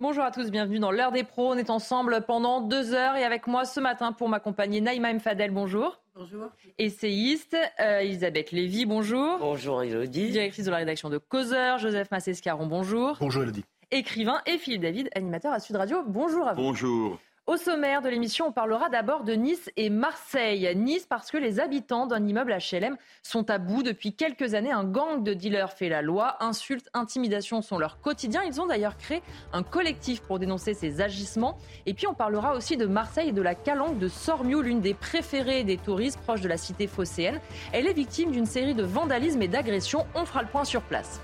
[0.00, 1.52] Bonjour à tous, bienvenue dans l'heure des pros.
[1.52, 5.50] On est ensemble pendant deux heures et avec moi ce matin pour m'accompagner Naïma Mfadel,
[5.50, 6.00] bonjour.
[6.14, 6.48] Bonjour.
[6.78, 9.36] Essayiste, euh, Elisabeth Lévy, bonjour.
[9.38, 10.30] Bonjour Elodie.
[10.30, 13.18] Directrice de la rédaction de Causeur, Joseph Massescaron, bonjour.
[13.20, 13.66] Bonjour Elodie.
[13.90, 16.62] Écrivain et Philippe David, animateur à Sud Radio, bonjour à vous.
[16.62, 17.18] Bonjour.
[17.50, 20.72] Au sommaire de l'émission, on parlera d'abord de Nice et Marseille.
[20.76, 24.70] Nice parce que les habitants d'un immeuble HLM sont à bout depuis quelques années.
[24.70, 26.36] Un gang de dealers fait la loi.
[26.38, 28.42] Insultes, intimidations sont leur quotidien.
[28.46, 29.20] Ils ont d'ailleurs créé
[29.52, 31.58] un collectif pour dénoncer ces agissements.
[31.86, 34.94] Et puis on parlera aussi de Marseille et de la calanque de Sormiou, l'une des
[34.94, 37.40] préférées des touristes proches de la cité phocéenne.
[37.72, 40.06] Elle est victime d'une série de vandalismes et d'agressions.
[40.14, 41.20] On fera le point sur place.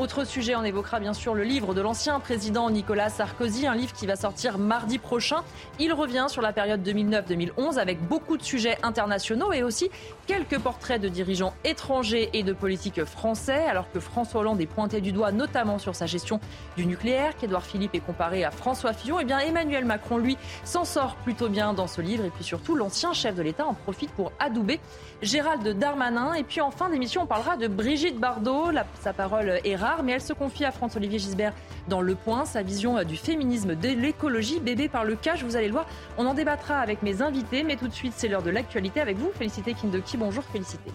[0.00, 3.92] Autre sujet, on évoquera bien sûr le livre de l'ancien président Nicolas Sarkozy, un livre
[3.92, 5.42] qui va sortir mardi prochain.
[5.78, 9.90] Il revient sur la période 2009-2011 avec beaucoup de sujets internationaux et aussi
[10.26, 15.02] quelques portraits de dirigeants étrangers et de politiques français, alors que François Hollande est pointé
[15.02, 16.40] du doigt notamment sur sa gestion
[16.78, 19.18] du nucléaire, qu'Édouard Philippe est comparé à François Fillon.
[19.18, 22.44] Et eh bien Emmanuel Macron, lui, s'en sort plutôt bien dans ce livre et puis
[22.44, 24.80] surtout l'ancien chef de l'État en profite pour adouber
[25.20, 26.32] Gérald Darmanin.
[26.32, 28.70] Et puis en fin d'émission, on parlera de Brigitte Bardot.
[29.02, 31.52] sa parole est rare, mais elle se confie à François-Olivier Gisbert
[31.88, 35.42] dans Le Point, sa vision euh, du féminisme, de l'écologie, bébé par le cash.
[35.42, 35.86] Vous allez le voir,
[36.18, 37.62] on en débattra avec mes invités.
[37.62, 39.30] Mais tout de suite, c'est l'heure de l'actualité avec vous.
[39.34, 40.90] Félicité Kindoki, bonjour, félicité.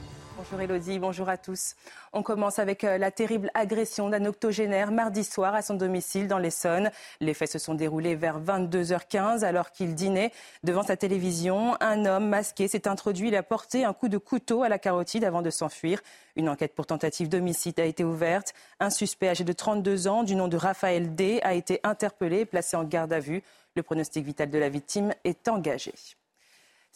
[0.52, 1.76] Bonjour Elodie, bonjour à tous.
[2.14, 6.38] On commence avec euh, la terrible agression d'un octogénaire mardi soir à son domicile dans
[6.38, 6.92] l'Essonne.
[7.20, 10.32] Les faits se sont déroulés vers 22h15 alors qu'il dînait
[10.64, 11.76] devant sa télévision.
[11.82, 15.24] Un homme masqué s'est introduit, il a porté un coup de couteau à la carotide
[15.24, 16.00] avant de s'enfuir.
[16.36, 18.54] Une enquête pour tentative d'homicide a été ouverte.
[18.80, 22.46] Un suspect âgé de 32 ans du nom de Raphaël D a été interpellé et
[22.46, 23.42] placé en garde à vue.
[23.76, 25.94] Le pronostic vital de la victime est engagé.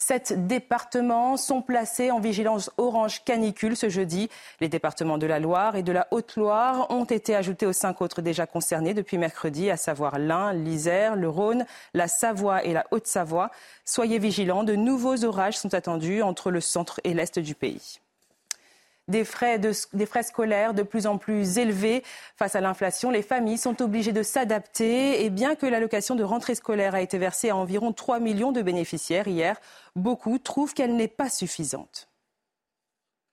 [0.02, 4.30] Sept départements sont placés en vigilance orange canicule ce jeudi.
[4.60, 8.22] Les départements de la Loire et de la Haute-Loire ont été ajoutés aux cinq autres
[8.22, 13.50] déjà concernés depuis mercredi, à savoir l'Ain, l'Isère, le Rhône, la Savoie et la Haute-Savoie.
[13.84, 18.00] Soyez vigilants, de nouveaux orages sont attendus entre le centre et l'est du pays
[19.10, 19.60] des frais,
[20.22, 22.02] scolaires de plus en plus élevés.
[22.36, 25.24] Face à l'inflation, les familles sont obligées de s'adapter.
[25.24, 28.62] Et bien que l'allocation de rentrée scolaire a été versée à environ 3 millions de
[28.62, 29.60] bénéficiaires hier,
[29.96, 32.09] beaucoup trouvent qu'elle n'est pas suffisante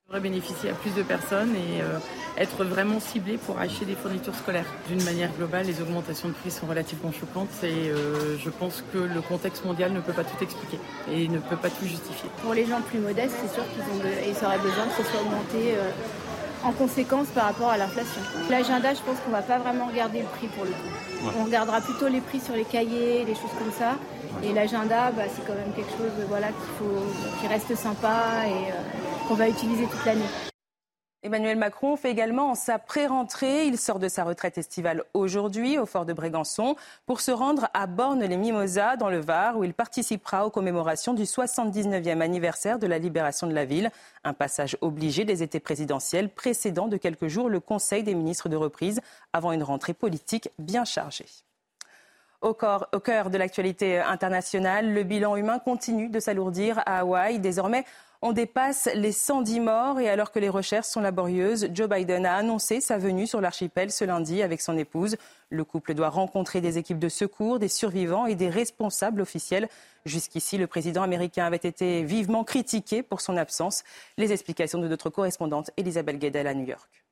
[0.08, 1.98] devrait bénéficier à plus de personnes et euh,
[2.38, 4.64] être vraiment ciblé pour acheter des fournitures scolaires.
[4.88, 8.96] D'une manière globale, les augmentations de prix sont relativement choquantes et euh, je pense que
[8.96, 10.78] le contexte mondial ne peut pas tout expliquer
[11.12, 12.30] et ne peut pas tout justifier.
[12.40, 15.20] Pour les gens plus modestes, c'est sûr qu'ils ont ils auraient besoin que ce soit
[15.20, 15.90] augmenté euh,
[16.64, 18.20] en conséquence par rapport à l'inflation.
[18.50, 21.32] L'agenda, je pense qu'on va pas vraiment regarder le prix pour le coup.
[21.38, 23.96] On regardera plutôt les prix sur les cahiers, les choses comme ça.
[24.42, 28.72] Et l'agenda, bah, c'est quand même quelque chose voilà, qu'il faut, qui reste sympa et
[29.26, 30.28] qu'on va utiliser toute l'année.
[31.28, 33.66] Emmanuel Macron fait également sa pré-rentrée.
[33.66, 36.74] Il sort de sa retraite estivale aujourd'hui au fort de Brégançon
[37.04, 42.22] pour se rendre à Borne-les-Mimosas dans le Var où il participera aux commémorations du 79e
[42.22, 43.90] anniversaire de la libération de la ville.
[44.24, 48.56] Un passage obligé des étés présidentiels précédant de quelques jours le Conseil des ministres de
[48.56, 49.02] reprise
[49.34, 51.26] avant une rentrée politique bien chargée.
[52.40, 52.56] Au,
[52.92, 57.38] au cœur de l'actualité internationale, le bilan humain continue de s'alourdir à Hawaï.
[57.38, 57.84] Désormais,
[58.20, 62.34] on dépasse les 110 morts et alors que les recherches sont laborieuses, Joe Biden a
[62.34, 65.16] annoncé sa venue sur l'archipel ce lundi avec son épouse.
[65.50, 69.68] Le couple doit rencontrer des équipes de secours, des survivants et des responsables officiels.
[70.04, 73.84] Jusqu'ici, le président américain avait été vivement critiqué pour son absence.
[74.16, 77.07] Les explications de notre correspondante Elisabeth Guedel à New York.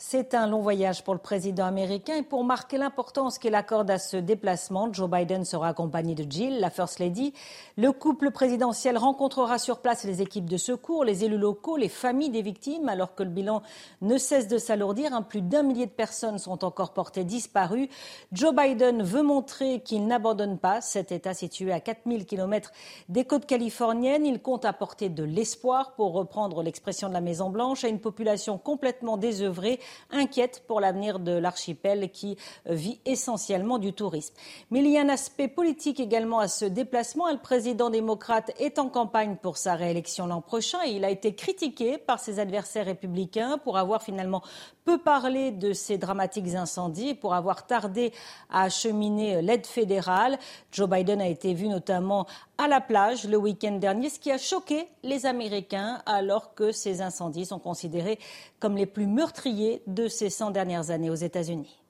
[0.00, 3.98] C'est un long voyage pour le président américain et pour marquer l'importance qu'il accorde à
[3.98, 7.34] ce déplacement, Joe Biden sera accompagné de Jill, la First Lady.
[7.76, 12.30] Le couple présidentiel rencontrera sur place les équipes de secours, les élus locaux, les familles
[12.30, 13.60] des victimes, alors que le bilan
[14.00, 15.10] ne cesse de s'alourdir.
[15.28, 17.88] Plus d'un millier de personnes sont encore portées disparues.
[18.30, 22.70] Joe Biden veut montrer qu'il n'abandonne pas cet État situé à 4000 km
[23.08, 24.26] des côtes californiennes.
[24.26, 29.16] Il compte apporter de l'espoir, pour reprendre l'expression de la Maison-Blanche, à une population complètement
[29.16, 29.80] désœuvrée
[30.10, 34.34] inquiète pour l'avenir de l'archipel qui vit essentiellement du tourisme.
[34.70, 37.30] Mais il y a un aspect politique également à ce déplacement.
[37.30, 41.34] Le président démocrate est en campagne pour sa réélection l'an prochain et il a été
[41.34, 44.42] critiqué par ses adversaires républicains pour avoir finalement
[44.84, 48.12] peu parlé de ces dramatiques incendies et pour avoir tardé
[48.48, 50.38] à acheminer l'aide fédérale.
[50.72, 52.26] Joe Biden a été vu notamment
[52.56, 57.02] à la plage le week-end dernier, ce qui a choqué les Américains alors que ces
[57.02, 58.18] incendies sont considérés
[58.60, 61.80] comme les plus meurtriers de ces 100 dernières années aux États-Unis.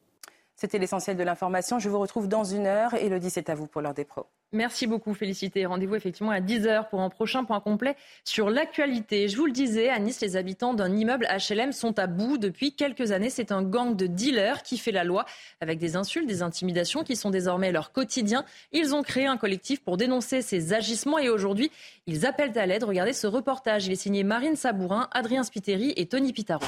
[0.58, 1.78] C'était l'essentiel de l'information.
[1.78, 2.92] Je vous retrouve dans une heure.
[2.94, 4.26] Elodie, c'est à vous pour l'heure des pros.
[4.50, 5.64] Merci beaucoup, Félicité.
[5.66, 7.94] Rendez-vous effectivement à 10h pour un prochain point complet
[8.24, 9.28] sur l'actualité.
[9.28, 12.74] Je vous le disais, à Nice, les habitants d'un immeuble HLM sont à bout depuis
[12.74, 13.30] quelques années.
[13.30, 15.26] C'est un gang de dealers qui fait la loi
[15.60, 18.44] avec des insultes, des intimidations qui sont désormais leur quotidien.
[18.72, 21.70] Ils ont créé un collectif pour dénoncer ces agissements et aujourd'hui,
[22.08, 22.82] ils appellent à l'aide.
[22.82, 23.86] Regardez ce reportage.
[23.86, 26.64] Il est signé Marine Sabourin, Adrien Spiteri et Tony Pitaro.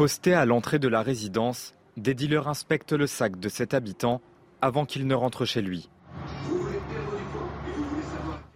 [0.00, 4.22] Posté à l'entrée de la résidence, des dealers inspectent le sac de cet habitant
[4.62, 5.90] avant qu'il ne rentre chez lui.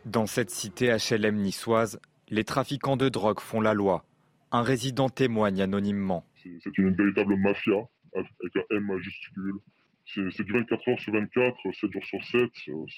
[0.07, 2.01] Dans cette cité HLM niçoise,
[2.31, 4.07] les trafiquants de drogue font la loi.
[4.53, 6.25] Un résident témoigne anonymement.
[6.35, 7.77] C'est une véritable mafia
[8.15, 9.59] avec un M majuscule.
[10.07, 12.51] C'est du 24 heures sur 24, 7 jours sur 7.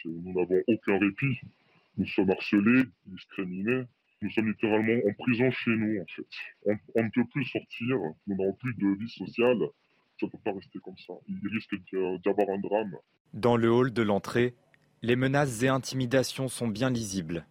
[0.04, 1.40] Nous n'avons aucun répit.
[1.98, 3.86] Nous sommes harcelés, discriminés.
[4.22, 6.76] Nous sommes littéralement en prison chez nous, en fait.
[6.94, 7.96] On, ne peut plus sortir,
[8.26, 9.58] nous n'avons plus de vie sociale.
[10.18, 11.12] Ça ne peut pas rester comme ça.
[11.28, 12.96] Il risque d'y avoir un drame.
[13.34, 14.54] Dans le hall de l'entrée,
[15.02, 17.46] les menaces et intimidations sont bien lisibles.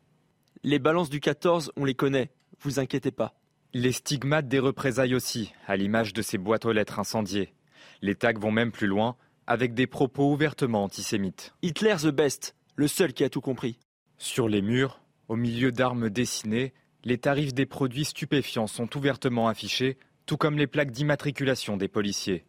[0.63, 2.31] Les balances du 14, on les connaît,
[2.61, 3.35] vous inquiétez pas.
[3.73, 7.53] Les stigmates des représailles aussi, à l'image de ces boîtes aux lettres incendiées.
[8.01, 9.15] Les tags vont même plus loin,
[9.45, 11.53] avec des propos ouvertement antisémites.
[11.61, 13.77] Hitler the best, le seul qui a tout compris.
[14.17, 16.73] Sur les murs, au milieu d'armes dessinées,
[17.03, 22.45] les tarifs des produits stupéfiants sont ouvertement affichés, tout comme les plaques d'immatriculation des policiers.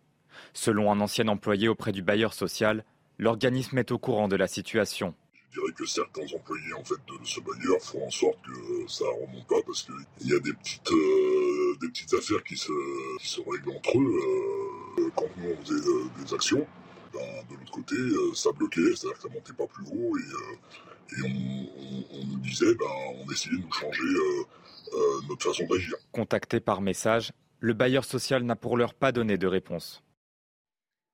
[0.52, 2.84] Selon un ancien employé auprès du bailleur social,
[3.18, 5.14] l'organisme est au courant de la situation.
[5.50, 9.04] Je dirais que certains employés en fait, de ce bailleur font en sorte que ça
[9.04, 12.72] remonte pas parce qu'il y a des petites, euh, des petites affaires qui se,
[13.20, 14.20] se règlent entre eux.
[14.98, 16.66] Euh, quand nous on faisait euh, des actions,
[17.14, 17.20] ben,
[17.50, 17.96] de l'autre côté,
[18.34, 20.16] ça bloquait, c'est-à-dire que ça montait pas plus haut
[21.24, 22.86] on, nous disait, ben,
[23.24, 24.02] on essayait de nous changer
[25.28, 25.94] notre façon d'agir.
[26.12, 30.02] Contacté par message, le bailleur social n'a pour l'heure pas donné de réponse.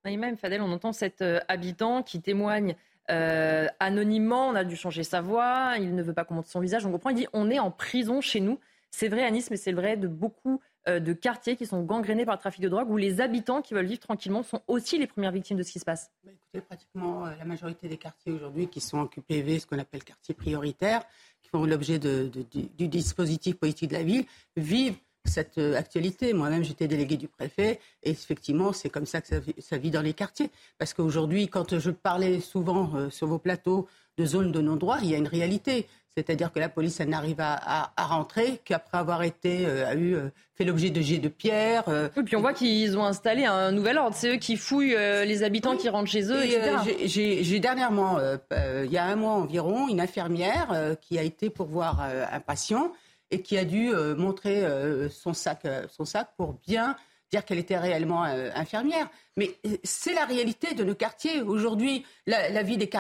[0.05, 2.75] Naïma Fadel, on entend cet euh, habitant qui témoigne
[3.11, 6.61] euh, anonymement, on a dû changer sa voix, il ne veut pas qu'on montre son
[6.61, 8.59] visage, on comprend, il dit on est en prison chez nous.
[8.91, 12.25] C'est vrai à Nice, mais c'est vrai de beaucoup euh, de quartiers qui sont gangrénés
[12.25, 15.06] par le trafic de drogue, où les habitants qui veulent vivre tranquillement sont aussi les
[15.06, 16.11] premières victimes de ce qui se passe.
[16.25, 20.02] Bah, écoutez, pratiquement la majorité des quartiers aujourd'hui qui sont en QPV, ce qu'on appelle
[20.02, 21.02] quartiers prioritaires,
[21.43, 24.25] qui font l'objet du dispositif politique de la ville,
[24.56, 26.32] vivent cette euh, actualité.
[26.32, 29.28] Moi-même, j'étais délégué du préfet et effectivement, c'est comme ça que
[29.58, 30.50] ça, vit dans les quartiers.
[30.78, 33.87] Parce qu'aujourd'hui, quand je parlais souvent euh, sur vos plateaux
[34.19, 35.87] de zones de non-droit, il y a une réalité.
[36.17, 40.17] C'est-à-dire que la police, elle n'arrive à, rentrer qu'après avoir été euh, a eu
[40.55, 41.85] fait l'objet de jets de pierre.
[41.88, 44.14] et puis on voit qu'ils ont installé un nouvel ordre.
[44.14, 46.76] C'est eux qui fouillent les habitants qui rentrent chez eux, etc.
[47.06, 48.19] J'ai dernièrement,
[48.50, 52.93] il y a un mois environ, une infirmière qui a été pour voir un patient
[53.32, 56.94] et qui a dû euh, montrer euh, son, sac, euh, son sac pour bien
[57.32, 59.08] dire qu'elle était réellement infirmière.
[59.37, 61.40] Mais c'est la réalité de nos quartiers.
[61.40, 62.90] Aujourd'hui, la, vie des,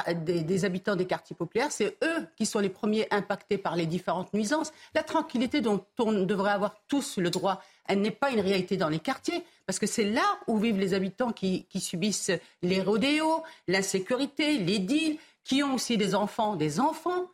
[0.42, 4.32] des, habitants des quartiers populaires, c'est eux qui sont les premiers impactés par les différentes
[4.32, 4.72] nuisances.
[4.94, 8.88] La tranquillité dont on devrait avoir tous le droit, elle n'est pas une réalité dans
[8.88, 12.32] les quartiers, parce que c'est là où vivent les habitants qui, qui subissent
[12.62, 17.28] les rodéos, l'insécurité, les deals, qui ont aussi des enfants, des enfants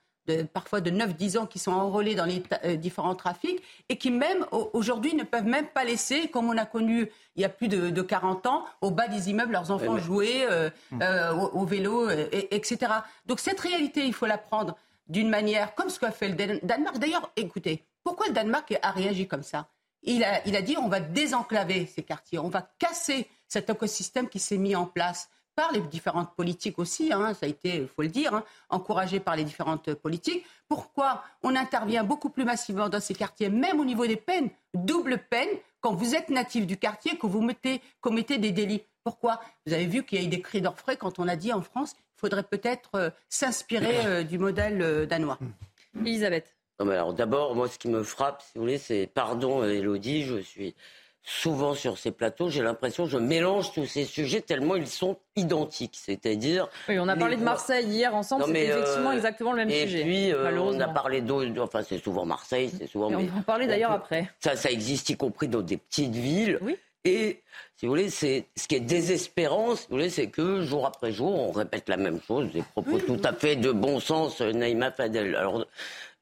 [0.52, 4.44] parfois de 9-10 ans qui sont enrôlés dans les euh, différents trafics et qui même
[4.72, 8.02] aujourd'hui ne peuvent même pas laisser, comme on a connu il y a plus de,
[8.02, 11.02] 40 ans, au bas des immeubles leurs enfants jouer euh, hum.
[11.02, 12.92] euh, au, vélo, etc.
[13.26, 14.76] Donc cette réalité, il faut la prendre
[15.08, 16.98] d'une manière comme ce qu'a fait le Danemark.
[16.98, 19.69] D'ailleurs, écoutez, pourquoi le Danemark a réagi comme ça?
[20.02, 24.28] Il a, il a dit on va désenclaver ces quartiers, on va casser cet écosystème
[24.28, 25.28] qui s'est mis en place
[25.58, 29.18] par les différentes politiques aussi, hein, ça a été, il faut le dire, hein, encouragé
[29.18, 30.47] par les différentes politiques.
[30.68, 35.18] Pourquoi on intervient beaucoup plus massivement dans ces quartiers, même au niveau des peines, double
[35.18, 35.49] peine,
[35.80, 38.82] quand vous êtes natif du quartier, que vous mettez, commettez des délits?
[39.02, 39.40] Pourquoi?
[39.66, 41.62] Vous avez vu qu'il y a eu des cris d'orfraie quand on a dit en
[41.62, 45.40] France, il faudrait peut-être euh, s'inspirer euh, du modèle euh, danois.
[45.99, 46.54] Elisabeth.
[46.78, 50.76] alors d'abord, moi, ce qui me frappe, si vous voulez, c'est, pardon, Elodie, je suis
[51.22, 55.18] souvent sur ces plateaux, j'ai l'impression que je mélange tous ces sujets tellement ils sont
[55.37, 55.98] identiques.
[56.00, 56.68] C'est-à-dire.
[56.88, 60.00] Oui, on a parlé de Marseille hier ensemble, c'est effectivement euh, exactement le même sujet.
[60.00, 61.60] Et puis, euh, on a parlé d'autres.
[61.60, 63.10] Enfin, c'est souvent Marseille, c'est souvent.
[63.10, 64.30] Et on va en parler d'ailleurs après.
[64.40, 66.58] Ça, ça existe y compris dans des petites villes.
[66.62, 66.76] Oui.
[67.04, 67.42] Et
[67.76, 71.12] si vous voulez, c'est ce qui est désespérant, si vous voulez, c'est que jour après
[71.12, 74.90] jour, on répète la même chose, des propos tout à fait de bon sens, Naïma
[74.90, 75.37] Fadel.
[75.37, 75.64] Alors,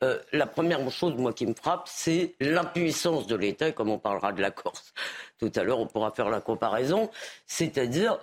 [0.03, 4.43] euh, la première chose, qui me frappe, c'est l'impuissance de l'État, comme on parlera de
[4.43, 4.93] la Corse
[5.39, 7.11] tout à l'heure, on pourra faire la comparaison,
[7.47, 8.19] c'est-à-dire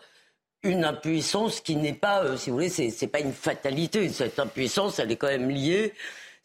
[0.62, 4.08] une impuissance qui n'est pas, euh, si vous voulez, c'est, c'est pas une fatalité.
[4.10, 5.94] Cette impuissance, elle est quand même liée,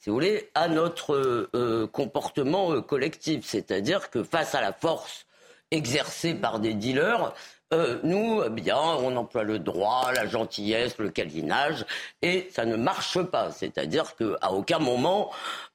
[0.00, 1.14] si vous voulez, à notre
[1.54, 3.44] euh, comportement collectif.
[3.44, 5.26] C'est-à-dire que face à la force
[5.70, 7.35] exercée par des dealers,
[7.75, 11.84] euh, nous, eh bien, on emploie le droit, la gentillesse, le câlinage,
[12.22, 13.50] et ça ne marche pas.
[13.50, 15.30] C'est-à-dire qu'à aucun moment,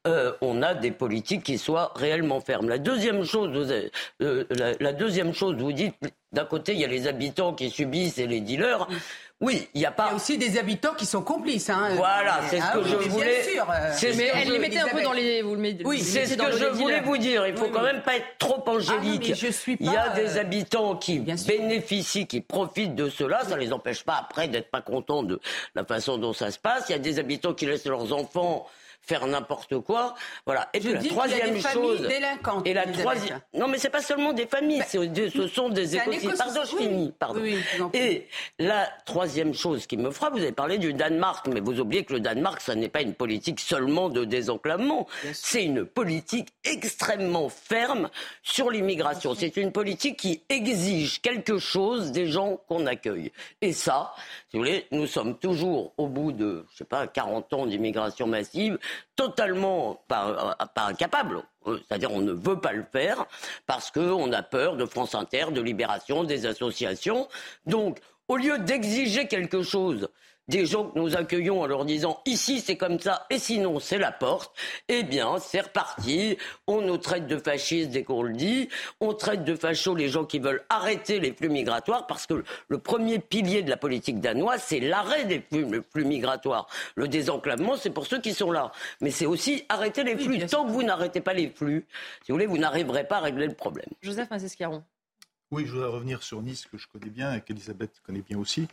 [0.07, 2.67] euh, on a des politiques qui soient réellement fermes.
[2.67, 3.71] La deuxième chose,
[4.21, 4.45] euh,
[4.79, 5.95] la, deuxième chose, vous dites,
[6.33, 8.87] d'un côté, il y a les habitants qui subissent et les dealers.
[9.39, 10.05] Oui, il n'y a pas.
[10.05, 11.69] Il y a aussi des habitants qui sont complices.
[11.69, 11.89] Hein.
[11.95, 13.43] Voilà, c'est ce ah que je voulais.
[13.91, 15.41] C'est mais elle les mettait un peu dans les.
[15.41, 17.45] Vous le oui, c'est ce que je voulais vous dire.
[17.45, 19.31] Il faut quand même pas être trop angélique.
[19.33, 23.09] Ah je suis pas, il y a des euh, habitants qui bénéficient, qui profitent de
[23.09, 23.43] cela.
[23.43, 25.39] Ça ne les empêche pas après d'être pas contents de
[25.75, 26.85] la façon dont ça se passe.
[26.89, 28.65] Il y a des habitants qui laissent leurs enfants
[29.05, 30.15] faire n'importe quoi.
[30.45, 30.69] Voilà.
[30.73, 32.07] Et puis la troisième chose.
[32.65, 33.41] Et la troisième.
[33.53, 36.37] Non, mais c'est pas seulement des familles, bah, ce sont des écosystèmes.
[36.37, 37.13] Pardon, je finis.
[37.19, 37.41] Pardon.
[37.93, 38.27] et
[38.59, 42.13] la troisième chose qui me frappe, vous avez parlé du Danemark, mais vous oubliez que
[42.13, 45.07] le Danemark, ça n'est pas une politique seulement de désenclavement.
[45.33, 48.09] C'est une politique extrêmement ferme
[48.41, 49.35] sur l'immigration.
[49.35, 53.31] C'est une politique qui exige quelque chose des gens qu'on accueille.
[53.61, 54.13] Et ça,
[54.49, 58.27] si vous voulez, nous sommes toujours au bout de, je sais pas, 40 ans d'immigration
[58.27, 58.77] massive
[59.15, 61.43] totalement pas, incapable.
[61.65, 63.25] C'est-à-dire on ne veut pas le faire
[63.65, 67.27] parce qu'on a peur de France Inter, de Libération, des associations.
[67.65, 70.09] Donc, au lieu d'exiger quelque chose
[70.47, 73.97] des gens que nous accueillons en leur disant ici c'est comme ça et sinon c'est
[73.97, 74.55] la porte,
[74.89, 76.37] eh bien c'est reparti.
[76.67, 78.69] On nous traite de fascistes dès qu'on le dit.
[78.99, 82.77] On traite de fachos les gens qui veulent arrêter les flux migratoires parce que le
[82.77, 86.67] premier pilier de la politique danoise c'est l'arrêt des flux, migratoires.
[86.95, 88.71] Le désenclavement c'est pour ceux qui sont là.
[89.01, 90.45] Mais c'est aussi arrêter les flux.
[90.47, 91.85] Tant que vous n'arrêtez pas les flux,
[92.23, 93.87] si vous voulez, vous n'arriverez pas à régler le problème.
[94.01, 94.83] Joseph Massescaron.
[95.51, 98.67] Oui, je voudrais revenir sur Nice que je connais bien et qu'Elisabeth connaît bien aussi,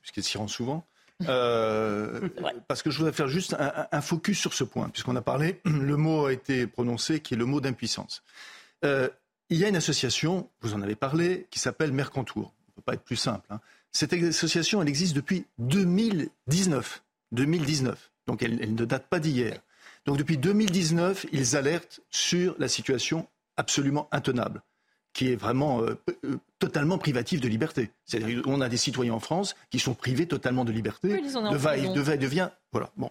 [0.00, 0.84] puisqu'elle s'y rend souvent.
[1.28, 2.28] Euh,
[2.66, 5.96] parce que je voudrais faire juste un, focus sur ce point, puisqu'on a parlé, le
[5.96, 8.22] mot a été prononcé, qui est le mot d'impuissance.
[8.84, 9.08] Euh,
[9.50, 12.52] il y a une association, vous en avez parlé, qui s'appelle Mercantour.
[12.66, 13.46] Ça ne peut pas être plus simple.
[13.50, 13.60] Hein.
[13.92, 17.02] Cette association, elle existe depuis 2019.
[17.32, 18.10] 2019.
[18.26, 19.60] Donc elle, elle ne date pas d'hier.
[20.06, 24.62] Donc depuis 2019, ils alertent sur la situation absolument intenable
[25.14, 27.90] qui est vraiment euh, euh, totalement privatif de liberté.
[28.04, 31.78] C'est-à-dire qu'on a des citoyens en France qui sont privés totalement de liberté, de va
[31.78, 32.50] et de va de vient.
[32.72, 32.90] Voilà.
[32.96, 33.10] Bon,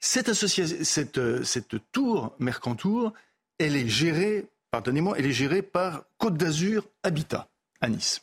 [0.00, 3.12] cette association, cette, euh, cette tour Mercantour,
[3.58, 7.46] elle est gérée, pardonnez-moi, elle est gérée par Côte d'Azur Habitat
[7.80, 8.22] à Nice.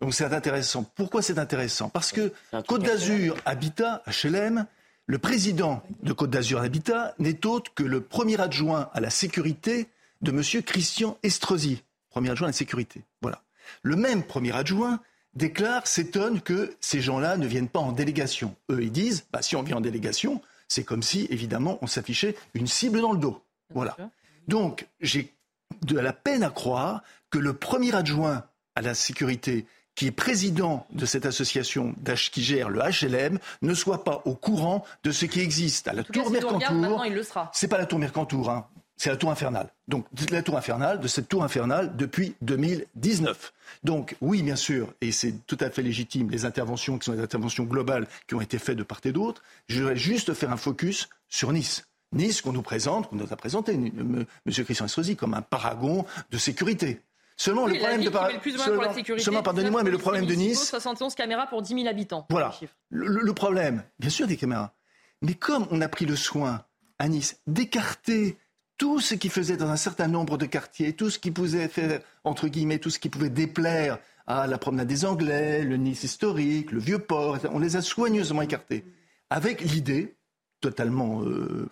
[0.00, 0.84] Donc c'est intéressant.
[0.96, 1.88] Pourquoi c'est intéressant?
[1.90, 2.32] Parce que
[2.66, 4.66] Côte d'Azur Habitat, HLM,
[5.06, 9.88] le président de Côte d'Azur Habitat n'est autre que le premier adjoint à la sécurité
[10.22, 10.62] de M.
[10.62, 11.82] Christian Estrosi,
[12.14, 13.02] premier adjoint à la sécurité.
[13.22, 13.42] Voilà.
[13.82, 15.00] Le même premier adjoint
[15.34, 18.54] déclare, s'étonne que ces gens-là ne viennent pas en délégation.
[18.70, 22.36] Eux, ils disent, bah, si on vient en délégation, c'est comme si, évidemment, on s'affichait
[22.54, 23.42] une cible dans le dos.
[23.70, 23.96] Voilà.
[24.46, 25.34] Donc, j'ai
[25.84, 28.44] de la peine à croire que le premier adjoint
[28.76, 29.66] à la sécurité,
[29.96, 31.96] qui est président de cette association
[32.30, 36.04] qui gère le HLM, ne soit pas au courant de ce qui existe à la
[36.04, 37.04] Tour Mercantour.
[37.52, 38.68] C'est pas la Tour Mercantour, hein.
[38.96, 39.68] C'est la tour infernale.
[39.88, 43.52] Donc, la tour infernale, de cette tour infernale depuis 2019.
[43.82, 47.22] Donc, oui, bien sûr, et c'est tout à fait légitime, les interventions qui sont des
[47.22, 49.42] interventions globales qui ont été faites de part et d'autre.
[49.68, 51.86] Je voudrais juste faire un focus sur Nice.
[52.12, 54.24] Nice qu'on nous présente, qu'on nous a présenté, M.
[54.46, 57.00] Christian Estrosi, comme un paragon de sécurité.
[57.36, 60.68] Seulement, le problème de seulement, seulement pardonnez-moi, mais le problème de Nice.
[60.70, 62.26] 71 caméras pour 10 000 habitants.
[62.30, 62.54] Voilà.
[62.90, 64.72] le problème, bien sûr, des caméras.
[65.20, 66.64] Mais comme on a pris le soin
[66.98, 68.38] à Nice d'écarter
[68.78, 72.00] tout ce qui faisait dans un certain nombre de quartiers, tout ce qui pouvait faire,
[72.24, 76.72] entre guillemets, tout ce qui pouvait déplaire à la promenade des Anglais, le Nice historique,
[76.72, 78.84] le vieux port, on les a soigneusement écartés.
[79.30, 80.16] Avec l'idée,
[80.60, 81.68] totalement euh,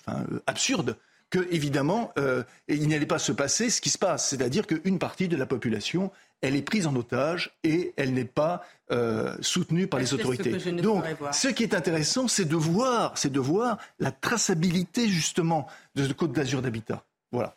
[0.47, 0.97] absurde,
[1.33, 5.29] que évidemment, euh, il n'allait pas se passer ce qui se passe, c'est-à-dire qu'une partie
[5.29, 6.13] de la population,
[6.43, 10.53] elle est prise en otage et elle n'est pas euh, soutenue par les autorités.
[10.73, 16.07] Donc, ce qui est intéressant, c'est de voir, c'est de voir la traçabilité justement de
[16.07, 17.03] ce Côte d'Azur d'habitat.
[17.33, 17.57] Voilà.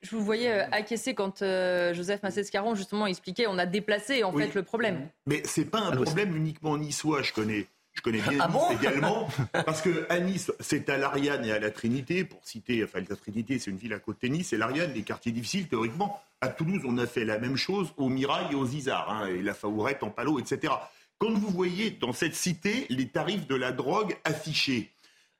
[0.00, 1.44] Je vous voyais euh, acquiescer quand
[1.92, 5.08] Joseph Massescaron justement expliquait on a déplacé en fait le problème.
[5.26, 7.22] Mais c'est pas un problème uniquement niçois.
[7.22, 11.44] Je connais je connais bien ah Nice également, parce que à Nice, c'est à l'Ariane
[11.44, 14.34] et à la Trinité, pour citer, enfin la Trinité, c'est une ville à côté de
[14.34, 16.20] Nice, et l'Ariane, des quartiers difficiles, théoriquement.
[16.40, 19.42] À Toulouse, on a fait la même chose au Mirail et aux Isards, hein, et
[19.42, 20.72] la Faourette en Palo, etc.
[21.18, 24.90] Quand vous voyez dans cette cité les tarifs de la drogue affichés,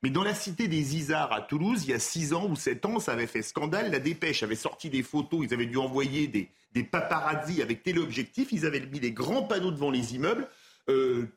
[0.01, 2.85] mais dans la cité des Isards à Toulouse, il y a 6 ans ou 7
[2.85, 3.89] ans, ça avait fait scandale.
[3.89, 8.51] La dépêche avait sorti des photos, ils avaient dû envoyer des, des paparazzi avec téléobjectifs,
[8.51, 10.47] ils avaient mis des grands panneaux devant les immeubles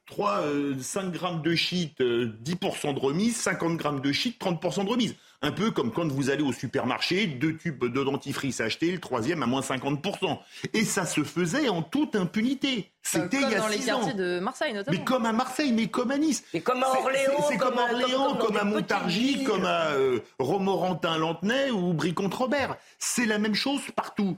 [0.07, 4.41] 3, euh, 5 euh, grammes de shit, 10% euh, de remise, 50 grammes de shit,
[4.41, 5.15] 30% de remise.
[5.43, 9.43] Un peu comme quand vous allez au supermarché, deux tubes de dentifrice achetés, le troisième
[9.43, 10.38] à moins 50%.
[10.73, 12.91] Et ça se faisait en toute impunité.
[13.03, 14.17] C'était il y a dans les six quartiers ans.
[14.17, 14.99] de Marseille notamment.
[14.99, 16.43] Mais comme à Marseille, mais comme à Nice.
[16.55, 19.47] Et comme à C'est- Orléans, c'est- comme comme à Orléans, comme à Montargis, villes.
[19.47, 22.76] comme à euh, Romorantin-Lantenay ou Brie-contre-Robert.
[22.99, 24.37] C'est la même chose partout.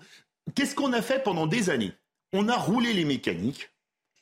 [0.55, 1.93] Qu'est-ce qu'on a fait pendant des années?
[2.33, 3.71] On a roulé les mécaniques.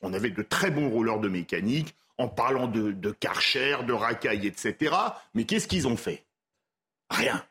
[0.01, 4.47] On avait de très bons rouleurs de mécanique en parlant de, de Karcher, de racailles,
[4.47, 4.95] etc.
[5.33, 6.23] Mais qu'est-ce qu'ils ont fait?
[7.09, 7.43] Rien.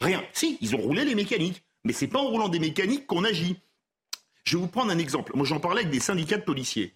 [0.00, 0.22] Rien.
[0.32, 1.62] Si, ils ont roulé les mécaniques.
[1.84, 3.56] Mais c'est pas en roulant des mécaniques qu'on agit.
[4.44, 5.32] Je vais vous prendre un exemple.
[5.34, 6.94] Moi, j'en parlais avec des syndicats de policiers.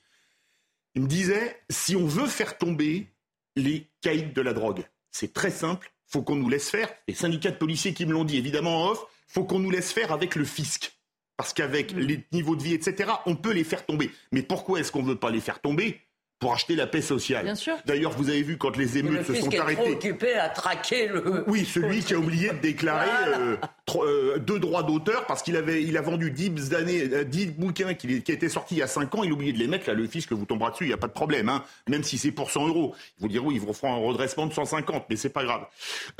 [0.94, 3.08] Ils me disaient, si on veut faire tomber
[3.54, 6.88] les caïds de la drogue, c'est très simple, faut qu'on nous laisse faire.
[7.08, 9.92] Les syndicats de policiers qui me l'ont dit, évidemment en off, faut qu'on nous laisse
[9.92, 10.95] faire avec le fisc.
[11.36, 14.10] Parce qu'avec les niveaux de vie, etc., on peut les faire tomber.
[14.32, 16.00] Mais pourquoi est-ce qu'on ne veut pas les faire tomber?
[16.38, 17.44] Pour acheter la paix sociale.
[17.44, 17.76] Bien sûr.
[17.86, 19.90] D'ailleurs, vous avez vu quand les le émeutes se sont est trop arrêtées.
[19.90, 21.44] occupé à traquer le...
[21.48, 23.38] Oui, celui qui a oublié de déclarer Voilà.
[23.38, 27.24] euh, tro- euh, deux droits d'auteur parce qu'il avait, il a vendu 10, années, euh,
[27.24, 29.24] 10 bouquins qui, qui étaient sortis il y a 5 ans.
[29.24, 29.88] Il a oublié de les mettre.
[29.88, 31.48] Là, le fisc vous tombera dessus, il n'y a pas de problème.
[31.48, 32.94] Hein, même si c'est pour 100 euros.
[33.18, 35.64] Ils vous diront, ils vous feront un redressement de 150, mais c'est pas grave.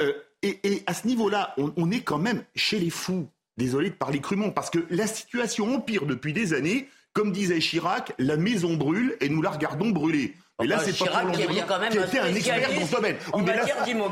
[0.00, 3.28] Euh, et, et à ce niveau-là, on, on est quand même chez les fous.
[3.56, 6.88] Désolé de parler crûment, parce que la situation empire depuis des années.
[7.14, 10.34] Comme disait Chirac, la maison brûle et nous la regardons brûler.
[10.60, 13.16] Mais là, c'est pas Chirac, pour qui l'environnement, était un expert dans ce domaine.
[13.38, 13.62] mais là,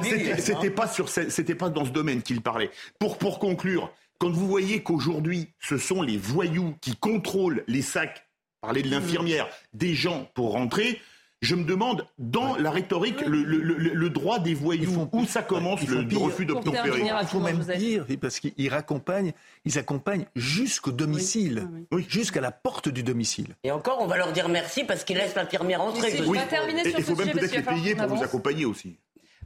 [0.09, 0.37] c'était- hein.
[0.39, 2.71] C'était pas sur c'était pas dans ce domaine qu'il parlait.
[2.99, 8.27] Pour pour conclure, quand vous voyez qu'aujourd'hui ce sont les voyous qui contrôlent les sacs,
[8.63, 10.99] parler de l'infirmière, des gens pour rentrer.
[11.45, 15.43] Je me demande, dans la rhétorique, le, le- le- le droit des voyous, où ça
[15.43, 16.21] commence le pire.
[16.21, 19.33] refus d'obtempérer Il faut même dire, parce qu'ils raccompagnent,
[19.65, 21.69] ils accompagnent jusqu'au domicile,
[22.09, 23.57] jusqu'à la porte du domicile.
[23.63, 26.23] Et encore, on va leur dire merci parce qu'ils laissent l'infirmière entrer.
[26.27, 28.97] Oui, terminer et sur il faut ce même peut-être les payer pour vous accompagner aussi.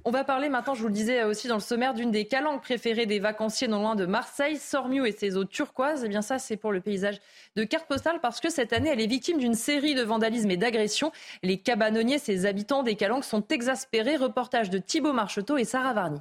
[0.04, 2.62] On va parler maintenant, je vous le disais aussi dans le sommaire, d'une des calanques
[2.62, 6.02] préférées des vacanciers non loin de Marseille, Sormiou et ses eaux turquoises.
[6.04, 7.20] Eh bien ça, c'est pour le paysage
[7.56, 10.56] de carte postale parce que cette année, elle est victime d'une série de vandalismes et
[10.56, 11.12] d'agressions.
[11.42, 14.16] Les cabanonniers, ces habitants des calanques, sont exaspérés.
[14.16, 16.20] Reportage de Thibaut Marcheteau et Sarah Varny.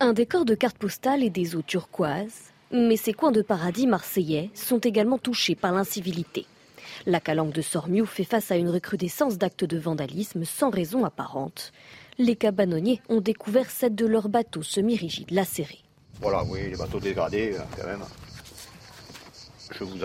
[0.00, 2.52] Un décor de carte postale et des eaux turquoises.
[2.70, 6.46] Mais ces coins de paradis marseillais sont également touchés par l'incivilité.
[7.08, 11.72] La calanque de Sormiou fait face à une recrudescence d'actes de vandalisme sans raison apparente.
[12.18, 15.82] Les cabanonniers ont découvert sept de leurs bateaux semi-rigides lacérés.
[16.20, 18.02] Voilà, oui, les bateaux dégradés, euh, quand même.
[19.70, 19.96] Je vous,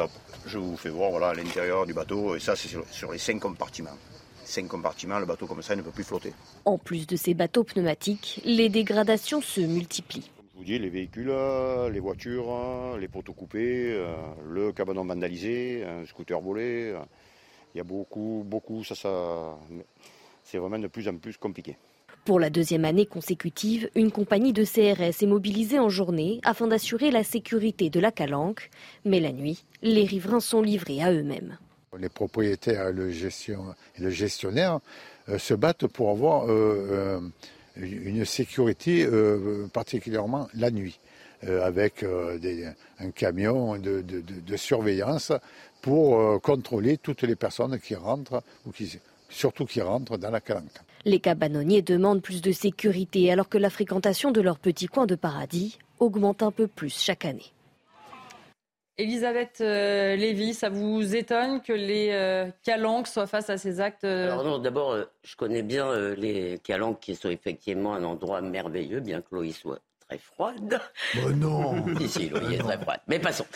[0.46, 3.42] je vous fais voir voilà, l'intérieur du bateau, et ça, c'est sur, sur les cinq
[3.42, 3.98] compartiments.
[4.46, 6.34] Cinq compartiments, le bateau comme ça il ne peut plus flotter.
[6.64, 10.32] En plus de ces bateaux pneumatiques, les dégradations se multiplient.
[10.54, 14.14] Je vous dis, les véhicules, euh, les voitures, euh, les poteaux coupés, euh,
[14.48, 16.94] le cabanon vandalisé, un scooter volé.
[17.74, 19.58] Il y a beaucoup, beaucoup, ça, ça.
[20.44, 21.76] C'est vraiment de plus en plus compliqué.
[22.24, 27.10] Pour la deuxième année consécutive, une compagnie de CRS est mobilisée en journée afin d'assurer
[27.10, 28.70] la sécurité de la calanque.
[29.06, 31.58] Mais la nuit, les riverains sont livrés à eux-mêmes.
[31.98, 34.80] Les propriétaires et le, gestion- et le gestionnaire
[35.30, 37.20] euh, se battent pour avoir euh, euh,
[37.76, 41.00] une sécurité, euh, particulièrement la nuit,
[41.44, 42.38] euh, avec euh,
[43.00, 45.32] un camion de, surveillance
[45.82, 50.80] pour contrôler toutes les personnes qui rentrent, ou qui, surtout qui rentrent dans la calanque.
[51.06, 55.16] Les cabanonniers demandent plus de sécurité alors que la fréquentation de leur petit coin de
[55.16, 57.53] paradis augmente un peu plus chaque année.
[58.98, 64.04] Elisabeth euh, Lévy, ça vous étonne que les euh, calanques soient face à ces actes
[64.04, 68.04] euh, Alors non, d'abord, euh, je connais bien euh, les calanques qui sont effectivement un
[68.04, 70.80] endroit merveilleux, bien que l'eau y soit très froide.
[71.36, 73.00] non Ici, l'eau y est très froide.
[73.08, 73.48] Mais passons.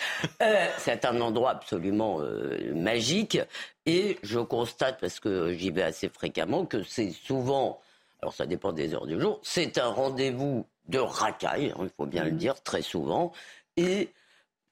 [0.41, 3.39] Euh, c'est un endroit absolument euh, magique.
[3.85, 7.79] Et je constate, parce que j'y vais assez fréquemment, que c'est souvent,
[8.23, 12.07] alors ça dépend des heures du jour, c'est un rendez-vous de racailles, hein, il faut
[12.07, 13.33] bien le dire, très souvent.
[13.75, 14.09] Et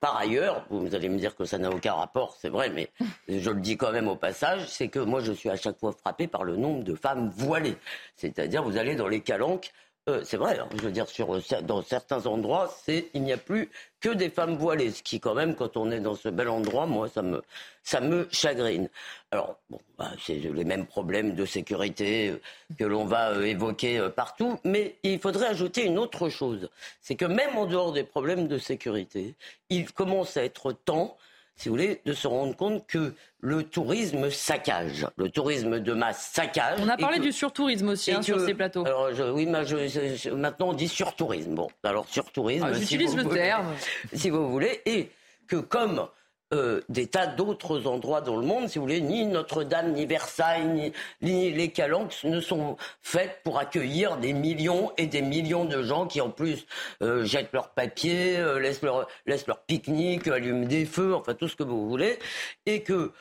[0.06, 2.92] par ailleurs, vous allez me dire que ça n'a aucun rapport, c'est vrai, mais
[3.28, 5.94] je le dis quand même au passage, c'est que moi je suis à chaque fois
[5.94, 7.76] frappé par le nombre de femmes voilées.
[8.16, 9.72] C'est-à-dire, vous allez dans les calanques,
[10.08, 13.38] euh, c'est vrai, hein, je veux dire, sur, dans certains endroits, c'est il n'y a
[13.38, 16.48] plus que des femmes voilées, ce qui quand même, quand on est dans ce bel
[16.48, 17.42] endroit, moi, ça me,
[17.82, 18.88] ça me chagrine.
[19.32, 22.42] Alors, bon, bah, c'est les mêmes problèmes de sécurité euh,
[22.78, 26.70] que l'on va euh, évoquer euh, partout, mais il faudrait ajouter une autre chose,
[27.02, 29.34] c'est que même en dehors des problèmes de sécurité,
[29.70, 31.18] il commence à être temps
[31.56, 35.06] si vous voulez, de se rendre compte que le tourisme saccage.
[35.16, 36.80] Le tourisme de masse saccage.
[36.82, 38.86] On a parlé que- du surtourisme aussi hein, sur ces plateaux.
[38.86, 41.56] Alors, je- oui, mais je- je- je- maintenant on dit surtourisme.
[41.56, 42.66] Bon, alors surtourisme.
[42.70, 43.74] Ah, j'utilise le voulez, terme.
[44.14, 45.10] Si vous voulez, et
[45.48, 46.08] que comme
[46.54, 50.92] euh, des tas d'autres endroits dans le monde, si vous voulez, ni Notre-Dame, ni Versailles,
[51.22, 56.06] ni, les Calanques ne sont faites pour accueillir des millions et des millions de gens
[56.06, 56.68] qui en plus
[57.02, 61.48] euh, jettent leurs papiers, euh, laissent leur, laissent leur pique-nique, allument des feux, enfin tout
[61.48, 62.20] ce que vous voulez,
[62.68, 63.12] et que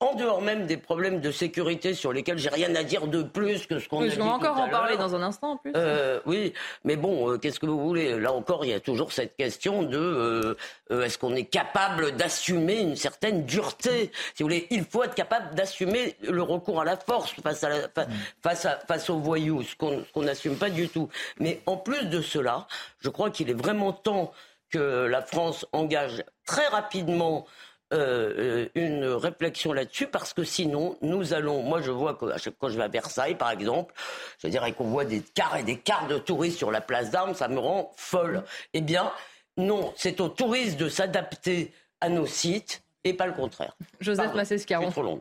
[0.00, 3.66] en dehors même des problèmes de sécurité sur lesquels j'ai rien à dire de plus
[3.66, 4.10] que ce qu'on a dit.
[4.10, 5.72] Je vais encore en parler dans un instant en plus.
[5.74, 6.52] Euh, oui,
[6.84, 8.18] mais bon, euh, qu'est-ce que vous voulez?
[8.18, 10.56] Là encore, il y a toujours cette question de
[10.90, 14.12] euh, est-ce qu'on est capable d'assumer une certaine dureté?
[14.34, 17.70] Si vous voulez, il faut être capable d'assumer le recours à la force face, à
[17.70, 18.06] mm.
[18.40, 21.08] face, à, face aux voyous, ce qu'on n'assume pas du tout.
[21.40, 22.68] Mais en plus de cela,
[23.00, 24.32] je crois qu'il est vraiment temps
[24.70, 27.46] que la France engage très rapidement
[27.94, 31.62] euh, euh, une réflexion là-dessus parce que sinon, nous allons.
[31.62, 33.94] Moi, je vois que quand je vais à Versailles, par exemple,
[34.42, 37.34] je dirais qu'on voit des quarts et des quarts de touristes sur la place d'armes,
[37.34, 38.44] ça me rend folle.
[38.74, 39.10] Eh bien,
[39.56, 41.72] non, c'est aux touristes de s'adapter
[42.02, 43.74] à nos sites et pas le contraire.
[44.00, 44.90] Joseph Massescaron.
[44.90, 45.20] trop long.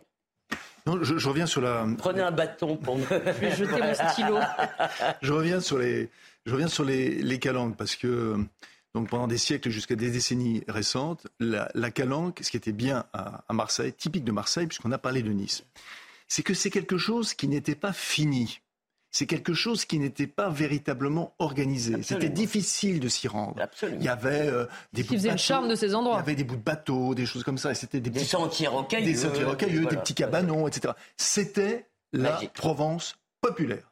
[0.86, 1.86] Non, je, reviens sur la.
[1.98, 3.04] Prenez un bâton pour me.
[3.04, 4.40] jeter mon stylo.
[5.22, 6.10] je reviens sur les.
[6.46, 8.38] Je reviens sur les, les calanques parce que
[8.98, 13.44] donc pendant des siècles jusqu'à des décennies récentes, la, calanque, ce qui était bien à,
[13.54, 15.64] Marseille, typique de Marseille, puisqu'on a parlé de Nice,
[16.28, 18.60] c'est que c'est quelque chose qui n'était pas fini.
[19.12, 22.02] C'est quelque chose qui n'était pas véritablement organisé.
[22.02, 23.62] C'était difficile de s'y rendre.
[23.62, 24.00] Absolument.
[24.02, 26.16] Il y avait euh, des bouts de le charme de ces endroits.
[26.16, 27.72] Il y avait des bouts de bateaux, des choses comme ça.
[27.72, 30.94] Et c'était des, des sentiers rocailleux, des sentiers rocailleux, des petits cabanons, etc.
[31.16, 33.87] C'était la Provence populaire.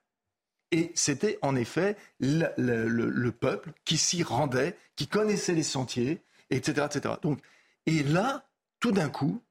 [0.75, 6.88] Et c'était en effet le, peuple qui s'y rendait, qui connaissait les sentiers, etc.
[6.93, 7.15] etc.
[7.21, 7.39] Donc,
[7.85, 8.45] et là,
[8.81, 9.41] tout d'un coup,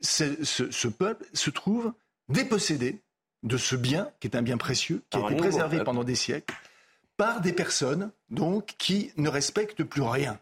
[0.00, 1.92] ce, peuple se trouve
[2.28, 3.00] dépossédé
[3.42, 6.54] de ce bien, qui est un bien précieux, qui a été préservé pendant des siècles,
[7.16, 10.38] par des personnes donc qui ne respectent plus rien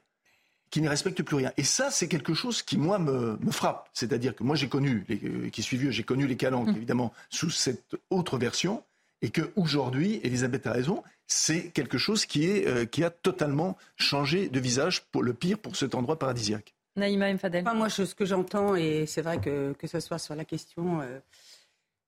[0.68, 1.53] qui ne respectent plus rien.
[1.57, 3.88] Et ça, c'est quelque chose qui, moi, me, frappe.
[3.94, 6.77] C'est-à-dire que moi, j'ai connu, les, euh, qui suis vieux, j'ai connu les calanques, mmh.
[6.77, 8.83] évidemment, sous cette autre version
[9.27, 14.49] et qu'aujourd'hui, Elisabeth a raison, c'est quelque chose qui, est, euh, qui a totalement changé
[14.49, 16.75] de visage pour le pire pour cet endroit paradisiaque.
[16.95, 17.65] Naïma Mfadel.
[17.75, 21.19] moi, ce que j'entends, et c'est vrai que, que ce soit sur la question euh,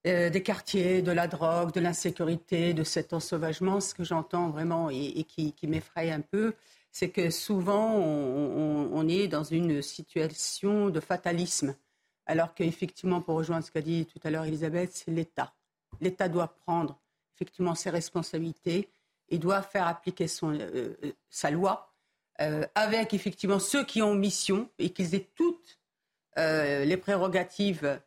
[0.06, 4.88] euh, des quartiers, de la drogue, de l'insécurité, de cet ensauvagement, ce que j'entends vraiment
[4.88, 6.54] et, qui, m'effraie un peu,
[6.92, 11.74] c'est que souvent, on, on, est dans une situation de fatalisme.
[12.26, 15.52] Alors qu'effectivement, pour rejoindre ce qu'a dit tout à l'heure Elisabeth, c'est l'État
[16.00, 16.98] l'État doit prendre
[17.38, 18.88] effectivement ses responsabilités
[19.28, 21.94] et doit faire appliquer son, euh, euh, sa loi
[22.40, 25.78] euh, avec effectivement ceux qui ont mission et qu'ils aient toutes
[26.36, 28.00] les prérogatives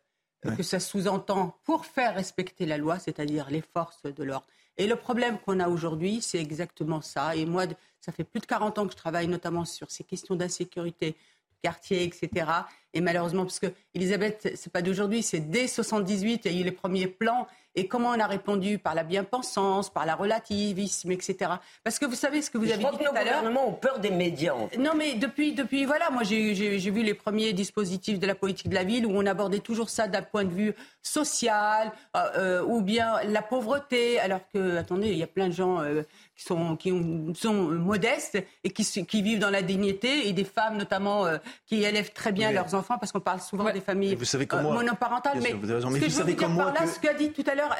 [0.56, 4.46] que ça sous-entend pour faire respecter la loi, c'est-à-dire les forces de l'ordre.
[4.78, 7.36] Et le problème qu'on a aujourd'hui, c'est exactement ça.
[7.36, 7.66] Et moi,
[8.00, 11.14] ça fait plus de 40 ans que je travaille notamment sur ces questions d'insécurité,
[11.62, 12.46] quartier, etc.
[12.94, 16.64] Et malheureusement, parce que Elisabeth, c'est pas d'aujourd'hui, c'est dès 78, il y a eu
[16.64, 18.78] les premiers plans et comment on a répondu?
[18.78, 21.52] Par la bien-pensance, par la relativisme, etc.
[21.84, 23.38] Parce que vous savez ce que vous avez dit tout à l'heure.
[23.38, 24.54] gouvernements ont peur des médias.
[24.78, 28.74] Non, mais depuis, depuis, voilà, moi j'ai vu les premiers dispositifs de la politique de
[28.74, 32.82] la ville où on abordait toujours ça d'un point de vue social euh, euh, ou
[32.82, 36.02] bien la pauvreté, alors que, attendez, il y a plein de gens euh,
[36.36, 36.92] qui sont, qui
[37.34, 41.26] sont modestes et qui, qui vivent dans la dignité et des femmes notamment
[41.66, 45.40] qui élèvent très bien leurs enfants parce qu'on parle souvent des familles vous savez monoparentales.
[45.42, 47.32] Mais, vous avez raison, mais ce que je veux dire par là, ce qu'a dit
[47.32, 47.74] tout à l'heure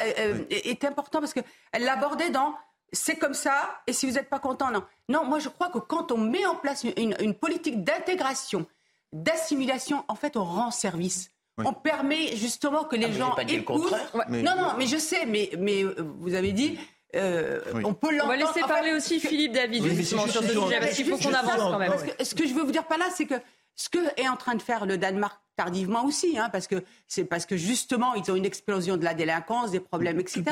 [0.51, 2.55] est important parce qu'elle l'abordait dans
[2.93, 4.85] c'est comme ça, et si vous n'êtes pas content, non.
[5.09, 8.67] Non, moi je crois que quand on met en place une, politique d'intégration,
[9.13, 11.31] d'assimilation, en fait, on rend service.
[11.59, 13.95] On permet justement que les ah, gens écoutent.
[14.29, 16.79] Non, non, mais je sais, mais, mais euh, vous avez dit,
[17.15, 18.25] euh, on peut l'entendre.
[18.25, 21.35] On va laisser parler aussi Philippe David justement sur ce sujet parce qu'il faut qu'on
[21.35, 21.93] avance quand même.
[22.21, 23.35] ce que je veux vous dire par là, c'est que
[23.77, 27.25] ce que est en train de faire le Danemark tardivement aussi, hein, parce que c'est
[27.25, 30.45] parce que justement ils ont une explosion de la délinquance, des problèmes, etc.,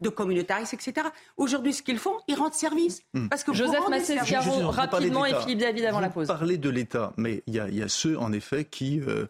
[0.00, 1.08] de communautarisme, etc.
[1.36, 3.02] Aujourd'hui, ce qu'ils font, ils rendent service.
[3.12, 3.28] Hmm.
[3.28, 6.26] Parce que Joseph Massescaro, rapidement, et Philippe David avant la pause.
[6.26, 9.26] Parler de l'État, mais il y, a ceux en effet qui euh,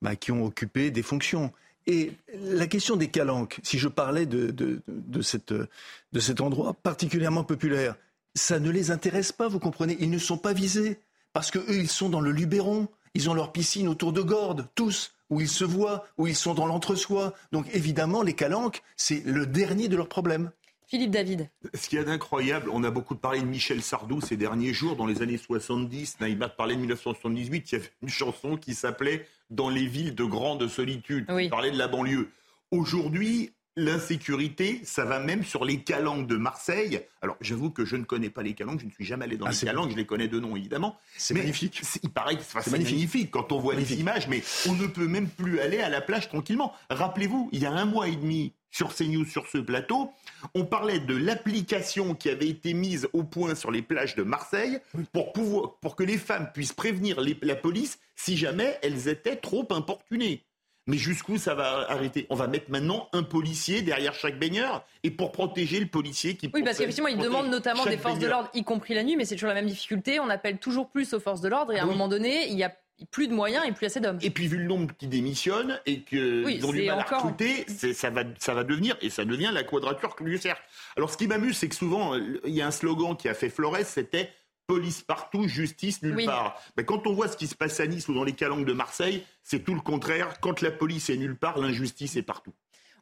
[0.00, 1.52] bah, qui ont occupé des fonctions.
[1.86, 6.74] Et la question des calanques, si je parlais de, de, de, cette, de cet endroit
[6.74, 7.96] particulièrement populaire,
[8.34, 9.96] ça ne les intéresse pas, vous comprenez?
[9.98, 11.00] Ils ne sont pas visés
[11.32, 15.14] parce qu'eux, ils sont dans le Luberon, ils ont leur piscine autour de Gordes, tous,
[15.30, 17.34] où ils se voient, où ils sont dans l'entre-soi.
[17.52, 20.50] Donc évidemment, les calanques, c'est le dernier de leurs problèmes.
[20.86, 21.48] Philippe David.
[21.72, 25.06] Ce qui est incroyable, on a beaucoup parlé de Michel Sardou ces derniers jours, dans
[25.06, 26.18] les années 70.
[26.20, 30.24] Naïma parlait de 1978, il y avait une chanson qui s'appelait Dans les villes de
[30.24, 31.26] grande solitude.
[31.38, 32.30] Il parlait de la banlieue.
[32.72, 33.52] Aujourd'hui,
[33.84, 37.00] l'insécurité, ça va même sur les calanques de Marseille.
[37.22, 39.46] Alors, j'avoue que je ne connais pas les calanques, je ne suis jamais allé dans
[39.46, 40.98] ah, les calanques, je les connais de nom évidemment.
[41.16, 41.82] C'est magnifique.
[42.02, 43.30] Il paraît que c'est magnifique.
[43.30, 46.28] quand on voit les images, mais on ne peut même plus aller à la plage
[46.28, 46.72] tranquillement.
[46.90, 50.12] Rappelez-vous, il y a un mois et demi, sur CNews, sur ce plateau,
[50.54, 54.78] on parlait de l'application qui avait été mise au point sur les plages de Marseille
[55.12, 59.66] pour, pouvoir, pour que les femmes puissent prévenir la police si jamais elles étaient trop
[59.70, 60.44] importunées.
[60.90, 62.26] Mais jusqu'où ça va arrêter?
[62.30, 66.50] On va mettre maintenant un policier derrière chaque baigneur et pour protéger le policier qui.
[66.52, 69.24] Oui, parce qu'effectivement, ils demandent notamment des forces de l'ordre, y compris la nuit, mais
[69.24, 70.18] c'est toujours la même difficulté.
[70.18, 72.64] On appelle toujours plus aux forces de l'ordre et à un moment donné, il y
[72.64, 72.74] a
[73.10, 74.18] plus de moyens et plus assez d'hommes.
[74.20, 78.10] Et puis vu le nombre qui démissionnent et qu'ils ont du mal à recruter, ça
[78.10, 80.60] va, ça va devenir, et ça devient la quadrature du cercle.
[80.96, 83.48] Alors ce qui m'amuse, c'est que souvent, il y a un slogan qui a fait
[83.48, 84.30] Flores, c'était
[84.70, 86.56] police partout, justice nulle part.
[86.76, 88.72] Mais quand on voit ce qui se passe à Nice ou dans les calanques de
[88.72, 90.38] Marseille, c'est tout le contraire.
[90.40, 92.52] Quand la police est nulle part, l'injustice est partout.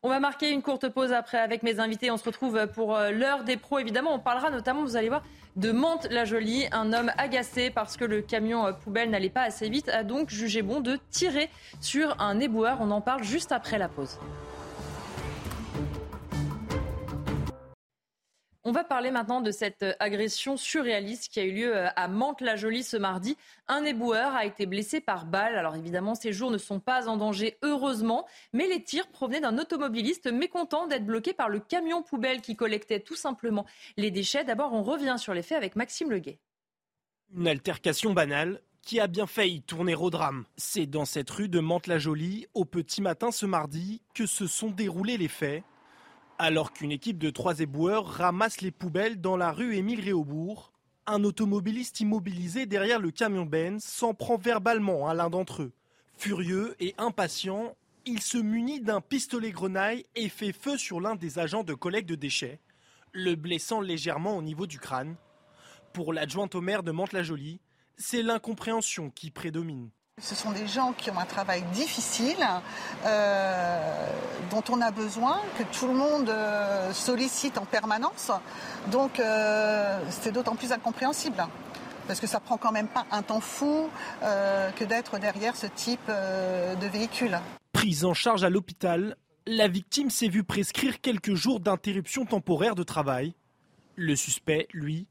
[0.03, 2.11] On va marquer une courte pause après avec mes invités.
[2.11, 3.79] On se retrouve pour euh, l'heure des pros.
[3.81, 5.23] Évidemment, on parlera notamment, vous allez voir,
[5.57, 6.69] de Mantes-la-Jolie.
[6.73, 10.31] Un homme agacé parce que le camion euh, poubelle n'allait pas assez vite a donc
[10.31, 11.51] jugé bon de tirer
[11.83, 12.79] sur un éboueur.
[12.81, 14.19] On en parle juste après la pause.
[18.69, 22.07] On va parler maintenant de cette euh, agression surréaliste qui a eu lieu euh, à
[22.07, 23.39] Mantes-la-Jolie ce mardi.
[23.67, 25.57] Un éboueur a été blessé par balle.
[25.57, 29.57] Alors évidemment, ces jours ne sont pas en danger, heureusement, mais les tirs provenaient d'un
[29.57, 33.65] automobiliste mécontent d'être bloqué par le camion poubelle qui collectait tout simplement
[33.97, 34.45] les déchets.
[34.45, 36.39] D'abord, on revient sur les faits avec Maxime Leguet.
[37.35, 40.45] Une altercation banale qui a bien failli tourner au drame.
[40.59, 45.17] C'est dans cette rue de Mantes-la-Jolie, au petit matin ce mardi, que se sont déroulés
[45.17, 45.65] les faits.
[46.41, 50.73] Alors qu'une équipe de trois éboueurs ramasse les poubelles dans la rue Émile Réaubourg,
[51.05, 55.73] un automobiliste immobilisé derrière le camion Benz s'en prend verbalement à l'un d'entre eux.
[56.17, 57.75] Furieux et impatient,
[58.07, 62.09] il se munit d'un pistolet grenaille et fait feu sur l'un des agents de collecte
[62.09, 62.61] de déchets,
[63.13, 65.17] le blessant légèrement au niveau du crâne.
[65.93, 67.59] Pour l'adjointe au maire de Mantes-la-Jolie,
[67.97, 69.91] c'est l'incompréhension qui prédomine.
[70.21, 72.45] Ce sont des gens qui ont un travail difficile,
[73.07, 74.11] euh,
[74.51, 78.33] dont on a besoin, que tout le monde euh, sollicite en permanence.
[78.91, 81.47] Donc euh, c'est d'autant plus incompréhensible.
[82.09, 83.91] Parce que ça prend quand même pas un temps fou
[84.23, 87.39] que d'être derrière ce type de véhicule.
[87.75, 89.15] Prise en charge à l'hôpital,
[89.47, 93.35] la victime s'est vue prescrire quelques jours d'interruption temporaire de travail.
[93.95, 95.07] Le suspect, lui,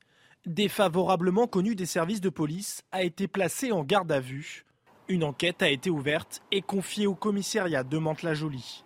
[0.48, 4.65] défavorablement connu des services de police, a été placé en garde à vue.
[5.10, 8.84] Une enquête a été ouverte et confiée au commissariat de Mantes-la-Jolie.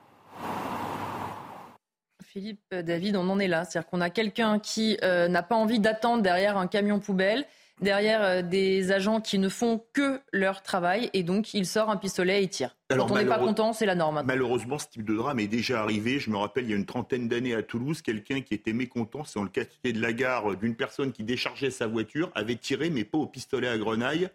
[2.23, 3.65] Philippe, euh, David, on en est là.
[3.65, 7.45] C'est-à-dire qu'on a quelqu'un qui euh, n'a pas envie d'attendre derrière un camion poubelle,
[7.81, 11.97] derrière euh, des agents qui ne font que leur travail, et donc il sort un
[11.97, 12.77] pistolet et il tire.
[12.89, 14.21] Alors, Quand on n'est pas content, c'est la norme.
[14.23, 16.19] Malheureusement, ce type de drame est déjà arrivé.
[16.19, 19.23] Je me rappelle, il y a une trentaine d'années à Toulouse, quelqu'un qui était mécontent,
[19.23, 22.91] c'est dans le quartier de la gare, d'une personne qui déchargeait sa voiture, avait tiré,
[22.91, 24.29] mais pas au pistolet à grenaille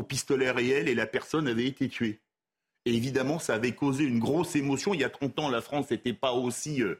[0.00, 2.20] au pistolet réel et la personne avait été tuée.
[2.86, 4.94] Et évidemment, ça avait causé une grosse émotion.
[4.94, 6.94] Il y a 30 ans, la France n'était pas aussi euh,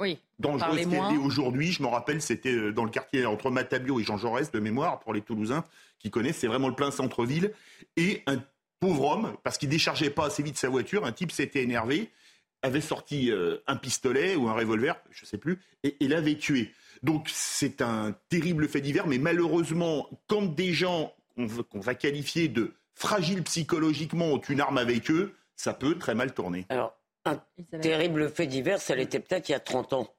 [0.00, 1.70] oui, dangereuse qu'elle est aujourd'hui.
[1.70, 4.98] Je me rappelle, c'était euh, dans le quartier entre Matabio et Jean Jaurès, de mémoire,
[4.98, 5.64] pour les Toulousains
[6.00, 6.38] qui connaissent.
[6.38, 7.52] C'est vraiment le plein centre-ville.
[7.96, 8.42] Et un
[8.80, 12.10] pauvre homme, parce qu'il déchargeait pas assez vite sa voiture, un type s'était énervé,
[12.62, 16.36] avait sorti euh, un pistolet ou un revolver, je ne sais plus, et, et l'avait
[16.36, 16.72] tué.
[17.04, 22.72] Donc c'est un terrible fait divers, mais malheureusement, quand des gens qu'on va qualifier de
[22.94, 26.66] fragiles psychologiquement ont une arme avec eux, ça peut très mal tourner.
[26.68, 27.40] Alors, un
[27.80, 30.14] terrible fait divers, ça l'était peut-être il y a 30 ans.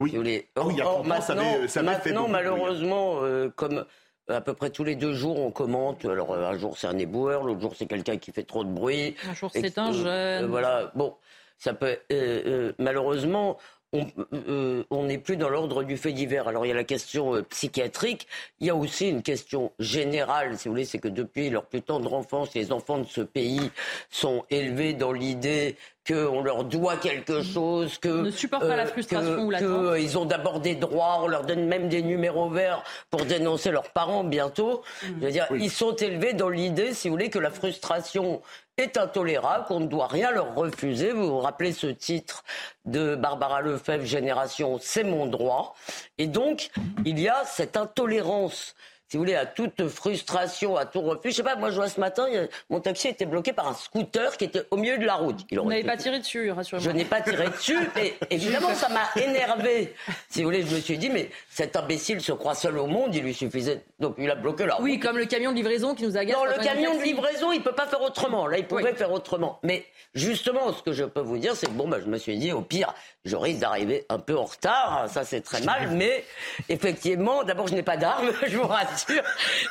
[0.00, 3.84] Oui, ah oui il y a 30 ans, ça avait, ça maintenant malheureusement, euh, comme
[4.30, 6.04] à peu près tous les deux jours, on commente.
[6.04, 9.16] Alors, un jour, c'est un éboueur, l'autre jour, c'est quelqu'un qui fait trop de bruit.
[9.28, 10.44] Un jour, c'est un jeune.
[10.44, 10.92] Euh, voilà.
[10.94, 11.16] Bon,
[11.58, 11.98] ça peut.
[12.12, 16.46] Euh, malheureusement, euh, on n'est plus dans l'ordre du fait divers.
[16.46, 18.28] Alors il y a la question euh, psychiatrique,
[18.60, 21.82] il y a aussi une question générale, si vous voulez, c'est que depuis leur plus
[21.82, 23.70] tendre enfance, les enfants de ce pays
[24.08, 25.76] sont élevés dans l'idée
[26.06, 29.96] qu'on leur doit quelque chose, que ne supportent pas la euh, frustration ou l'attente.
[29.98, 33.90] ils ont d'abord des droits, on leur donne même des numéros verts pour dénoncer leurs
[33.90, 34.82] parents bientôt.
[35.02, 35.06] Mmh.
[35.20, 38.40] Je veux dire, ils sont élevés dans l'idée, si vous voulez, que la frustration
[38.80, 41.12] est intolérable, qu'on ne doit rien leur refuser.
[41.12, 42.44] Vous vous rappelez ce titre
[42.84, 45.74] de Barbara Lefebvre, Génération, c'est mon droit.
[46.18, 46.70] Et donc,
[47.04, 48.74] il y a cette intolérance
[49.10, 51.32] si vous voulez, à toute frustration, à tout refus.
[51.32, 52.28] Je sais pas, moi je vois ce matin,
[52.68, 55.44] mon taxi était bloqué par un scooter qui était au milieu de la route.
[55.50, 56.92] Vous n'avez pas tiré dessus, rassurez-moi.
[56.92, 59.96] Je n'ai pas tiré dessus, mais évidemment ça m'a énervé.
[60.28, 63.12] Si vous voulez, je me suis dit, mais cet imbécile se croit seul au monde,
[63.12, 63.82] il lui suffisait.
[63.98, 64.84] Donc il a bloqué la route.
[64.84, 66.36] Oui, comme le camion de livraison qui nous agace.
[66.36, 68.46] Non, le camion de livraison, il peut pas faire autrement.
[68.46, 69.58] Là, il pourrait faire autrement.
[69.64, 72.38] Mais justement, ce que je peux vous dire, c'est que bon, bah, je me suis
[72.38, 72.94] dit, au pire,
[73.24, 75.06] je risque d'arriver un peu en retard.
[75.08, 75.90] Ça, c'est très mal.
[75.96, 76.24] Mais
[76.68, 78.99] effectivement, d'abord, je n'ai pas d'armes, je vous rassure.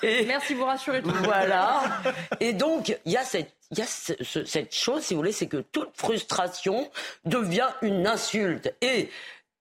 [0.04, 1.84] Et Merci, vous rassurez tout Voilà.
[2.40, 5.46] Et donc, il y a cette il y a cette chose, si vous voulez, c'est
[5.46, 6.90] que toute frustration
[7.26, 8.74] devient une insulte.
[8.82, 9.12] Et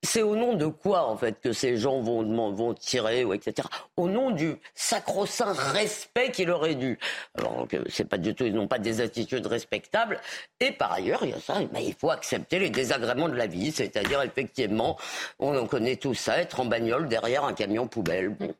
[0.02, 3.68] c'est au nom de quoi, en fait, que ces gens vont, vont tirer, ou etc.
[3.96, 6.98] Au nom du sacro-saint respect qu'il aurait dû.
[7.36, 10.20] Alors que c'est pas du tout, ils n'ont pas des attitudes respectables.
[10.60, 13.46] Et par ailleurs, il y a ça, ben, il faut accepter les désagréments de la
[13.46, 13.72] vie.
[13.72, 14.96] C'est-à-dire, effectivement,
[15.38, 18.30] on en connaît tout ça, être en bagnole derrière un camion poubelle.
[18.30, 18.54] Bon.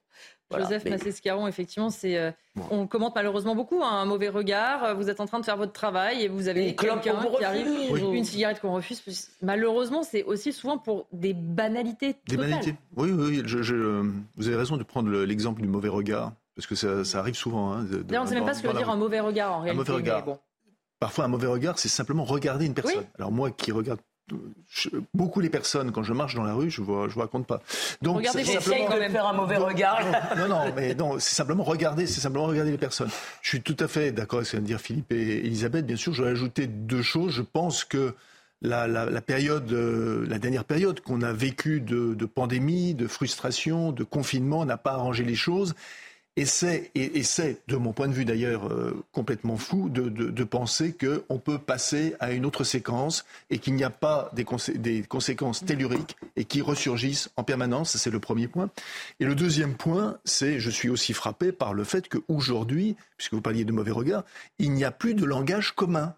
[0.56, 2.30] Joseph Massescaron, effectivement, c'est euh,
[2.70, 4.96] on commente malheureusement beaucoup hein, un mauvais regard.
[4.96, 7.66] Vous êtes en train de faire votre travail et vous avez quelqu'un qui arrive,
[8.14, 9.30] une cigarette qu'on refuse.
[9.42, 12.16] Malheureusement, c'est aussi souvent pour des banalités.
[12.28, 12.74] Des banalités.
[12.96, 13.42] Oui, oui.
[13.44, 14.02] Je,
[14.36, 17.72] vous avez raison de prendre l'exemple du mauvais regard parce que ça, arrive souvent.
[17.72, 19.74] Hein, on ne sait même pas ce que veut dire un mauvais regard en réalité.
[19.74, 20.24] Un mauvais regard.
[20.98, 23.04] Parfois, un mauvais regard, c'est simplement regarder une personne.
[23.16, 24.00] Alors moi, qui regarde
[25.14, 27.62] beaucoup les personnes quand je marche dans la rue, je ne je vous raconte pas.
[28.02, 30.00] Donc regardez simplement quand même faire un mauvais regard.
[30.36, 33.10] Non, non, mais non, c'est simplement regarder, c'est simplement regarder les personnes.
[33.42, 35.86] Je suis tout à fait d'accord avec ce que viennent dire Philippe et Elisabeth.
[35.86, 37.32] Bien sûr, je vais ajouter deux choses.
[37.32, 38.14] Je pense que
[38.62, 43.92] la, la, période, euh, la dernière période qu'on a vécue de, de pandémie, de frustration,
[43.92, 45.74] de confinement n'a pas arrangé les choses.
[46.38, 50.44] Et c'est, et, c'est, de mon point de vue d'ailleurs, euh, complètement fou de, de,
[50.44, 54.46] penser qu'on peut passer à une autre séquence et qu'il n'y a pas des,
[54.76, 57.96] des, conséquences telluriques et qui ressurgissent en permanence.
[57.96, 58.70] C'est le premier point.
[59.18, 63.42] Et le deuxième point, c'est, je suis aussi frappé par le fait qu'aujourd'hui, puisque vous
[63.42, 64.22] parliez de mauvais regard,
[64.60, 66.14] il n'y a plus de langage commun.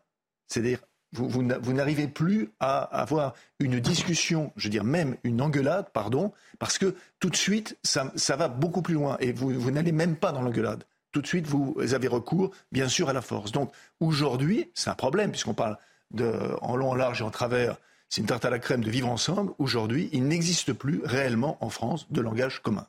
[0.48, 0.80] C'est-à-dire,
[1.12, 6.32] vous, vous, n'arrivez plus à avoir une discussion, je veux dire même une engueulade, pardon,
[6.60, 10.14] parce que tout de suite, ça, va beaucoup plus loin et vous, vous n'allez même
[10.14, 10.84] pas dans l'engueulade.
[11.10, 13.50] Tout de suite, vous avez recours, bien sûr, à la force.
[13.50, 15.78] Donc aujourd'hui, c'est un problème, puisqu'on parle
[16.12, 17.78] de, en long, en large et en travers,
[18.10, 19.52] c'est une tarte à la crème de vivre ensemble.
[19.58, 22.86] Aujourd'hui, il n'existe plus réellement en France de langage commun.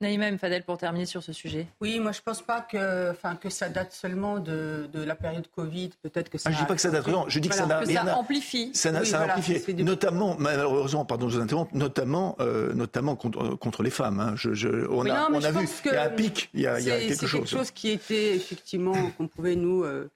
[0.00, 1.66] Naïma Fadel, pour terminer sur ce sujet.
[1.80, 5.16] Oui, moi je ne pense pas que, enfin, que ça date seulement de, de la
[5.16, 5.90] période Covid.
[6.02, 6.50] Peut-être que ça.
[6.50, 7.08] Ah, je dis pas que ça date.
[7.08, 8.70] Non, je dis que ça, ça amplifie.
[8.74, 13.82] Ça, ça a amplifié, notamment, malheureusement, pardon, je vous interromps, notamment, euh, notamment contre, contre,
[13.82, 14.20] les femmes.
[14.20, 14.34] Hein.
[14.36, 16.78] Je, je, on a, on a vu, il y a un pic, il y a,
[16.78, 17.30] il y a quelque chose.
[17.30, 19.82] C'est quelque chose qui était effectivement qu'on pouvait nous.
[19.82, 20.08] Euh,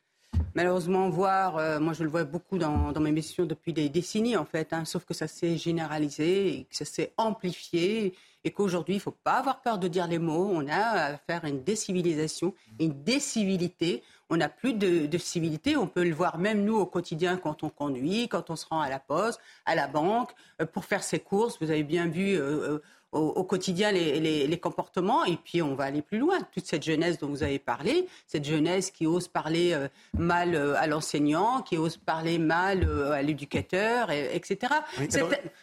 [0.55, 4.37] malheureusement voir, euh, moi je le vois beaucoup dans, dans, mes missions depuis des décennies
[4.37, 8.15] en fait, hein, sauf que ça s'est généralisé et que ça s'est amplifié
[8.45, 10.51] et qu'aujourd'hui, il ne faut pas avoir peur de dire les mots.
[10.53, 14.03] On a à faire une décivilisation, une décivilité.
[14.31, 15.77] On n'a plus de, civilité.
[15.77, 18.81] On peut le voir même nous au quotidien quand on conduit, quand on se rend
[18.81, 21.59] à la poste, à la banque, euh, pour faire ses courses.
[21.61, 22.35] Vous avez bien vu.
[22.35, 22.79] Euh,
[23.13, 25.25] au, quotidien les, comportements.
[25.25, 26.39] Et puis, on va aller plus loin.
[26.53, 30.75] Toute cette jeunesse dont vous avez parlé, cette jeunesse qui ose parler euh, mal euh,
[30.79, 34.73] à l'enseignant, qui ose parler mal euh, à l'éducateur, etc.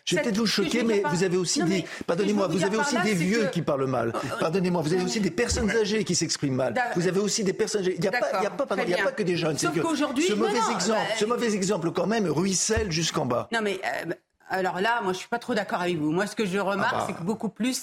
[0.05, 1.85] je vais peut-être vous choquer, mais vous avez aussi des...
[2.05, 4.13] Pardonnez-moi, vous avez aussi des vieux qui parlent mal.
[4.39, 6.75] Pardonnez-moi, vous avez aussi des personnes âgées qui s'expriment mal.
[6.95, 7.95] Vous avez aussi des personnes âgées.
[7.95, 9.57] Il n'y a, pas, a, pas, que des jeunes.
[9.57, 10.27] Sauf qu'aujourd'hui...
[10.27, 13.47] Ce, mauvais exemple, ce mauvais exemple, quand même, ruisselle jusqu'en bas.
[13.51, 13.79] Non, mais
[14.49, 16.11] alors là, moi, je suis pas trop d'accord avec vous.
[16.11, 17.03] Moi, ce que je remarque, ah bah.
[17.07, 17.79] c'est que beaucoup plus,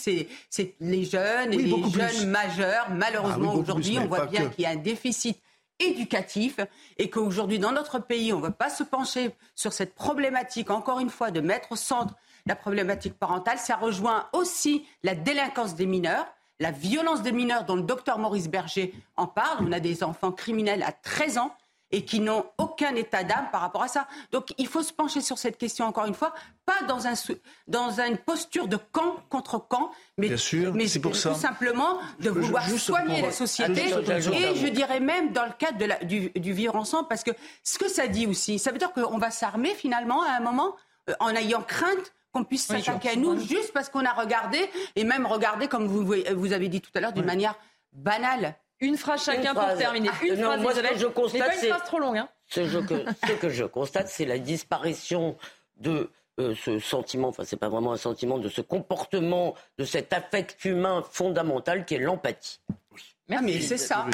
[0.50, 2.88] c'est les jeunes et les jeunes majeurs.
[2.90, 5.38] Malheureusement, ah aujourd'hui, on voit bien qu'il y a un déficit
[5.78, 6.58] éducatif
[6.98, 10.98] et qu'aujourd'hui, dans notre pays, on ne va pas se pencher sur cette problématique, encore
[10.98, 12.14] une fois, de mettre au centre
[12.46, 13.58] la problématique parentale.
[13.58, 16.26] Ça rejoint aussi la délinquance des mineurs
[16.58, 19.66] la violence des mineurs dont le docteur Maurice Berger en parle.
[19.68, 21.54] On a des enfants criminels à 13 ans
[21.92, 24.06] et qui n'ont aucun état d'âme par rapport à ça.
[24.32, 27.14] Donc il faut se pencher sur cette question encore une fois, pas dans, un,
[27.68, 30.28] dans une posture de camp contre camp, mais,
[30.74, 35.52] mais pour tout simplement de vouloir soigner la société et je dirais même dans le
[35.58, 37.30] cadre de la, du, du, vivre ensemble, parce que
[37.62, 40.74] ce que ça dit aussi, ça veut dire qu'on va s'armer finalement à un moment
[41.08, 44.58] euh, en ayant crainte qu'on puisse s'attaquer à nous juste parce qu'on a regardé,
[44.94, 47.54] et même regardé, comme vous, vous avez dit tout à l'heure, d'une manière
[47.92, 48.56] banale.
[48.80, 50.10] Une phrase chacun pour terminer.
[50.22, 52.14] Une phrase, moi, ce que je constate, c'est pas trop long.
[52.14, 52.28] Hein.
[52.48, 52.60] Ce,
[53.40, 55.36] que, je constate, c'est la disparition
[55.78, 60.12] de euh, ce sentiment, enfin c'est pas vraiment un sentiment, de ce comportement, de cet
[60.12, 62.60] affect humain fondamental qui est l'empathie.
[63.28, 63.44] Merci.
[63.44, 64.06] mais c'est ça,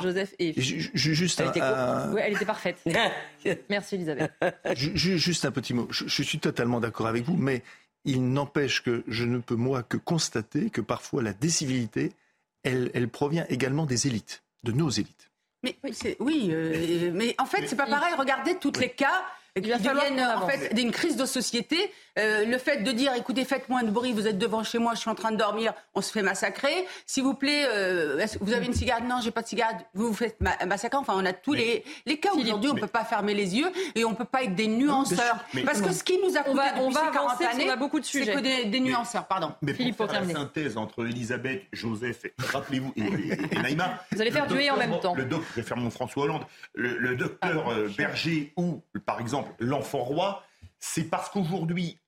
[0.00, 2.78] Joseph et juste elle, était elle était parfaite.
[3.68, 4.30] Merci Elisabeth.
[4.76, 5.88] Juste un petit mot.
[5.90, 7.62] Je, je suis totalement d'accord avec vous, mais
[8.04, 12.12] il n'empêche que je ne peux moi que constater que parfois la décivilité
[12.62, 15.30] elle, elle provient également des élites, de nos élites.
[15.62, 15.76] Mais
[16.20, 18.14] oui, euh, mais en fait, c'est pas pareil.
[18.16, 21.92] Regardez tous les cas qui deviennent en fait d'une crise de société.
[22.18, 24.94] Euh, le fait de dire, écoutez, faites moins de bruit, vous êtes devant chez moi,
[24.94, 26.86] je suis en train de dormir, on se fait massacrer.
[27.06, 29.04] S'il vous plaît, euh, vous avez une cigarette?
[29.04, 29.76] Non, j'ai pas de cigarette.
[29.94, 30.98] Vous vous faites massacrer.
[30.98, 32.70] Enfin, on a tous les, les cas aujourd'hui.
[32.70, 35.44] On ne peut pas fermer les yeux et on ne peut pas être des nuanceurs.
[35.64, 37.66] Parce que ce qui nous a coûté on va, depuis on va ces 40 années,
[37.68, 38.26] on a beaucoup de sujets.
[38.26, 39.26] c'est que des, des nuanceurs.
[39.26, 39.52] Pardon.
[39.62, 44.02] Mais Philippe, pour faire la synthèse entre Elisabeth, Joseph, rappelez-vous, et, et, Naïma.
[44.12, 45.14] Vous allez faire duer en même temps.
[45.14, 46.42] Le doc, je vais faire mon François Hollande.
[46.74, 50.44] Le, le docteur ah, Berger ou, par exemple, l'enfant roi,
[50.78, 51.98] c'est parce qu'aujourd'hui,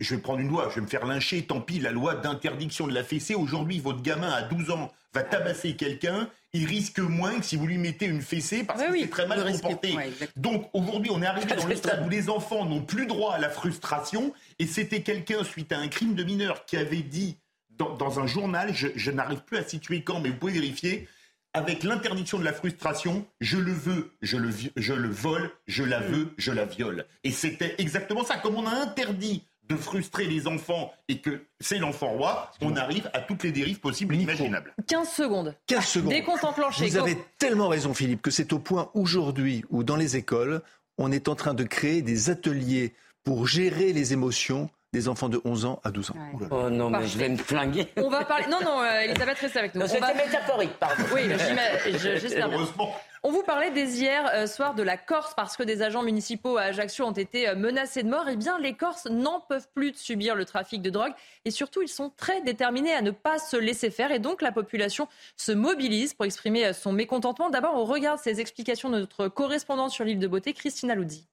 [0.00, 2.86] je vais prendre une loi, je vais me faire lyncher, tant pis, la loi d'interdiction
[2.86, 3.34] de la fessée.
[3.34, 7.66] Aujourd'hui, votre gamin à 12 ans va tabasser quelqu'un, il risque moins que si vous
[7.66, 9.96] lui mettez une fessée parce que c'est très mal comporté.
[10.36, 13.38] Donc aujourd'hui, on est arrivé dans le stade où les enfants n'ont plus droit à
[13.38, 17.38] la frustration et c'était quelqu'un, suite à un crime de mineur, qui avait dit
[17.78, 21.08] dans, un journal, je, je n'arrive plus à situer quand, mais vous pouvez vérifier,
[21.54, 26.00] avec l'interdiction de la frustration, je le veux, je le, je le vole, je la
[26.00, 27.06] veux, je la viole.
[27.24, 28.36] Et c'était exactement ça.
[28.36, 33.10] Comme on a interdit de frustrer les enfants et que c'est l'enfant roi, on arrive
[33.12, 34.74] à toutes les dérives possibles et imaginables.
[34.86, 35.54] 15 secondes.
[35.66, 36.10] 15 secondes.
[36.10, 36.86] Décompte enclenché.
[36.86, 40.62] Vous avez tellement raison, Philippe, que c'est au point aujourd'hui où dans les écoles,
[40.96, 42.94] on est en train de créer des ateliers
[43.24, 46.14] pour gérer les émotions des enfants de 11 ans à 12 ans.
[46.50, 47.88] Oh non, mais je vais me flinguer.
[47.98, 48.46] On va parler.
[48.46, 49.86] Non, non, euh, Elisabeth, restez avec nous.
[49.86, 50.14] C'était va...
[50.14, 51.02] métaphorique, pardon.
[51.14, 51.22] Oui,
[51.98, 52.48] j'espère.
[53.22, 56.56] On vous parlait des hier euh, soir de la Corse parce que des agents municipaux
[56.56, 58.26] à Ajaccio ont été euh, menacés de mort.
[58.30, 61.12] Eh bien, les Corses n'en peuvent plus de subir le trafic de drogue
[61.44, 64.52] et surtout, ils sont très déterminés à ne pas se laisser faire et donc la
[64.52, 67.50] population se mobilise pour exprimer son mécontentement.
[67.50, 71.28] D'abord, on regarde ces explications de notre correspondante sur l'île de Beauté, Christina Loudi.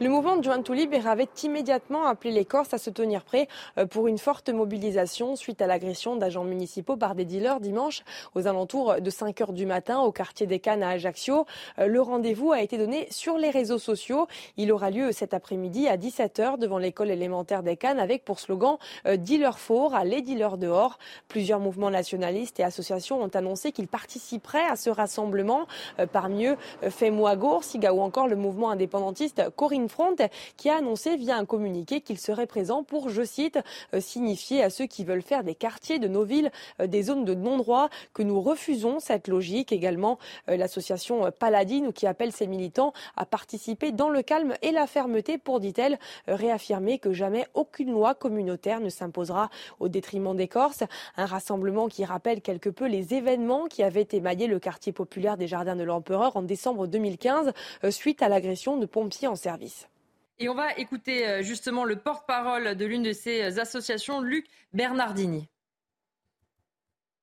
[0.00, 3.46] Le mouvement to Libre avait immédiatement appelé les Corses à se tenir prêts
[3.78, 8.02] euh, pour une forte mobilisation suite à l'agression d'agents municipaux par des dealers dimanche
[8.34, 11.46] aux alentours de 5 heures du matin au quartier des Cannes à Ajaccio.
[11.78, 14.26] Euh, le rendez-vous a été donné sur les réseaux sociaux.
[14.56, 18.78] Il aura lieu cet après-midi à 17h devant l'école élémentaire des Cannes avec pour slogan
[19.06, 20.98] euh, Dealer fort, les dealers dehors.
[21.28, 25.68] Plusieurs mouvements nationalistes et associations ont annoncé qu'ils participeraient à ce rassemblement.
[26.12, 30.16] Parmi eux, Femoago, Siga ou encore le mouvement indépendantiste Corinne Front
[30.56, 33.58] qui a annoncé via un communiqué qu'il serait présent pour, je cite,
[33.92, 37.24] euh, signifier à ceux qui veulent faire des quartiers de nos villes euh, des zones
[37.24, 39.72] de non-droit que nous refusons cette logique.
[39.72, 40.18] Également,
[40.48, 45.38] euh, l'association Paladine qui appelle ses militants à participer dans le calme et la fermeté
[45.38, 50.84] pour, dit-elle, réaffirmer que jamais aucune loi communautaire ne s'imposera au détriment des Corses.
[51.16, 55.46] Un rassemblement qui rappelle quelque peu les événements qui avaient émaillé le quartier populaire des
[55.46, 57.52] Jardins de l'Empereur en décembre 2015
[57.90, 59.73] suite à l'agression de pompiers en service.
[60.38, 65.48] Et on va écouter euh, justement le porte-parole de l'une de ces associations, Luc Bernardini.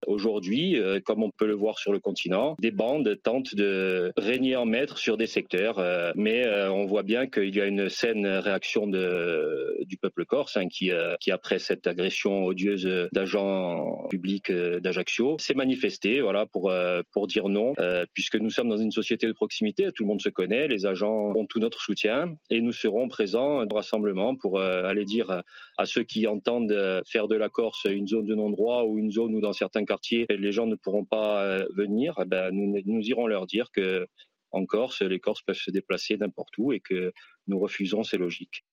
[0.07, 4.55] Aujourd'hui, euh, comme on peut le voir sur le continent, des bandes tentent de régner
[4.55, 7.89] en maître sur des secteurs, euh, mais euh, on voit bien qu'il y a une
[7.89, 10.91] saine réaction du peuple corse hein, qui,
[11.31, 16.71] après cette agression odieuse d'agents publics d'Ajaccio, s'est manifesté voilà, pour,
[17.11, 17.73] pour dire non,
[18.13, 21.33] puisque nous sommes dans une société de proximité, tout le monde se connaît, les agents
[21.35, 25.43] ont tout notre soutien, et nous serons présents au rassemblement pour aller dire
[25.77, 29.35] à ceux qui entendent faire de la Corse une zone de non-droit ou une zone
[29.35, 33.27] où dans certains quartiers les gens ne pourront pas euh, venir, eh ben nous, irons
[33.27, 34.07] leur dire que
[34.51, 37.13] en Corse, les Corses peuvent se déplacer n'importe où et que
[37.47, 38.65] nous refusons ces logiques.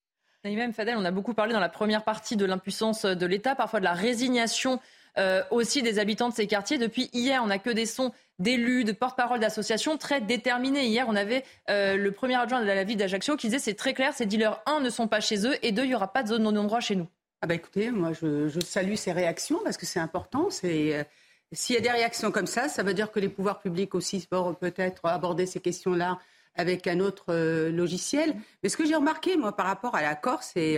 [0.43, 3.79] Même Fadel, on a beaucoup parlé dans la première partie de l'impuissance de l'État, parfois
[3.79, 4.79] de la résignation
[5.17, 6.77] euh, aussi des habitants de ces quartiers.
[6.77, 10.85] Depuis hier, on n'a que des sons d'élus, de porte-parole d'associations très déterminés.
[10.85, 13.93] Hier, on avait euh, le premier adjoint de la ville d'Ajaccio qui disait c'est très
[13.93, 16.23] clair, ces dealers, un, ne sont pas chez eux, et deux, il n'y aura pas
[16.23, 17.07] de zone non-droit chez nous.
[17.41, 20.49] Ah bah écoutez, moi je, salue ces réactions parce que c'est important.
[20.63, 21.03] Euh,
[21.51, 24.27] s'il y a des réactions comme ça, ça veut dire que les pouvoirs publics aussi
[24.31, 26.19] vont peut-être aborder ces questions-là
[26.55, 27.33] avec un autre
[27.69, 28.35] logiciel.
[28.61, 30.77] Mais ce que j'ai remarqué moi par rapport à la Corse, c'est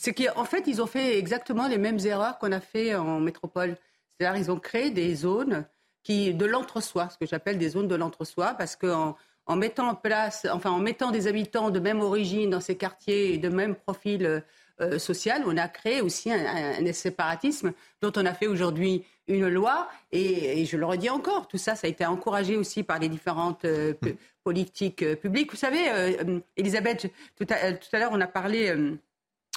[0.00, 3.76] c'est qu'en fait, ils ont fait exactement les mêmes erreurs qu'on a fait en métropole.
[4.08, 5.66] C'est-à-dire, ils ont créé des zones
[6.02, 9.94] qui, de l'entre-soi, ce que j'appelle des zones de l'entre-soi, parce qu'en en mettant en
[9.94, 13.74] place, enfin, en mettant des habitants de même origine dans ces quartiers et de même
[13.74, 14.42] profil
[14.80, 19.88] euh, social, on a créé aussi un, séparatisme dont on a fait aujourd'hui une loi.
[20.10, 23.64] Et, je le redis encore, tout ça, ça a été encouragé aussi par les différentes
[23.64, 23.94] euh,
[24.42, 25.50] politiques euh, publiques.
[25.50, 26.16] Vous savez,
[26.56, 28.74] Elisabeth, tout à, tout à l'heure, on a parlé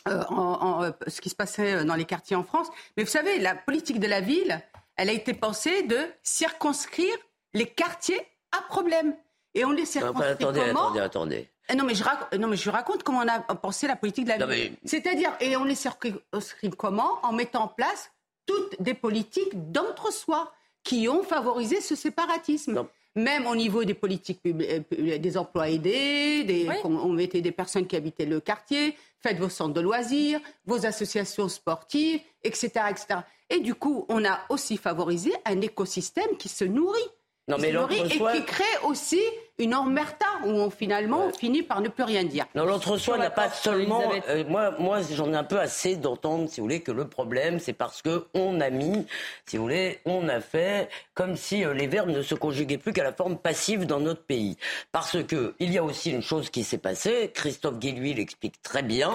[0.05, 2.67] en, ce qui se passait dans les quartiers en France.
[2.97, 4.61] Mais vous savez, la politique de la ville,
[4.97, 7.15] elle a été pensée de circonscrire
[7.53, 8.21] les quartiers
[8.51, 9.15] à problème.
[9.53, 11.52] Et on les circonscrit attendez, comment Attendez, attendez.
[11.75, 14.31] Non mais, je raconte, non mais je raconte comment on a pensé la politique de
[14.31, 14.73] la ville.
[14.83, 17.19] C'est-à-dire, et on les circonscrit comment?
[17.23, 18.11] En mettant en place
[18.45, 20.51] toutes des politiques d'entre-soi
[20.83, 22.85] qui ont favorisé ce séparatisme.
[23.15, 27.95] Même au niveau des politiques euh, des emplois aidés, des, on mettait des personnes qui
[27.95, 33.19] habitaient le quartier, faites vos centres de loisirs, vos associations sportives, etc., etc.
[33.51, 36.99] Et du coup, on a aussi favorisé un écosystème qui se nourrit.
[37.47, 39.19] Non, mais et qui crée aussi
[39.59, 42.45] une emmerta où on finalement finit par ne plus rien dire.
[42.55, 44.01] Non, l'entre-soi n'a pas seulement.
[44.29, 47.59] Euh, moi, moi j'en ai un peu assez d'entendre, si vous voulez, que le problème,
[47.59, 49.05] c'est parce que on a mis,
[49.45, 52.93] si vous voulez, on a fait comme si euh, les verbes ne se conjuguaient plus
[52.93, 54.57] qu'à la forme passive dans notre pays.
[54.91, 58.81] Parce que il y a aussi une chose qui s'est passée, Christophe Guilluy l'explique très
[58.81, 59.11] bien,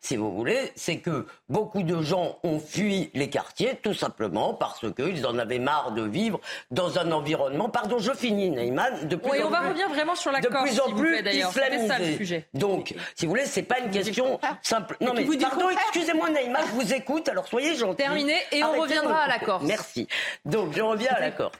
[0.00, 4.86] si vous voulez, c'est que beaucoup de gens ont fui les quartiers tout simplement parce
[4.92, 7.68] qu'ils en avaient marre de vivre dans un environnement.
[7.68, 9.08] Pardon, je finis, Neyman.
[9.08, 9.42] De plus
[9.72, 12.46] revient vraiment sur la de plus en plus islamisé.
[12.54, 14.96] Donc, si vous voulez, c'est pas une question simple.
[15.00, 17.96] Non mais, pardon, excusez-moi Naïma, je vous écoute, alors soyez gentil.
[17.96, 19.64] Terminé, et on reviendra à la Corse.
[19.64, 20.08] Merci.
[20.44, 21.56] Donc, je reviens à la Corse.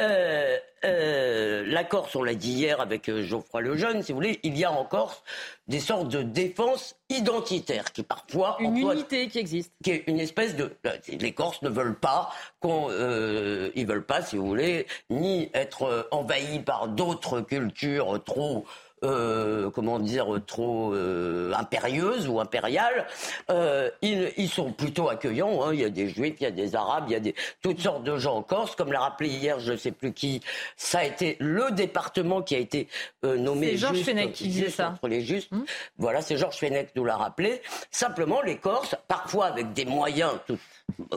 [0.00, 4.38] Euh, euh, la Corse, on l'a dit hier avec euh, Geoffroy Lejeune, si vous voulez,
[4.42, 5.22] il y a en Corse
[5.68, 10.54] des sortes de défense identitaire qui parfois une unité qui existe, qui est une espèce
[10.54, 10.70] de
[11.08, 16.08] les Corses ne veulent pas qu'on euh, ils veulent pas, si vous voulez, ni être
[16.10, 18.66] envahis par d'autres cultures trop
[19.02, 23.06] euh, comment dire, trop euh, impérieuse ou impériale,
[23.50, 25.62] euh, ils, ils, sont plutôt accueillants.
[25.62, 25.74] Hein.
[25.74, 27.80] Il y a des juifs, il y a des arabes, il y a des, toutes
[27.80, 28.74] sortes de gens en Corse.
[28.74, 30.40] Comme l'a rappelé hier, je ne sais plus qui,
[30.76, 32.88] ça a été le département qui a été
[33.24, 33.72] euh, nommé.
[33.72, 34.90] C'est Georges Fenech qui disait ça.
[34.90, 35.52] Entre les justes.
[35.52, 35.66] Hum.
[35.98, 37.60] Voilà, c'est Georges Fenech qui nous l'a rappelé.
[37.90, 40.58] Simplement, les Corses, parfois avec des moyens tout,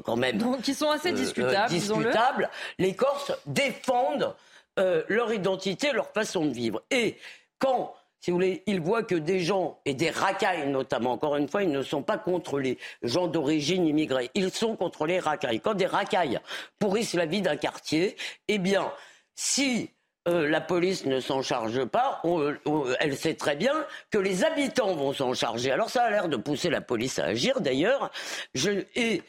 [0.03, 0.37] quand même.
[0.37, 4.35] Donc, qui sont assez discutables, discutables les Corses défendent
[5.09, 6.81] leur identité, leur façon de vivre.
[6.89, 7.17] Et
[7.59, 11.47] quand si vous voulez, ils voient que des gens, et des racailles notamment, encore une
[11.47, 15.61] fois, ils ne sont pas contre les gens d'origine immigrée, ils sont contre les racailles.
[15.61, 16.39] Quand des racailles
[16.79, 18.17] pourrissent la vie d'un quartier,
[18.49, 18.91] eh bien,
[19.35, 19.91] si
[20.27, 22.21] euh, la police ne s'en charge pas,
[22.99, 23.73] elle sait très bien
[24.11, 25.71] que les habitants vont s'en charger.
[25.71, 28.11] Alors ça a l'air de pousser la police à agir d'ailleurs.
[28.95, 29.23] et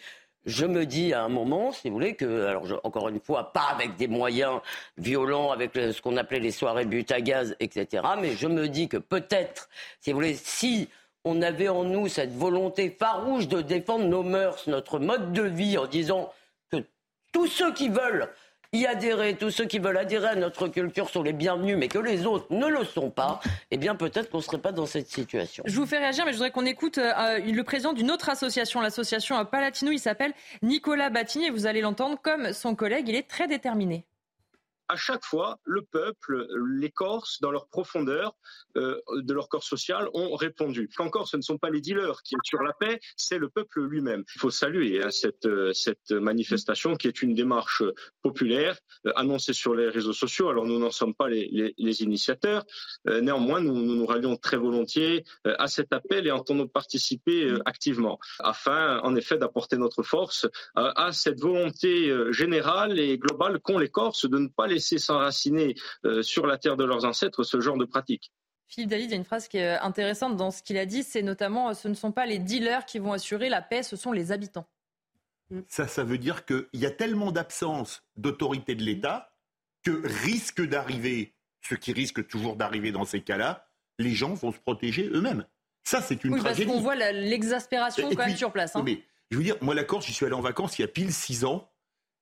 [0.51, 3.69] je me dis à un moment, si vous voulez, que, alors encore une fois, pas
[3.73, 4.61] avec des moyens
[4.99, 8.89] violents, avec ce qu'on appelait les soirées but à gaz, etc., mais je me dis
[8.89, 9.69] que peut-être,
[10.01, 10.89] si vous voulez, si
[11.25, 15.79] on avait en nous cette volonté farouche de défendre nos mœurs, notre mode de vie,
[15.79, 16.33] en disant
[16.71, 16.79] que
[17.33, 18.29] tous ceux qui veulent
[18.73, 21.99] y adhérer, tous ceux qui veulent adhérer à notre culture sont les bienvenus, mais que
[21.99, 23.41] les autres ne le sont pas,
[23.73, 25.65] eh bien peut-être qu'on ne serait pas dans cette situation.
[25.67, 28.81] Je vous fais réagir, mais je voudrais qu'on écoute euh, le président d'une autre association,
[28.81, 29.91] l'association Palatino.
[29.91, 34.05] Il s'appelle Nicolas Battini vous allez l'entendre comme son collègue, il est très déterminé
[34.91, 38.35] à chaque fois, le peuple, les Corses, dans leur profondeur
[38.77, 40.91] euh, de leur corps social, ont répondu.
[40.97, 44.25] Qu'encore, ce ne sont pas les dealers qui assurent la paix, c'est le peuple lui-même.
[44.35, 47.85] Il faut saluer hein, cette, euh, cette manifestation qui est une démarche
[48.23, 48.77] populaire
[49.07, 50.49] euh, annoncée sur les réseaux sociaux.
[50.49, 52.65] Alors, nous n'en sommes pas les, les, initiateurs.
[53.05, 59.01] néanmoins, nous, nous, nous rallions très volontiers à cet appel et entendons participer activement afin,
[59.01, 64.39] en effet, d'apporter notre force à cette volonté générale et globale qu'ont les Corses de
[64.39, 65.75] ne pas les laisser s'enraciner
[66.05, 68.33] euh, sur la terre de leurs ancêtres ce genre de pratique.
[68.67, 71.03] Philippe David, il y a une phrase qui est intéressante dans ce qu'il a dit,
[71.03, 74.13] c'est notamment ce ne sont pas les dealers qui vont assurer la paix, ce sont
[74.13, 74.67] les habitants.
[75.67, 79.35] Ça, ça veut dire qu'il y a tellement d'absence d'autorité de l'État
[79.83, 83.67] que risque d'arriver, ce qui risque toujours d'arriver dans ces cas-là,
[83.99, 85.45] les gens vont se protéger eux-mêmes.
[85.83, 86.67] Ça, c'est une oui, tragédie.
[86.67, 88.77] Parce qu'on voit l'exaspération quand même sur place.
[88.77, 88.83] Hein.
[88.85, 90.89] Mais, je veux dire, moi, la Corse, j'y suis allé en vacances il y a
[90.89, 91.69] pile six ans.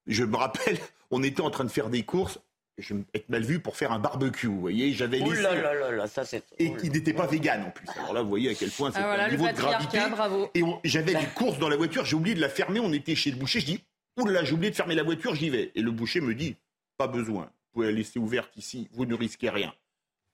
[0.07, 0.79] Je me rappelle,
[1.11, 2.39] on était en train de faire des courses
[2.79, 4.93] je vais être mal vu pour faire un barbecue, vous voyez.
[4.93, 5.43] J'avais laissé.
[5.43, 6.45] Là là là ça c'est.
[6.59, 7.87] Et qui n'était pas vegan en plus.
[7.97, 9.99] Alors là, vous voyez à quel point c'est ah, un niveau de gravité.
[10.11, 10.51] Bravo.
[10.55, 12.81] Et j'avais des courses dans la voiture, j'ai oublié de la fermer.
[12.81, 13.61] On était chez le boucher.
[13.61, 13.85] Je dis,
[14.17, 15.73] oulala, j'ai oublié de fermer la voiture, j'y vais.
[15.75, 16.57] Et le boucher me dit,
[16.97, 17.45] pas besoin.
[17.45, 19.75] Vous pouvez la laisser ouverte ici, vous ne risquez rien.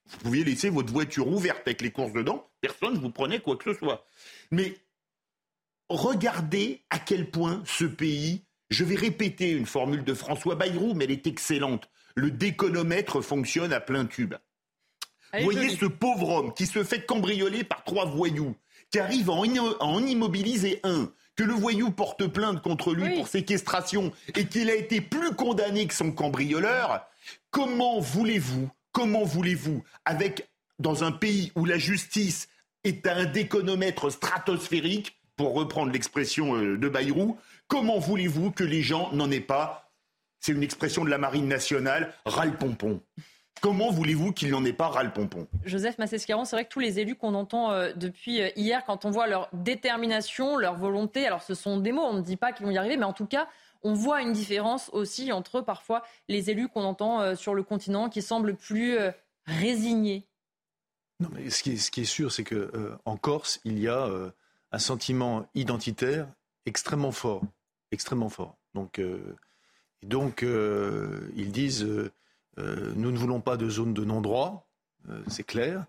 [0.07, 3.57] Vous pouviez laisser votre voiture ouverte avec les courses dedans, personne ne vous prenait quoi
[3.57, 4.07] que ce soit.
[4.51, 4.76] Mais
[5.88, 11.05] regardez à quel point ce pays, je vais répéter une formule de François Bayrou, mais
[11.05, 14.35] elle est excellente le déconomètre fonctionne à plein tube.
[15.33, 18.55] Vous voyez ce pauvre homme qui se fait cambrioler par trois voyous,
[18.91, 24.12] qui arrive à en, immobiliser un, que le voyou porte plainte contre lui pour séquestration
[24.37, 27.05] et qu'il a été plus condamné que son cambrioleur,
[27.51, 30.49] comment voulez-vous, comment voulez-vous, avec
[30.79, 32.49] dans un pays où la justice
[32.85, 37.37] est à un déconomètre stratosphérique, pour reprendre l'expression euh, de Bayrou,
[37.67, 39.84] comment voulez-vous que les gens n'en aient pas
[40.45, 43.01] c'est une expression de la marine nationale, râle pompon.
[43.62, 45.49] comment voulez-vous qu'il n'en ait pas ras le pompon?
[45.64, 49.07] Joseph Massescaron, c'est vrai que tous les élus qu'on entend euh, depuis euh, hier, quand
[49.07, 52.53] on voit leur détermination, leur volonté, alors ce sont des mots, on ne dit pas
[52.53, 53.49] qu'ils vont y arriver, mais en tout cas,
[53.82, 58.11] on voit une différence aussi entre parfois les élus qu'on entend euh, sur le continent
[58.11, 58.99] qui semblent plus
[59.47, 60.26] résignés.
[61.20, 64.11] Non, mais ce qui est, ce qui est sûr, c'est qu'en Corse, il y a
[64.72, 66.28] un sentiment identitaire
[66.66, 67.40] extrêmement fort,
[67.92, 68.59] extrêmement fort.
[68.74, 69.01] Donc,
[70.09, 71.87] donc ils disent
[72.59, 74.67] euh, nous ne voulons pas de zone de non-droit,
[75.09, 75.87] euh, c'est clair.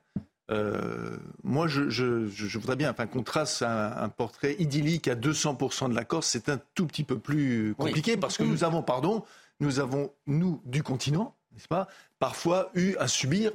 [0.51, 6.05] Euh, moi, je, voudrais bien enfin, qu'on trace un, portrait idyllique à 200% de la
[6.05, 6.27] Corse.
[6.27, 9.23] C'est un tout petit peu plus compliqué parce que nous avons, pardon,
[9.59, 11.87] nous avons, nous, du continent, n'est-ce pas,
[12.19, 13.51] parfois eu à subir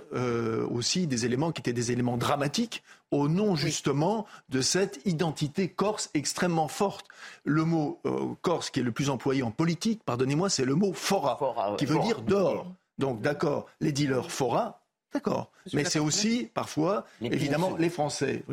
[0.70, 6.10] aussi des éléments qui étaient des éléments dramatiques au nom justement de cette identité corse
[6.14, 7.06] extrêmement forte.
[7.44, 8.00] Le mot
[8.42, 12.00] corse qui est le plus employé en politique, pardonnez-moi, c'est le mot fora, qui veut
[12.00, 12.66] dire d'or.
[12.98, 14.82] Donc d'accord, les dealers fora,
[15.12, 15.50] d'accord.
[15.72, 18.44] Mais c'est aussi parfois, évidemment, les Français,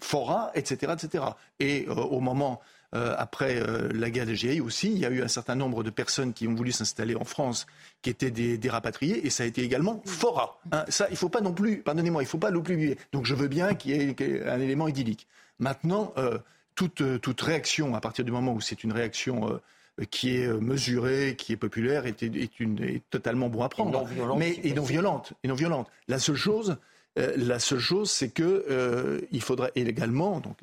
[0.00, 1.24] fora, etc., etc.
[1.58, 2.60] Et euh, au moment
[2.94, 5.90] euh, après euh, la guerre d'Algérie aussi, il y a eu un certain nombre de
[5.90, 7.66] personnes qui ont voulu s'installer en France,
[8.02, 10.60] qui étaient des, rapatriés, et ça a été également fora.
[10.72, 10.84] Hein.
[10.88, 12.98] ça, il ne faut pas non plus, pardonnez-moi, il ne faut pas l'oublier.
[13.12, 15.26] Donc je veux bien qu'il y ait un élément idyllique.
[15.58, 16.14] Maintenant,
[16.74, 19.60] toute, toute réaction, à partir du moment où c'est une réaction
[20.06, 23.90] qui est euh, mesurée, qui est populaire, est, est, une, est totalement bon à prendre.
[23.90, 24.38] Et non violente.
[24.38, 25.88] Mais, et non violente, et non violente.
[26.08, 26.76] La seule chose,
[27.18, 30.56] euh, la seule chose, c'est que euh, il faudrait également, donc,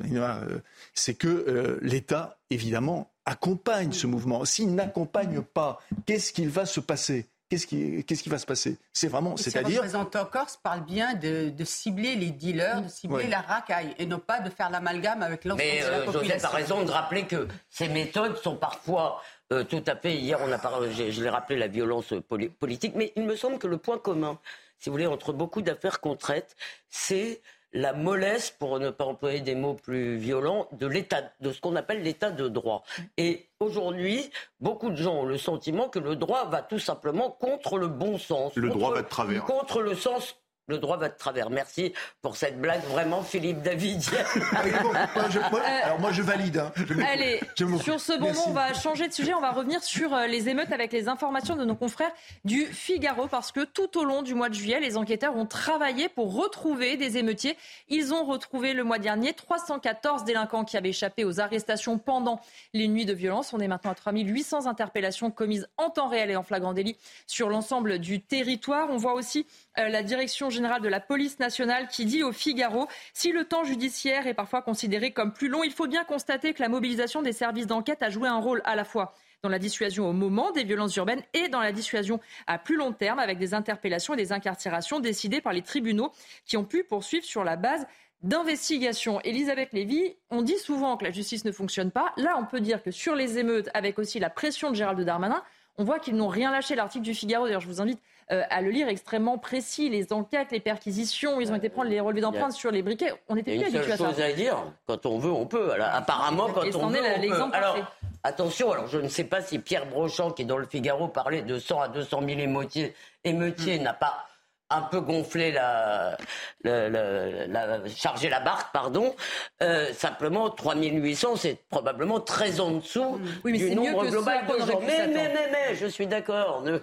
[0.93, 4.45] c'est que l'État, évidemment, accompagne ce mouvement.
[4.45, 7.28] S'il n'accompagne pas, qu'est-ce qu'il va se passer?
[7.50, 8.78] Qu'est-ce qui, qu'est-ce qui va se passer?
[8.91, 9.70] C'est vraiment, c'est-à-dire.
[9.70, 14.06] Le représentant corse parle bien de, de, cibler les dealers, de cibler la racaille, et
[14.06, 16.20] non pas de faire l'amalgame avec l'ensemble de la population.
[16.20, 19.22] Mais Joseph a raison de rappeler que ces méthodes sont parfois
[19.54, 20.16] euh, tout à fait.
[20.16, 22.14] Hier, on a parlé, je, l'ai rappelé, la violence
[22.60, 24.39] politique, mais il me semble que le point commun,
[24.80, 26.56] si vous voulez, entre beaucoup d'affaires qu'on traite,
[26.90, 27.42] c'est
[27.74, 31.76] la mollesse, pour ne pas employer des mots plus violents, de l'état, de ce qu'on
[31.76, 32.84] appelle l'état de droit.
[33.18, 37.78] Et aujourd'hui, beaucoup de gens ont le sentiment que le droit va tout simplement contre
[37.78, 38.56] le bon sens.
[38.56, 39.44] Le droit va de travers.
[39.44, 41.49] Contre le sens le droit va de travers.
[41.49, 44.03] Merci pour cette blague, vraiment, Philippe David.
[45.84, 46.57] alors moi, je valide.
[46.57, 46.72] Hein.
[47.09, 47.39] Allez,
[47.82, 49.34] sur ce bon mot, on va changer de sujet.
[49.34, 52.11] On va revenir sur euh, les émeutes avec les informations de nos confrères
[52.43, 56.09] du Figaro, parce que tout au long du mois de juillet, les enquêteurs ont travaillé
[56.09, 57.57] pour retrouver des émeutiers.
[57.88, 62.41] Ils ont retrouvé le mois dernier 314 délinquants qui avaient échappé aux arrestations pendant
[62.74, 63.53] les nuits de violence.
[63.53, 67.47] On est maintenant à 3800 interpellations commises en temps réel et en flagrant délit sur
[67.47, 68.89] l'ensemble du territoire.
[68.89, 69.45] On voit aussi
[69.78, 73.64] euh, la direction générale de la police nationale qui dit au Figaro si le temps
[73.64, 77.34] judiciaire est parfois considéré comme plus long, il faut bien constater que la mobilisation des
[77.34, 80.64] services d'enquête a joué un rôle à la fois dans la dissuasion au moment des
[80.64, 84.32] violences urbaines et dans la dissuasion à plus long terme avec des interpellations et des
[84.32, 86.12] incarcérations décidées par les tribunaux
[86.45, 87.86] qui ont pu poursuivre sur la base
[88.24, 89.22] d'investigations.
[89.22, 92.14] Elisabeth Lévy, on dit souvent que la justice ne fonctionne pas.
[92.18, 95.43] Là, on peut dire que sur les émeutes, avec aussi la pression de Gérald Darmanin,
[95.78, 96.76] on voit qu'ils n'ont rien lâché.
[96.76, 98.00] L'article du Figaro, d'ailleurs, je vous invite
[98.32, 99.90] euh, à le lire, extrêmement précis.
[99.90, 103.14] Les enquêtes, les perquisitions, ils ont été prendre les relevés d'empreintes sur les briquets.
[103.30, 104.06] On était plus habitués à ça.
[104.10, 105.72] chose à dire, quand on veut, on peut.
[105.72, 107.00] Alors, apparemment, quand on veut,
[107.42, 107.56] on peut.
[107.56, 107.78] Alors,
[108.24, 111.42] attention, alors je ne sais pas si Pierre Brochant, qui est dans le Figaro, parlait
[111.42, 114.26] de 100 à 200 000 émeutiers, émeutiers n'a pas
[114.70, 116.18] un peu gonflé la,
[116.63, 119.15] la, la, charger la barque, pardon.
[119.61, 124.65] Euh, simplement, 3800, c'est probablement très en dessous oui, mais du nombre mieux global de
[124.65, 124.80] gens.
[124.82, 126.63] Mais, mais, mais, mais, je suis d'accord.
[126.63, 126.80] Ne,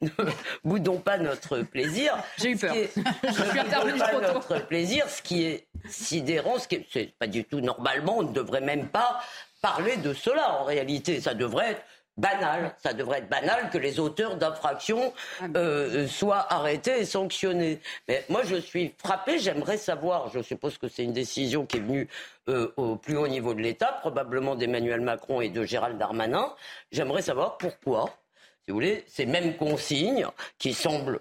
[0.00, 0.10] ne
[0.64, 2.16] boudons pas notre plaisir.
[2.38, 2.74] J'ai eu peur.
[2.74, 2.90] Est,
[3.26, 5.08] je suis intervenu pas notre plaisir.
[5.08, 8.88] Ce qui est sidérant, ce qui c'est pas du tout normalement, on ne devrait même
[8.88, 9.20] pas
[9.62, 11.20] parler de cela en réalité.
[11.20, 11.82] Ça devrait être
[12.18, 12.74] banal.
[12.82, 17.80] Ça devrait être banal que les auteurs d'infractions ah, euh, soient arrêtés et sanctionnés.
[18.08, 19.38] Mais moi, je suis frappé.
[19.38, 20.28] J'aimerais savoir.
[20.28, 22.08] Je suppose que c'est une décision qui est venue
[22.48, 26.52] euh, au plus haut niveau de l'État, probablement d'Emmanuel Macron et de Gérald Darmanin.
[26.92, 28.10] J'aimerais savoir pourquoi,
[28.64, 30.26] si vous voulez, ces mêmes consignes
[30.58, 31.20] qui semblent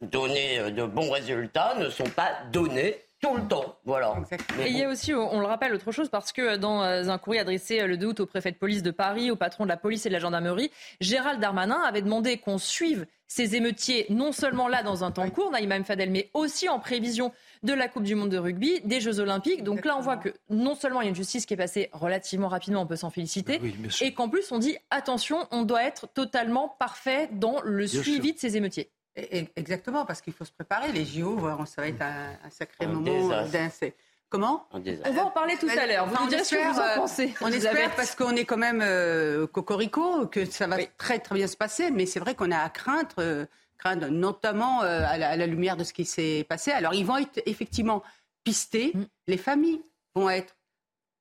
[0.00, 3.78] donner euh, de bons résultats ne sont pas données tout le temps.
[3.84, 4.14] Voilà.
[4.60, 7.18] Et il y a aussi, on le rappelle, autre chose, parce que dans euh, un
[7.18, 9.68] courrier adressé euh, le 2 août au préfet de police de Paris, au patron de
[9.68, 14.32] la police et de la gendarmerie, Gérald Darmanin avait demandé qu'on suive ces émeutiers, non
[14.32, 18.04] seulement là dans un temps court, Naïma Fadel, mais aussi en prévision de la Coupe
[18.04, 19.64] du Monde de rugby, des Jeux Olympiques.
[19.64, 21.90] Donc là, on voit que non seulement il y a une justice qui est passée
[21.92, 23.60] relativement rapidement, on peut s'en féliciter,
[24.00, 28.38] et qu'en plus, on dit attention, on doit être totalement parfait dans le suivi de
[28.38, 28.90] ces émeutiers.
[29.16, 30.92] Exactement, parce qu'il faut se préparer.
[30.92, 33.70] Les JO, ça va être un, sacré moment d'un.
[34.28, 36.06] Comment On va en parler tout à l'heure.
[36.06, 37.32] Vous nous direz ce que vous en euh, pensez.
[37.40, 41.46] On espère parce qu'on est quand même euh, cocorico, que ça va très très bien
[41.46, 43.46] se passer, mais c'est vrai qu'on a à craindre euh,
[43.78, 46.72] craindre, notamment à la, lumière de ce qui s'est passé.
[46.72, 48.02] Alors, ils vont être effectivement
[48.42, 48.92] pistés.
[48.94, 49.04] Mm.
[49.28, 49.82] Les familles
[50.14, 50.56] vont être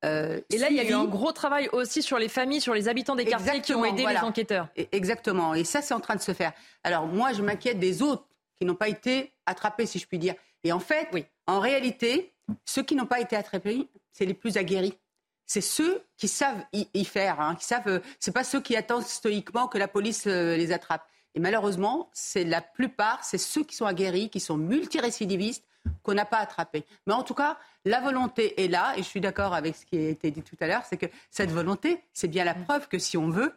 [0.03, 2.73] euh, et là, il y a eu un gros travail aussi sur les familles, sur
[2.73, 4.67] les habitants des quartiers qui ont aidé les enquêteurs.
[4.91, 5.53] Exactement.
[5.53, 6.53] Et ça, c'est en train de se faire.
[6.83, 10.35] Alors, moi, je m'inquiète des autres qui n'ont pas été attrapés, si je puis dire.
[10.63, 11.25] Et en fait, oui.
[11.47, 12.33] en réalité,
[12.65, 14.97] ceux qui n'ont pas été attrapés, c'est les plus aguerris.
[15.45, 17.87] C'est ceux qui savent y, faire, hein, qui savent.
[17.87, 21.07] Euh, c'est pas ceux qui attendent stoïquement que la police euh, les attrape.
[21.35, 25.65] Et malheureusement, c'est la plupart, c'est ceux qui sont aguerris, qui sont multirécidivistes,
[26.03, 26.85] qu'on n'a pas attrapé.
[27.07, 29.97] Mais en tout cas, la volonté est là, et je suis d'accord avec ce qui
[29.97, 32.99] a été dit tout à l'heure, c'est que cette volonté, c'est bien la preuve que
[32.99, 33.53] si on veut,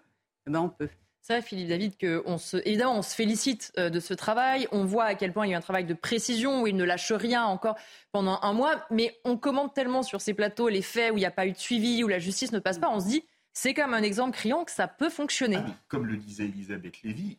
[0.46, 0.88] eh ben on peut.
[1.28, 4.66] C'est vrai, Philippe David, qu'on se, évidemment, on se félicite euh, de ce travail.
[4.72, 6.74] On voit à quel point il y a eu un travail de précision, où il
[6.74, 7.76] ne lâche rien encore
[8.12, 8.86] pendant un mois.
[8.90, 11.52] Mais on commente tellement sur ces plateaux les faits où il n'y a pas eu
[11.52, 12.88] de suivi, où la justice ne passe pas.
[12.88, 15.58] On se dit, c'est comme un exemple criant que ça peut fonctionner.
[15.58, 17.36] Ah, comme le disait Elisabeth Lévy,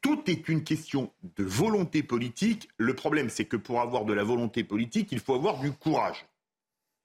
[0.00, 2.68] tout est une question de volonté politique.
[2.76, 6.26] Le problème, c'est que pour avoir de la volonté politique, il faut avoir du courage.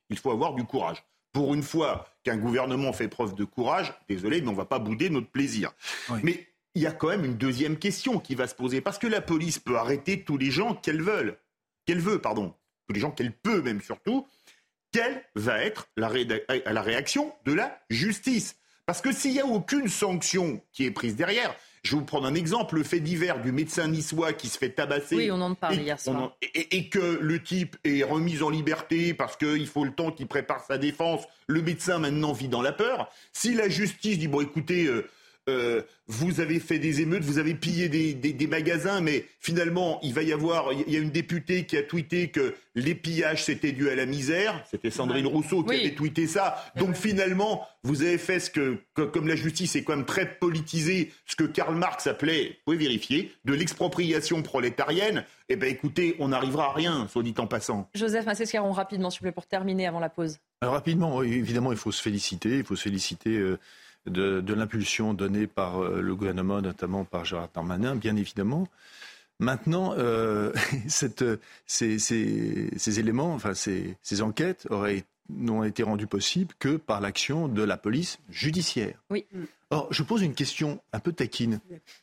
[0.10, 1.04] Il faut avoir du courage.
[1.32, 4.80] Pour une fois qu'un gouvernement fait preuve de courage, désolé, mais on ne va pas
[4.80, 5.72] bouder notre plaisir.
[6.24, 8.82] Mais il y a quand même une deuxième question qui va se poser.
[8.82, 11.38] Parce que la police peut arrêter tous les gens qu'elle veut.
[11.86, 12.56] Qu'elle veut, pardon.
[12.88, 14.28] Tous les gens qu'elle peut, même surtout.
[14.92, 16.10] Quelle va être la,
[16.66, 18.56] la réaction de la justice?
[18.88, 22.28] Parce que s'il n'y a aucune sanction qui est prise derrière, je vais vous prendre
[22.28, 25.16] un exemple, le fait divers du médecin niçois qui se fait tabasser.
[25.16, 26.36] Oui, on en parle hier soir.
[26.42, 30.64] et, que le type est remis en liberté parce qu'il faut le temps qu'il prépare
[30.66, 31.24] sa défense.
[31.48, 33.10] Le médecin maintenant vit dans la peur.
[33.34, 35.08] Si la justice dit, bon écoutez, euh,
[35.50, 40.24] euh, vous avez fait des émeutes, vous avez pillé des, magasins, mais finalement, il va
[40.24, 43.90] y avoir, il y a une députée qui a tweeté que les pillages c'était dû
[43.90, 44.64] à la misère.
[44.72, 46.64] C'était Sandrine Rousseau qui avait tweeté ça.
[46.76, 51.12] Donc finalement, vous avez fait ce que, comme la justice est quand même très politisée,
[51.28, 55.26] ce que Karl Marx appelait, vous pouvez vérifier, de l'expropriation prolétarienne.
[55.48, 57.90] Eh ben écoutez, on n'arrivera à rien, soit dit en passant.
[57.94, 60.38] Joseph Massescaron, rapidement, s'il vous plaît, pour terminer avant la pause.
[60.62, 62.58] Alors, rapidement, évidemment, il faut se féliciter.
[62.58, 63.38] Il faut se féliciter.
[63.38, 63.60] Euh,
[64.06, 68.68] de, l'impulsion donnée par euh, le gouvernement, notamment par Gérard Darmanin, bien évidemment.
[69.40, 70.52] Maintenant, euh,
[70.88, 74.68] ces, éléments, enfin ces, enquêtes
[75.30, 78.96] n'ont été rendues possibles que par l'action de la police judiciaire.
[79.10, 79.26] Oui.
[79.70, 81.60] Or, je pose une question un peu taquine.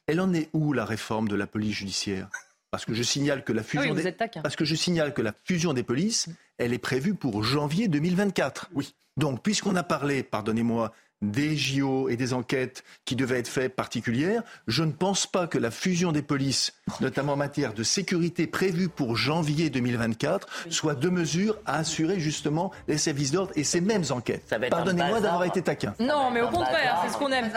[0.07, 2.28] Elle en est où la réforme de la police judiciaire?
[2.70, 4.12] Parce que je signale que la fusion des...
[4.12, 6.28] parce que je signale que la fusion des polices,
[6.59, 8.70] elle est prévue pour janvier 2024.
[8.74, 8.94] Oui.
[9.16, 10.92] Donc, puisqu'on a parlé, pardonnez-moi,
[11.22, 14.42] des JO et des enquêtes qui devaient être faites particulières.
[14.66, 18.88] Je ne pense pas que la fusion des polices, notamment en matière de sécurité prévue
[18.88, 24.04] pour janvier 2024, soit de mesure à assurer justement les services d'ordre et ces mêmes
[24.10, 24.54] enquêtes.
[24.70, 25.94] Pardonnez-moi d'avoir été taquin.
[25.98, 27.50] Non, mais au contraire, c'est ce qu'on aime.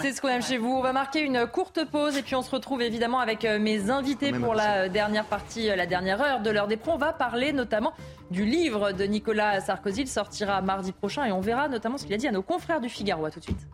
[0.00, 0.70] C'est ce qu'on aime chez vous.
[0.70, 3.90] On va marquer une courte pause et puis on se retrouve évidemment avec euh, mes
[3.90, 6.92] invités pour la dernière partie, euh, la dernière heure de l'heure des pros.
[6.92, 7.92] On va parler notamment
[8.30, 10.02] du livre de Nicolas Sarkozy.
[10.02, 12.80] Il sortira mardi prochain et on verra notamment ce qu'il a dit à nos confrères
[12.80, 13.24] du Figaro.
[13.24, 13.66] À tout de suite.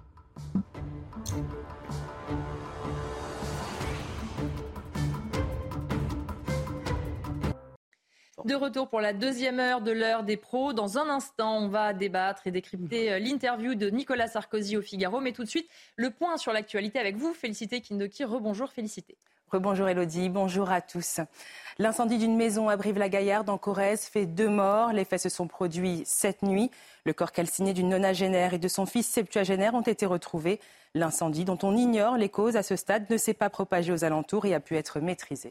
[8.47, 10.73] De retour pour la deuxième heure de l'heure des pros.
[10.73, 15.21] Dans un instant, on va débattre et décrypter euh, l'interview de Nicolas Sarkozy au Figaro.
[15.21, 17.35] Mais tout de suite, le point sur l'actualité avec vous.
[17.35, 18.25] Félicité Kindoki.
[18.25, 19.18] Rebonjour, félicité.
[19.51, 21.19] Rebonjour Elodie, bonjour à tous.
[21.79, 24.93] L'incendie d'une maison à Brive-la-Gaillarde en Corrèze fait deux morts.
[24.93, 26.71] Les faits se sont produits cette nuit.
[27.05, 30.61] Le corps calciné d'une nonagénaire et de son fils septuagénaire ont été retrouvés.
[30.95, 34.47] L'incendie, dont on ignore les causes à ce stade, ne s'est pas propagé aux alentours
[34.47, 35.51] et a pu être maîtrisé.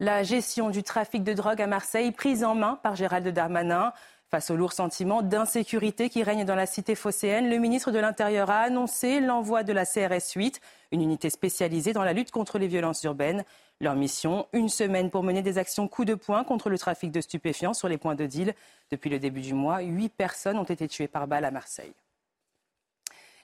[0.00, 3.92] La gestion du trafic de drogue à Marseille, prise en main par Gérald Darmanin.
[4.36, 8.50] Face au lourd sentiment d'insécurité qui règne dans la cité phocéenne, le ministre de l'Intérieur
[8.50, 10.60] a annoncé l'envoi de la CRS 8,
[10.92, 13.46] une unité spécialisée dans la lutte contre les violences urbaines.
[13.80, 17.22] Leur mission, une semaine pour mener des actions coup de poing contre le trafic de
[17.22, 18.54] stupéfiants sur les points de deal.
[18.90, 21.94] Depuis le début du mois, huit personnes ont été tuées par balle à Marseille.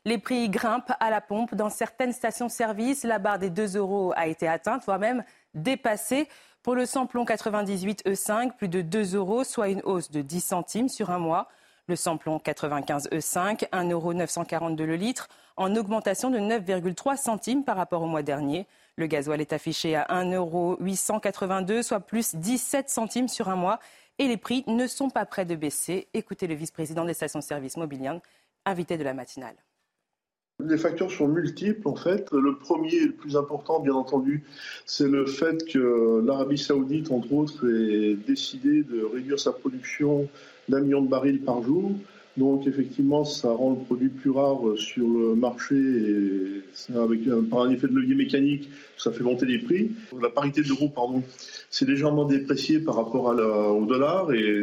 [0.04, 1.54] Les prix grimpent à la pompe.
[1.54, 5.24] Dans certaines stations-service, la barre des 2 euros a été atteinte, voire même
[5.54, 6.28] dépassée.
[6.62, 10.88] Pour le samplon 98 E5, plus de 2 euros, soit une hausse de 10 centimes
[10.88, 11.48] sur un mois.
[11.88, 18.02] Le samplon 95 E5, 1,942 euros le litre, en augmentation de 9,3 centimes par rapport
[18.02, 18.68] au mois dernier.
[18.94, 23.80] Le gasoil est affiché à 1,882 euros, soit plus 17 centimes sur un mois.
[24.20, 26.06] Et les prix ne sont pas prêts de baisser.
[26.14, 28.20] Écoutez le vice-président des stations-service Mobilian,
[28.66, 29.56] invité de la matinale.
[30.68, 32.28] Les facteurs sont multiples en fait.
[32.32, 34.44] Le premier et le plus important, bien entendu,
[34.86, 40.28] c'est le fait que l'Arabie saoudite, entre autres, ait décidé de réduire sa production
[40.68, 41.92] d'un million de barils par jour.
[42.36, 46.62] Donc effectivement, ça rend le produit plus rare sur le marché et
[47.50, 49.90] par un effet de levier mécanique, ça fait monter les prix.
[50.20, 51.22] La parité de l'euro, pardon,
[51.68, 54.62] c'est légèrement déprécié par rapport au dollar et,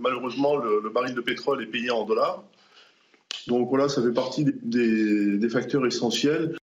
[0.00, 2.42] malheureusement le, baril de pétrole est payé en dollars.
[3.48, 6.56] Donc voilà, ça fait partie des facteurs essentiels.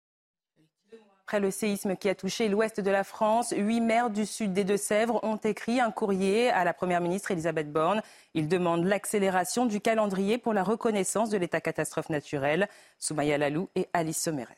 [1.32, 4.66] Après le séisme qui a touché l'ouest de la France, huit maires du sud des
[4.66, 8.02] Deux-Sèvres ont écrit un courrier à la Première ministre Elisabeth Borne.
[8.34, 12.68] Ils demandent l'accélération du calendrier pour la reconnaissance de l'état catastrophe naturelle.
[13.00, 14.58] Soumaya Lalou et Alice Sommerer.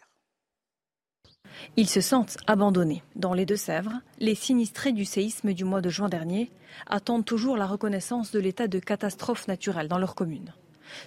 [1.78, 3.04] Ils se sentent abandonnés.
[3.16, 6.50] Dans les Deux-Sèvres, les sinistrés du séisme du mois de juin dernier
[6.88, 10.56] attendent toujours la reconnaissance de l'état de catastrophe naturelle dans leur commune.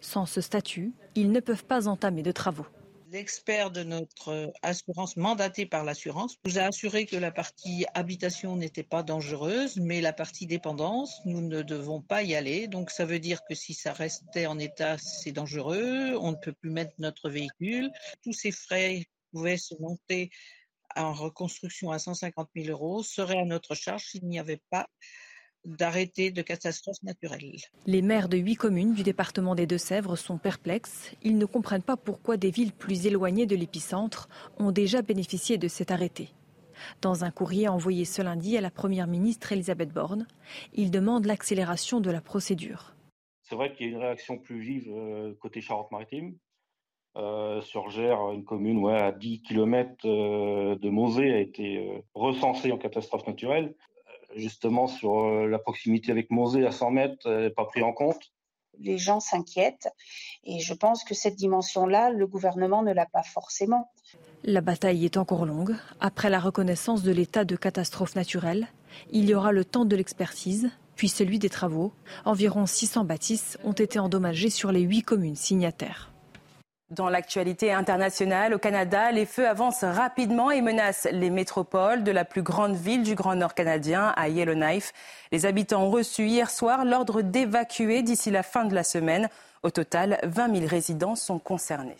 [0.01, 2.67] Sans ce statut, ils ne peuvent pas entamer de travaux.
[3.13, 8.83] L'expert de notre assurance, mandaté par l'assurance, nous a assuré que la partie habitation n'était
[8.83, 12.67] pas dangereuse, mais la partie dépendance, nous ne devons pas y aller.
[12.67, 16.53] Donc ça veut dire que si ça restait en état, c'est dangereux, on ne peut
[16.53, 17.93] plus mettre notre véhicule.
[18.23, 20.31] Tous ces frais pouvaient se monter
[20.97, 24.89] en reconstruction à 150 000 euros seraient à notre charge s'il n'y avait pas
[25.67, 27.57] d'arrêter de catastrophes naturelles.
[27.87, 31.13] Les maires de huit communes du département des Deux-Sèvres sont perplexes.
[31.23, 35.69] Ils ne comprennent pas pourquoi des villes plus éloignées de l'épicentre ont déjà bénéficié de
[35.69, 36.31] cet arrêté.
[37.01, 40.27] Dans un courrier envoyé ce lundi à la Première ministre Elisabeth Borne,
[40.75, 42.95] ils demandent l'accélération de la procédure.
[43.43, 46.37] C'est vrai qu'il y a une réaction plus vive euh, côté Charente-Maritime.
[47.17, 52.73] Euh, sur Gers, une commune ouais, à 10 km euh, de Mosée a été recensée
[52.73, 53.75] en catastrophe naturelle
[54.35, 58.33] justement sur euh, la proximité avec Mosée à 100 mètres n'est pas pris en compte
[58.81, 59.89] les gens s'inquiètent
[60.45, 63.91] et je pense que cette dimension-là, le gouvernement ne l'a pas forcément.
[64.45, 65.77] La bataille est encore longue.
[66.01, 68.69] Après la reconnaissance de l'état de catastrophe naturelle,
[69.11, 71.93] il y aura le temps de l'expertise, puis celui des travaux.
[72.25, 76.13] Environ 600 bâtisses ont été endommagées sur les huit communes signataires.
[76.91, 82.25] Dans l'actualité internationale, au Canada, les feux avancent rapidement et menacent les métropoles de la
[82.25, 84.93] plus grande ville du Grand Nord canadien, à Yellowknife.
[85.33, 89.29] Les habitants ont reçu hier soir l'ordre d'évacuer d'ici la fin de la semaine.
[89.65, 91.97] Au total, 20 000 résidents sont concernés.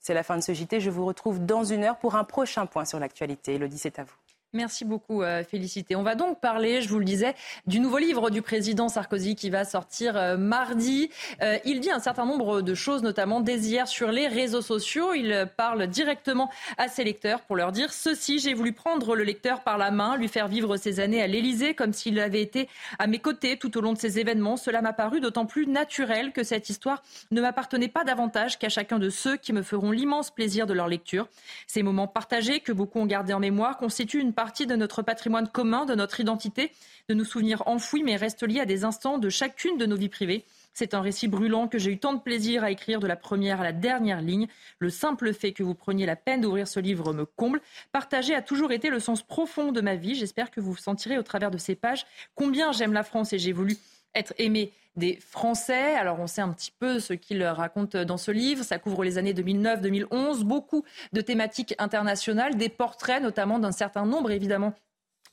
[0.00, 0.80] C'est la fin de ce JT.
[0.80, 3.56] Je vous retrouve dans une heure pour un prochain point sur l'actualité.
[3.56, 4.23] Elodie, c'est à vous.
[4.54, 5.96] Merci beaucoup, euh, Félicité.
[5.96, 7.34] On va donc parler, je vous le disais,
[7.66, 11.10] du nouveau livre du président Sarkozy qui va sortir euh, mardi.
[11.42, 15.12] Euh, il dit un certain nombre de choses, notamment dès hier sur les réseaux sociaux.
[15.12, 18.38] Il parle directement à ses lecteurs pour leur dire ceci.
[18.38, 21.74] J'ai voulu prendre le lecteur par la main, lui faire vivre ses années à l'Élysée
[21.74, 22.68] comme s'il avait été
[23.00, 24.56] à mes côtés tout au long de ces événements.
[24.56, 27.02] Cela m'a paru d'autant plus naturel que cette histoire
[27.32, 30.86] ne m'appartenait pas davantage qu'à chacun de ceux qui me feront l'immense plaisir de leur
[30.86, 31.26] lecture.
[31.66, 35.48] Ces moments partagés que beaucoup ont gardés en mémoire constituent une partie de notre patrimoine
[35.48, 36.70] commun, de notre identité,
[37.08, 40.10] de nos souvenirs enfouis, mais restent liés à des instants de chacune de nos vies
[40.10, 40.44] privées.
[40.74, 43.62] C'est un récit brûlant que j'ai eu tant de plaisir à écrire de la première
[43.62, 44.46] à la dernière ligne.
[44.80, 47.62] Le simple fait que vous preniez la peine d'ouvrir ce livre me comble.
[47.90, 50.14] Partager a toujours été le sens profond de ma vie.
[50.14, 53.52] J'espère que vous sentirez au travers de ces pages combien j'aime la France et j'ai
[53.52, 53.78] voulu
[54.14, 55.94] être aimé des Français.
[55.94, 58.64] Alors on sait un petit peu ce qu'il raconte dans ce livre.
[58.64, 64.30] Ça couvre les années 2009-2011, beaucoup de thématiques internationales, des portraits notamment d'un certain nombre
[64.30, 64.74] évidemment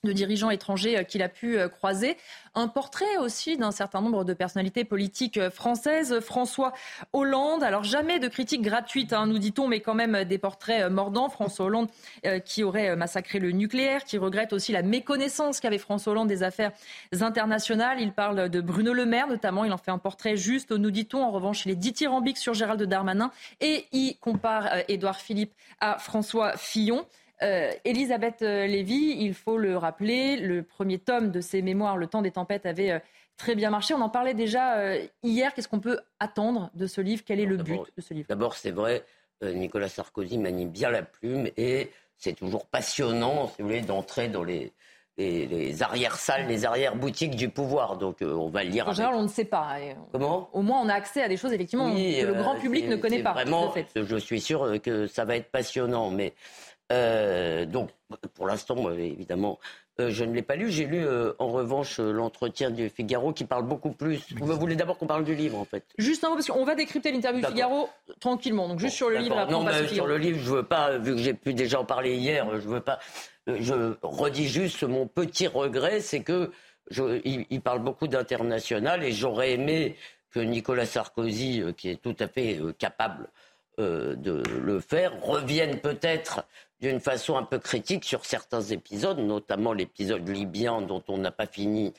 [0.03, 2.17] de dirigeants étrangers euh, qu'il a pu euh, croiser.
[2.55, 6.19] Un portrait aussi d'un certain nombre de personnalités politiques euh, françaises.
[6.21, 6.73] François
[7.13, 11.29] Hollande, alors jamais de critiques gratuites, hein, nous dit-on, mais quand même des portraits mordants.
[11.29, 11.87] François Hollande
[12.45, 16.71] qui aurait massacré le nucléaire, qui regrette aussi la méconnaissance qu'avait François Hollande des affaires
[17.19, 17.99] internationales.
[17.99, 21.23] Il parle de Bruno Le Maire notamment, il en fait un portrait juste, nous dit-on.
[21.23, 26.57] En revanche, il est dithyrambique sur Gérald Darmanin et il compare Édouard Philippe à François
[26.57, 27.05] Fillon.
[27.43, 32.07] Euh, Elisabeth euh, Lévy, il faut le rappeler, le premier tome de ses mémoires, Le
[32.07, 32.99] temps des tempêtes, avait euh,
[33.37, 33.93] très bien marché.
[33.93, 35.53] On en parlait déjà hier.
[35.53, 37.23] Qu'est-ce qu'on peut attendre de ce livre?
[37.25, 38.27] Quel est le but de ce livre?
[38.29, 39.03] D'abord, c'est vrai,
[39.41, 44.43] Nicolas Sarkozy manie bien la plume et c'est toujours passionnant, si vous voulez, d'entrer dans
[44.43, 44.71] les,
[45.17, 47.97] les, arrières-salles, les arrières-boutiques du pouvoir.
[47.97, 48.87] Donc on va lire.
[48.87, 49.77] En général, on ne sait pas.
[50.11, 50.49] Comment?
[50.53, 53.23] Au moins, on a accès à des choses, effectivement, que le grand public ne connaît
[53.23, 53.33] pas.
[53.33, 56.11] Vraiment, je suis sûr que ça va être passionnant.
[56.11, 56.35] Mais
[56.91, 57.89] euh, donc,
[58.33, 59.59] pour l'instant, évidemment,
[59.99, 60.69] euh, je ne l'ai pas lu.
[60.69, 64.19] J'ai lu, euh, en revanche, l'entretien du Figaro qui parle beaucoup plus.
[64.35, 66.75] Vous voulez d'abord qu'on parle du livre, en fait Juste un mot, parce qu'on va
[66.75, 67.89] décrypter l'interview du Figaro
[68.19, 68.67] tranquillement.
[68.67, 69.47] Donc, juste sur le livre.
[69.49, 72.15] non, mais sur le livre, je veux pas, vu que j'ai pu déjà en parler
[72.15, 72.99] hier, je veux pas.
[73.47, 76.51] Je redis juste mon petit regret, c'est que
[77.23, 79.95] il, parle beaucoup d'international et j'aurais aimé
[80.29, 83.29] que Nicolas Sarkozy, qui est tout à fait capable
[83.77, 86.43] de le faire, revienne peut-être
[86.81, 91.45] d'une façon un peu critique sur certains épisodes, notamment l'épisode libyen dont on n'a pas
[91.45, 91.93] fini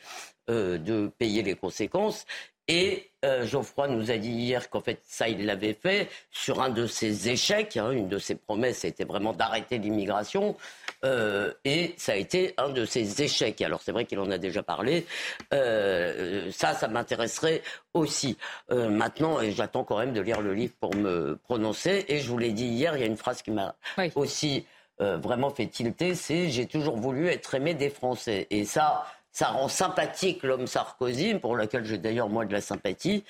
[0.48, 2.26] de payer les conséquences.
[2.68, 6.70] Et euh, Geoffroy nous a dit hier qu'en fait, ça, il l'avait fait sur un
[6.70, 7.76] de ses échecs.
[7.76, 10.56] Hein, une de ses promesses était vraiment d'arrêter l'immigration.
[11.04, 13.60] Euh, et ça a été un de ses échecs.
[13.62, 15.06] Alors, c'est vrai qu'il en a déjà parlé.
[15.52, 17.62] Euh, ça, ça m'intéresserait
[17.94, 18.38] aussi.
[18.70, 22.04] maintenant, et j'attends quand même de lire le livre pour me prononcer.
[22.08, 23.74] Et je vous l'ai dit hier, il y a une phrase qui m'a
[24.14, 24.64] aussi
[24.98, 28.46] vraiment fait tilter c'est J'ai toujours voulu être aimé des Français.
[28.50, 33.24] Et ça ça rend sympathique l'homme Sarkozy, pour lequel j'ai d'ailleurs moi de la sympathie.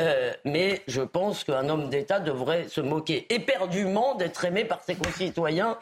[0.00, 4.94] Euh, mais je pense qu'un homme d'État devrait se moquer éperdument d'être aimé par ses
[4.94, 5.76] concitoyens.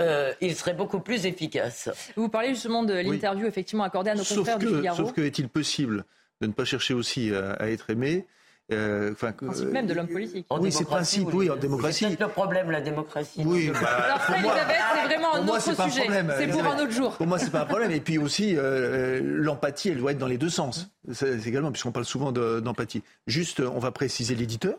[0.00, 1.88] Euh, il serait beaucoup plus efficace.
[2.16, 4.96] Vous parlez justement de l'interview effectivement accordée à nos confrères du Figaro.
[4.96, 6.04] Sauf que est-il possible
[6.40, 8.26] de ne pas chercher aussi à être aimé
[8.72, 10.46] euh, principe même de l'homme politique.
[10.50, 12.06] oui, c'est principe, oui, en démocratie.
[12.10, 13.42] C'est le problème, la démocratie.
[13.44, 16.06] Oui, bah, Alors ça, Elisabeth, c'est vraiment un autre sujet.
[16.38, 17.16] C'est pour un autre jour.
[17.16, 17.90] Pour moi, c'est pas un problème.
[17.90, 20.90] Et puis aussi, euh, l'empathie, elle doit être dans les deux sens.
[21.12, 23.02] C'est également, puisqu'on parle souvent d'empathie.
[23.26, 24.76] Juste, on va préciser l'éditeur.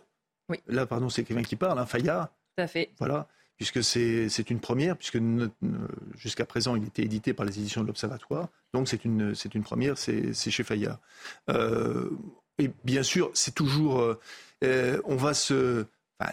[0.49, 0.59] Oui.
[0.67, 2.27] Là, pardon, c'est quelqu'un qui parle, hein, Fayard.
[2.55, 2.89] Tout à fait.
[2.99, 3.27] Voilà
[3.61, 5.19] puisque c'est une première, puisque
[6.17, 9.99] jusqu'à présent il était édité par les éditions de l'Observatoire, donc c'est une, une première,
[9.99, 10.97] c'est chez Fayard.
[11.49, 12.09] Euh,
[12.57, 13.99] et bien sûr, c'est toujours.
[13.99, 14.19] Euh,
[14.63, 15.85] euh, on va se.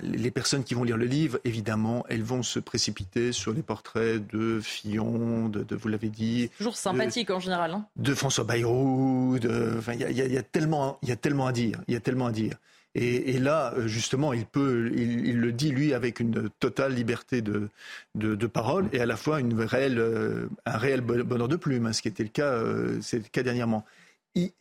[0.02, 4.26] les personnes qui vont lire le livre, évidemment, elles vont se précipiter sur les portraits
[4.26, 6.50] de Fillon, de, vous l'avez dit.
[6.58, 7.72] Toujours sympathique en général.
[7.72, 7.86] Hein.
[7.96, 9.38] De François Bayrou.
[9.42, 11.80] Il y, a, tellement, y a tellement à dire.
[11.88, 12.56] Il y a tellement à dire.
[12.94, 17.68] Et, là, justement, il peut, il, le dit lui avec une totale liberté de,
[18.16, 21.92] de, parole et à la fois une réelle, euh, un réel bonheur de plume, hein,
[21.92, 22.60] ce qui était le cas,
[23.00, 23.84] c'est le cas dernièrement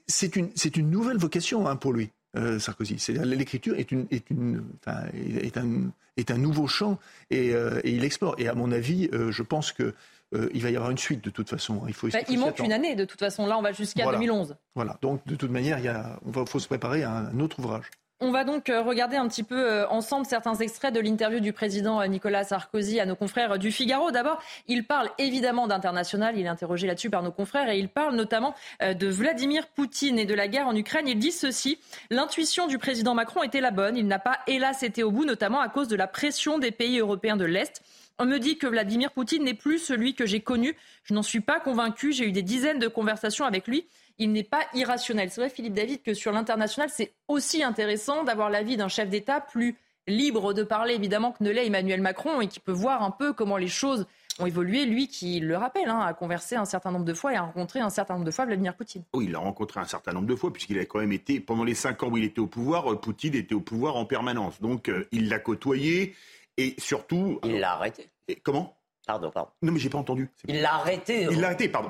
[0.07, 2.97] c'est une, une, nouvelle vocation hein, pour lui, euh, Sarkozy.
[3.24, 4.63] L'écriture est, une, est, une,
[5.13, 6.99] est, un, est, un, nouveau champ
[7.34, 8.36] euh, et, il explore.
[8.38, 9.93] Et à mon avis, euh, je pense que
[10.53, 11.84] il va y avoir une suite de toute façon.
[11.88, 13.47] Il, faut, bah, il manque une année de toute façon.
[13.47, 14.57] Là, on va jusqu'à 2011.
[14.76, 14.97] Voilà.
[15.01, 17.59] Donc, de toute manière, il y a, on va, faut se préparer à un autre
[17.59, 17.89] ouvrage.
[18.20, 21.53] On va donc euh, regarder un petit peu euh, ensemble certains extraits de l'interview du
[21.53, 24.09] président euh, Nicolas Sarkozy à nos confrères du Figaro.
[24.09, 28.15] D'abord, il parle évidemment d'international, il est interrogé là-dessus par nos confrères et il parle
[28.15, 31.07] notamment de Vladimir Poutine et de la guerre en Ukraine.
[31.07, 31.78] Il dit ceci,
[32.09, 35.59] l'intuition du président Macron était la bonne, il n'a pas hélas été au bout, notamment
[35.59, 37.84] à cause de la pression des pays européens de l'Est.
[38.18, 40.76] On me dit que Vladimir Poutine n'est plus celui que j'ai connu.
[41.03, 42.11] Je n'en suis pas convaincu.
[42.13, 43.86] J'ai eu des dizaines de conversations avec lui
[44.20, 45.30] il n'est pas irrationnel.
[45.32, 49.41] C'est vrai, Philippe David, que sur l'international, c'est aussi intéressant d'avoir l'avis d'un chef d'État
[49.41, 49.76] plus
[50.07, 53.34] libre de parler, évidemment, que ne l'est Emmanuel Macron et qui peut voir un peu
[53.34, 54.07] comment les choses
[54.39, 54.86] ont évolué.
[54.86, 57.80] Lui qui le rappelle, hein, a conversé un certain nombre de fois et a rencontré
[57.80, 59.03] un certain nombre de fois Vladimir Poutine.
[59.13, 61.63] Oui, il l'a rencontré un certain nombre de fois puisqu'il a quand même été, pendant
[61.63, 64.61] les cinq ans où il était au pouvoir, euh, Poutine était au pouvoir en permanence.
[64.61, 66.15] Donc euh, il l'a côtoyé
[66.57, 67.39] et surtout...
[67.43, 68.09] Il l'a arrêté.
[68.28, 68.78] Et comment?
[69.08, 69.51] Pardon, pardon.
[69.62, 70.30] Non, mais j'ai pas entendu.
[70.49, 71.28] Il l'a arrêté.
[71.32, 71.89] Il l'a arrêté, pardon.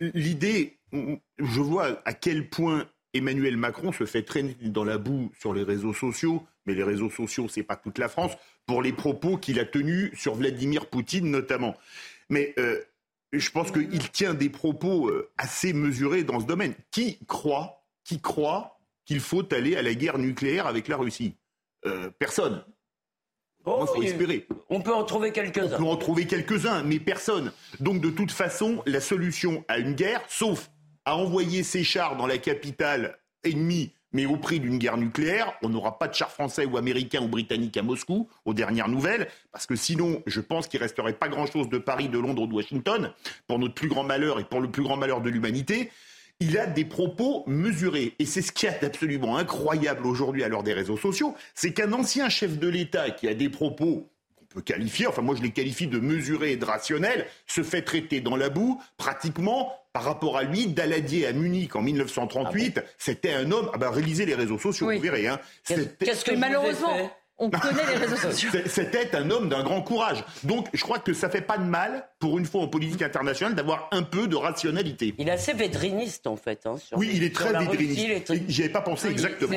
[0.00, 5.52] L'idée, je vois à quel point Emmanuel Macron se fait traîner dans la boue sur
[5.52, 8.32] les réseaux sociaux, mais les réseaux sociaux, c'est pas toute la France,
[8.64, 11.76] pour les propos qu'il a tenus sur Vladimir Poutine notamment.
[12.30, 12.80] Mais euh,
[13.32, 16.74] je pense qu'il tient des propos euh, assez mesurés dans ce domaine.
[16.90, 21.36] Qui croit, qui croit qu'il faut aller à la guerre nucléaire avec la Russie?
[21.84, 22.64] Euh, Personne.
[23.68, 23.84] Oh,
[24.70, 25.74] on peut en trouver quelques-uns.
[25.74, 27.52] On peut en trouver quelques-uns, mais personne.
[27.80, 30.70] Donc de toute façon, la solution à une guerre, sauf
[31.04, 35.68] à envoyer ses chars dans la capitale ennemie, mais au prix d'une guerre nucléaire, on
[35.68, 39.66] n'aura pas de chars français ou américains ou britanniques à Moscou, aux dernières nouvelles, parce
[39.66, 43.12] que sinon, je pense qu'il resterait pas grand-chose de Paris, de Londres ou de Washington,
[43.48, 45.90] pour notre plus grand malheur et pour le plus grand malheur de l'humanité
[46.40, 48.14] il a des propos mesurés.
[48.18, 51.92] Et c'est ce qui est absolument incroyable aujourd'hui à l'heure des réseaux sociaux, c'est qu'un
[51.92, 55.50] ancien chef de l'État qui a des propos qu'on peut qualifier, enfin moi je les
[55.50, 60.36] qualifie de mesurés et de rationnels, se fait traiter dans la boue pratiquement par rapport
[60.36, 63.70] à lui, Daladier à Munich en 1938, ah c'était un homme.
[63.72, 65.26] Ah ben, réalisez les réseaux sociaux, vous verrez.
[65.26, 65.40] Hein.
[65.64, 68.50] Qu'est-ce que malheureusement, on connaît les réseaux sociaux.
[68.66, 70.24] C'était un homme d'un grand courage.
[70.44, 73.54] Donc, je crois que ça fait pas de mal, pour une fois en politique internationale,
[73.54, 75.14] d'avoir un peu de rationalité.
[75.18, 76.66] Il est assez védriniste, en fait.
[76.66, 78.32] Hein, oui, il est très védriniste.
[78.48, 79.56] J'y avais pas pensé exactement.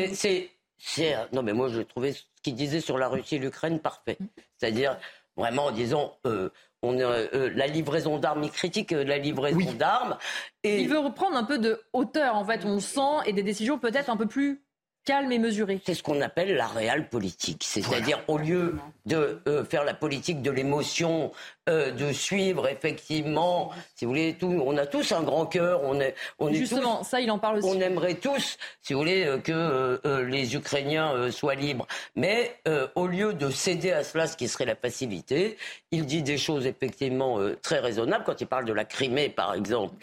[0.81, 4.17] C'est, non, mais moi, je trouvais ce qu'il disait sur la Russie et l'Ukraine parfait.
[4.57, 4.97] C'est-à-dire,
[5.35, 6.49] vraiment, en disant, euh,
[6.81, 10.17] on, euh, la livraison d'armes, il critique euh, la livraison d'armes.
[10.63, 10.81] Et...
[10.81, 14.09] Il veut reprendre un peu de hauteur, en fait, on sent, et des décisions peut-être
[14.09, 14.61] un peu plus
[15.09, 15.81] calme et mesuré.
[15.83, 17.63] C'est ce qu'on appelle la réelle politique.
[17.65, 18.75] C'est-à-dire, au lieu
[19.07, 21.31] de euh, faire la politique de l'émotion,
[21.67, 25.81] euh, de suivre effectivement, si vous voulez, tout, on a tous un grand cœur.
[25.83, 27.67] On est, on Justement, ça, il en parle aussi.
[27.67, 31.87] On aimerait tous, si vous voulez, euh, que les Ukrainiens soient libres.
[32.15, 32.55] Mais
[32.93, 35.57] au lieu de céder à cela, ce qui serait la passivité,
[35.89, 38.25] il dit des choses effectivement très raisonnables.
[38.25, 39.95] Quand il parle de la Crimée, par exemple,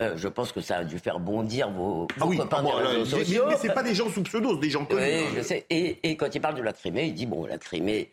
[0.00, 3.44] je pense que ça a dû faire bondir vos, ah oui, copains ah des sociaux.
[3.48, 5.02] Mais, c'est pas des gens sous pseudo, des gens connus.
[5.02, 5.66] Oui, je sais.
[5.70, 8.10] Et, et, quand il parle de la Crimée, il dit bon, la Crimée,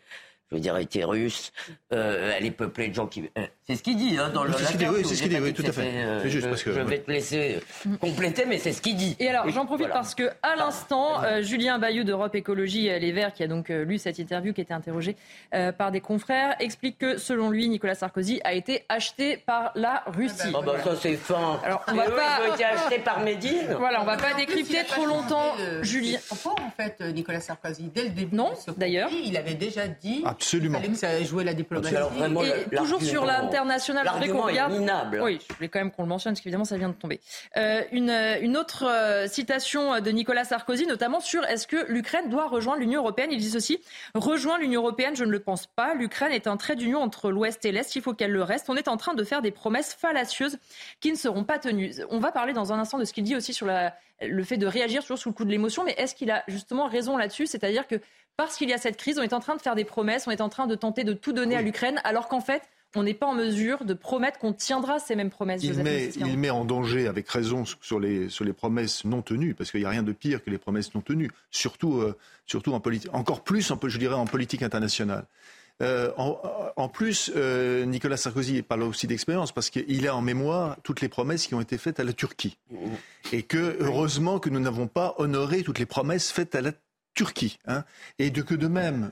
[0.52, 1.54] je veux dire, était russe.
[1.94, 3.30] Euh, elle est peuplée de gens qui.
[3.38, 4.52] Euh, c'est ce qu'il dit hein, dans le.
[4.52, 5.82] C'est ce qu'il dit, oui, c'est ce qu'il dit, oui, tout à fait.
[5.82, 7.60] Euh, juste parce que, je vais te laisser
[8.02, 9.16] compléter, mais c'est ce qu'il dit.
[9.20, 13.44] Et alors, j'en profite parce que à l'instant, Julien Bayou d'Europe Écologie Les Verts, qui
[13.44, 15.16] a donc lu cette interview, qui a été interrogé
[15.78, 20.52] par des confrères, explique que selon lui, Nicolas Sarkozy a été acheté par la Russie.
[20.54, 21.60] Oh bah ça c'est fin.
[21.64, 22.40] Alors on va pas.
[22.46, 23.76] Il a été acheté par Médine.
[23.78, 26.20] Voilà, on va pas décrypter trop longtemps, Julien.
[26.46, 28.36] En fait, Nicolas Sarkozy, dès le début.
[28.36, 29.10] Non, d'ailleurs.
[29.24, 30.24] Il avait déjà dit.
[30.42, 30.80] Absolument.
[30.80, 31.94] Il fallait que ça jouait la diplomatie.
[31.96, 34.74] et toujours sur l'international, je voulais qu'on regarde.
[35.22, 37.20] Oui, je voulais quand même qu'on le mentionne, parce qu'évidemment, ça vient de tomber.
[37.58, 38.10] Euh, une,
[38.42, 43.02] une, autre euh, citation de Nicolas Sarkozy, notamment sur est-ce que l'Ukraine doit rejoindre l'Union
[43.02, 43.30] européenne?
[43.32, 43.82] Il dit ceci
[44.16, 45.94] rejoindre l'Union européenne, je ne le pense pas.
[45.94, 47.96] L'Ukraine est un trait d'union entre l'Ouest et l'Est.
[47.96, 48.70] Il faut qu'elle le reste.
[48.70, 50.58] On est en train de faire des promesses fallacieuses
[51.00, 51.94] qui ne seront pas tenues.
[52.10, 54.58] On va parler dans un instant de ce qu'il dit aussi sur la, le fait
[54.58, 55.84] de réagir toujours sous le coup de l'émotion.
[55.84, 57.48] Mais est-ce qu'il a justement raison là-dessus?
[57.48, 57.96] C'est-à-dire que
[58.46, 60.32] parce qu'il y a cette crise, on est en train de faire des promesses, on
[60.32, 62.64] est en train de tenter de tout donner à l'Ukraine, alors qu'en fait,
[62.96, 65.64] on n'est pas en mesure de promettre qu'on tiendra ces mêmes promesses.
[65.64, 69.54] Il met, il met, en danger, avec raison, sur les, sur les promesses non tenues,
[69.54, 72.74] parce qu'il n'y a rien de pire que les promesses non tenues, surtout, euh, surtout
[72.74, 75.26] en politique, encore plus, je dirais, en politique internationale.
[75.82, 81.02] Euh, en, plus, euh, Nicolas Sarkozy parle aussi d'expérience parce qu'il a en mémoire toutes
[81.02, 82.58] les promesses qui ont été faites à la Turquie.
[83.32, 86.72] Et que, heureusement, que nous n'avons pas honoré toutes les promesses faites à la
[87.14, 87.60] Turquie.
[87.66, 87.84] Hein,
[88.20, 89.12] et de, même,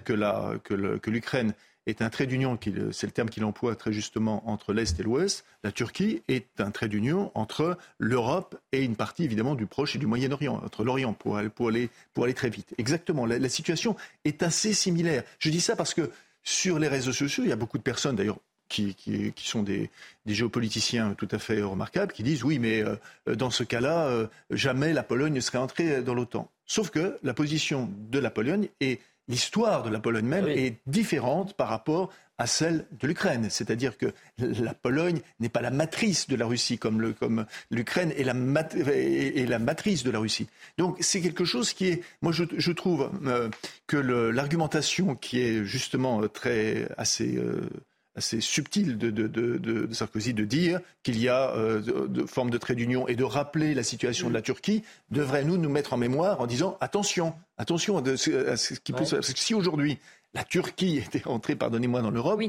[0.00, 1.54] que, l'Ukraine
[1.86, 2.58] est un trait d'union,
[2.92, 6.70] c'est le terme qu'il emploie très justement, entre l'Est et l'Ouest, la Turquie est un
[6.70, 11.12] trait d'union entre l'Europe et une partie évidemment du Proche et du Moyen-Orient, entre l'Orient,
[11.12, 12.74] pour aller, très vite.
[12.78, 15.22] Exactement, la, situation est assez similaire.
[15.38, 16.10] Je dis ça parce que
[16.42, 19.90] sur les réseaux sociaux, il y a beaucoup de personnes, d'ailleurs qui, qui, sont des,
[20.26, 22.96] des, géopoliticiens tout à fait remarquables, qui disent oui, mais euh,
[23.36, 26.50] dans ce cas-là, euh, jamais la Pologne ne serait entrée dans l'OTAN.
[26.66, 31.54] Sauf que la position de la Pologne et l'histoire de la Pologne même est différente
[31.54, 33.48] par rapport à celle de l'Ukraine.
[33.48, 37.14] C'est-à-dire que la Pologne n'est pas la matrice de la Russie comme,
[37.70, 40.48] l'Ukraine est, la matrice de la Russie.
[40.76, 43.48] Donc c'est quelque chose qui est, moi je, trouve euh,
[43.86, 47.40] que l'argumentation qui est justement très assez
[48.16, 52.74] assez subtil de, de, Sarkozy de dire qu'il y a euh, de, forme de trait
[52.74, 56.40] d'union et de rappeler la situation de la Turquie devrait nous nous mettre en mémoire
[56.40, 59.98] en disant attention, attention à ce qui peut Parce que si aujourd'hui
[60.34, 62.40] la Turquie était entrée, pardonnez-moi, dans l'Europe,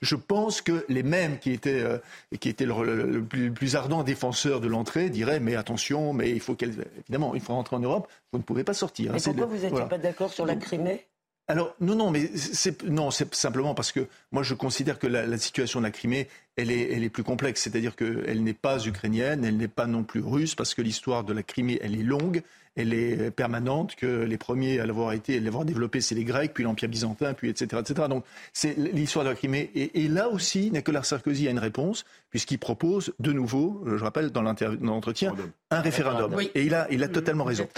[0.00, 1.98] je pense que les mêmes qui étaient, euh,
[2.38, 6.74] qui étaient le, plus, ardent défenseur de l'entrée diraient mais attention, mais il faut qu'elle,
[7.00, 9.12] évidemment, il faut rentrer en Europe, vous ne pouvez pas sortir.
[9.12, 11.06] Hein, mais pourquoi vous n'étiez pas d'accord sur la Crimée?
[11.52, 15.36] Alors non, non, mais c'est non, c'est simplement parce que moi je considère que la,
[15.36, 16.26] situation de la Crimée,
[16.56, 17.60] elle est, elle est plus complexe.
[17.60, 21.34] C'est-à-dire qu'elle n'est pas ukrainienne, elle n'est pas non plus russe, parce que l'histoire de
[21.34, 22.40] la Crimée, elle est longue,
[22.74, 23.96] elle est permanente.
[23.96, 27.34] Que les premiers à l'avoir été, à l'avoir développée, c'est les Grecs, puis l'Empire byzantin,
[27.34, 28.08] puis etc., etc.
[28.08, 28.24] Donc
[28.54, 29.70] c'est l'histoire de la Crimée.
[29.74, 34.40] Et, là aussi, Nicolas Sarkozy a une réponse puisqu'il propose de nouveau, je rappelle dans
[34.40, 35.34] l'entretien,
[35.70, 36.34] un référendum.
[36.54, 37.68] Et il a, il a totalement raison.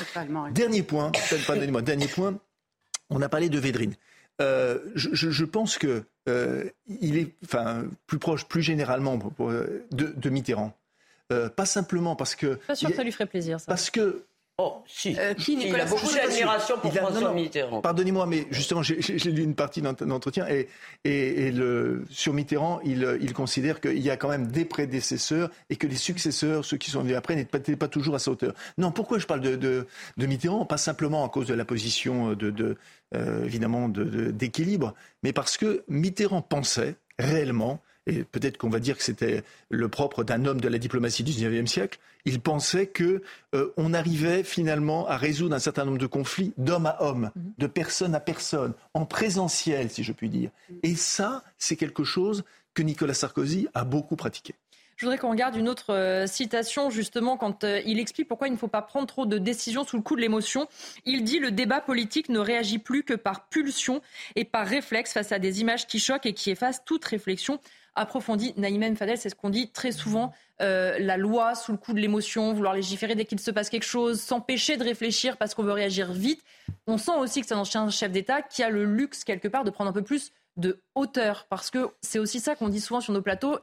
[0.52, 1.10] Dernier point,
[1.48, 2.38] pardonnez-moi, dernier point
[3.14, 3.94] on a parlé de Védrine.
[4.40, 9.18] Euh, je, pense que euh, il est, enfin, plus proche, plus généralement,
[9.92, 10.76] de, Mitterrand.
[11.32, 12.58] Euh, pas simplement parce que.
[12.66, 13.60] Pas sûr que ça lui ferait plaisir.
[13.60, 13.66] Ça.
[13.66, 14.24] Parce que
[14.58, 15.16] Oh, si.
[15.18, 17.80] Euh, qui, il a beaucoup d'admiration pour François Mitterrand.
[17.80, 20.68] Pardonnez-moi, mais justement, j'ai lu une partie d'un entretien et,
[21.04, 25.76] et, le, sur Mitterrand, il, il considère qu'il y a quand même des prédécesseurs et
[25.76, 28.54] que les successeurs, ceux qui sont venus après, n'étaient pas, toujours à sa hauteur.
[28.78, 30.64] Non, pourquoi je parle de, de, de Mitterrand?
[30.66, 32.76] Pas simplement à cause de la position de, de
[33.16, 34.94] euh, évidemment d'équilibre,
[35.24, 40.24] mais parce que Mitterrand pensait réellement et peut-être qu'on va dire que c'était le propre
[40.24, 43.22] d'un homme de la diplomatie du XIXe siècle, il pensait que
[43.54, 47.52] euh, on arrivait finalement à résoudre un certain nombre de conflits d'homme à homme, mhm.
[47.58, 50.50] de personne à personne, en présentiel, si je puis dire.
[50.82, 52.44] Et ça, c'est quelque chose
[52.74, 54.54] que Nicolas Sarkozy a beaucoup pratiqué.
[54.96, 58.52] Je voudrais qu'on regarde une autre euh, citation, justement, quand euh, il explique pourquoi il
[58.52, 60.68] ne faut pas prendre trop de décisions sous le coup de l'émotion.
[61.04, 64.02] Il dit Le débat politique ne réagit plus que par pulsion
[64.36, 67.58] et par réflexe face à des images qui choquent et qui effacent toute réflexion
[67.94, 68.54] approfondie.
[68.56, 70.32] Naïm Fadel, c'est ce qu'on dit très souvent.
[70.60, 73.84] Euh, la loi sous le coup de l'émotion, vouloir légiférer dès qu'il se passe quelque
[73.84, 76.42] chose, s'empêcher de réfléchir parce qu'on veut réagir vite.
[76.86, 79.64] On sent aussi que c'est un ancien chef d'État qui a le luxe quelque part
[79.64, 83.00] de prendre un peu plus de hauteur parce que c'est aussi ça qu'on dit souvent
[83.00, 83.58] sur nos plateaux.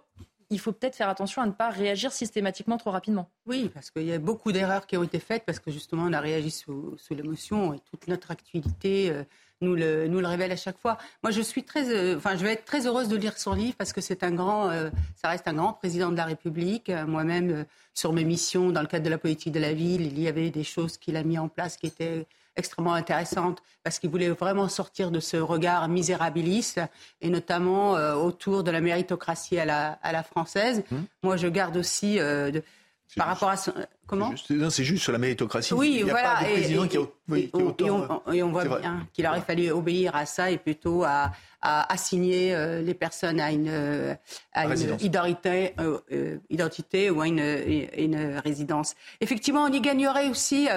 [0.51, 3.29] Il faut peut-être faire attention à ne pas réagir systématiquement trop rapidement.
[3.47, 6.13] Oui, parce qu'il y a beaucoup d'erreurs qui ont été faites parce que justement on
[6.13, 9.09] a réagi sous, l'émotion et toute notre activité.
[9.09, 9.23] Euh,
[9.61, 10.97] nous le, révèle à chaque fois.
[11.21, 13.75] Moi, je suis très, euh, enfin, je vais être très heureuse de lire son livre
[13.77, 16.89] parce que c'est un grand, euh, ça reste un grand président de la République.
[16.89, 20.27] Moi-même, sur mes missions dans le cadre de la politique de la ville, il y
[20.27, 22.25] avait des choses qu'il a mis en place qui étaient
[22.55, 26.81] extrêmement intéressantes parce qu'il voulait vraiment sortir de ce regard misérabiliste
[27.21, 30.83] et notamment autour de la méritocratie à la, à la française.
[30.91, 30.97] Mmh.
[31.23, 32.61] Moi, je garde aussi de,
[33.15, 33.55] par rapport à
[34.07, 34.33] comment
[34.69, 35.73] C'est juste sur la méritocratie.
[35.73, 36.35] Oui, Il n'y a voilà.
[36.35, 39.41] Pas de président et, qui, a, oui, qui autant, et, on, voit bien qu'il aurait
[39.41, 44.15] fallu obéir à ça et plutôt à, à assigner euh, les personnes à une, euh,
[44.53, 47.39] à une identité, euh, euh, identité, ou à une,
[47.97, 48.95] une, résidence.
[49.19, 50.67] Effectivement, on y gagnerait aussi.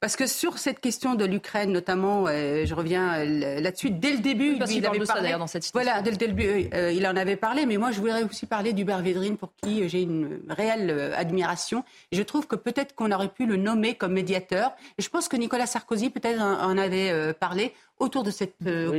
[0.00, 4.20] Parce que sur cette question de l'Ukraine, notamment, euh, je reviens euh, là-dessus, dès le
[4.20, 5.30] début, parce il avait parlé.
[5.30, 5.90] Ça, dans cette situation.
[5.92, 8.72] Voilà, dès le début, euh, il en avait parlé, mais moi, je voudrais aussi parler
[8.72, 11.84] d'Hubert Védrine, pour qui j'ai une réelle admiration.
[12.12, 14.72] Je trouve que peut-être qu'on aurait pu le nommer comme médiateur.
[14.96, 18.44] Et je pense que Nicolas Sarkozy, peut-être, en avait parlé autour de ce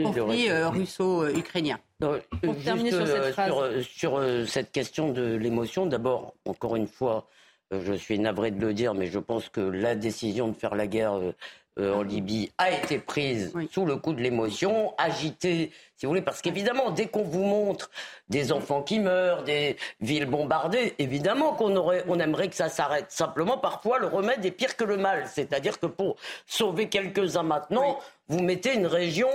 [0.03, 1.79] conflit russo-ukrainien.
[1.99, 3.81] Pour terminer sur cette phrase.
[3.81, 7.27] sur cette question de l'émotion, d'abord, encore une fois,
[7.71, 10.87] je suis navré de le dire, mais je pense que la décision de faire la
[10.87, 11.33] guerre euh,
[11.79, 15.71] euh, en Libye a été prise sous le coup de l'émotion, agitée,
[16.01, 17.91] si vous voulez, parce qu'évidemment, dès qu'on vous montre
[18.27, 23.11] des enfants qui meurent, des villes bombardées, évidemment qu'on aurait, on aimerait que ça s'arrête.
[23.11, 25.25] Simplement, parfois, le remède est pire que le mal.
[25.27, 26.15] C'est-à-dire que pour
[26.47, 27.99] sauver quelques-uns maintenant,
[28.29, 29.29] vous mettez une région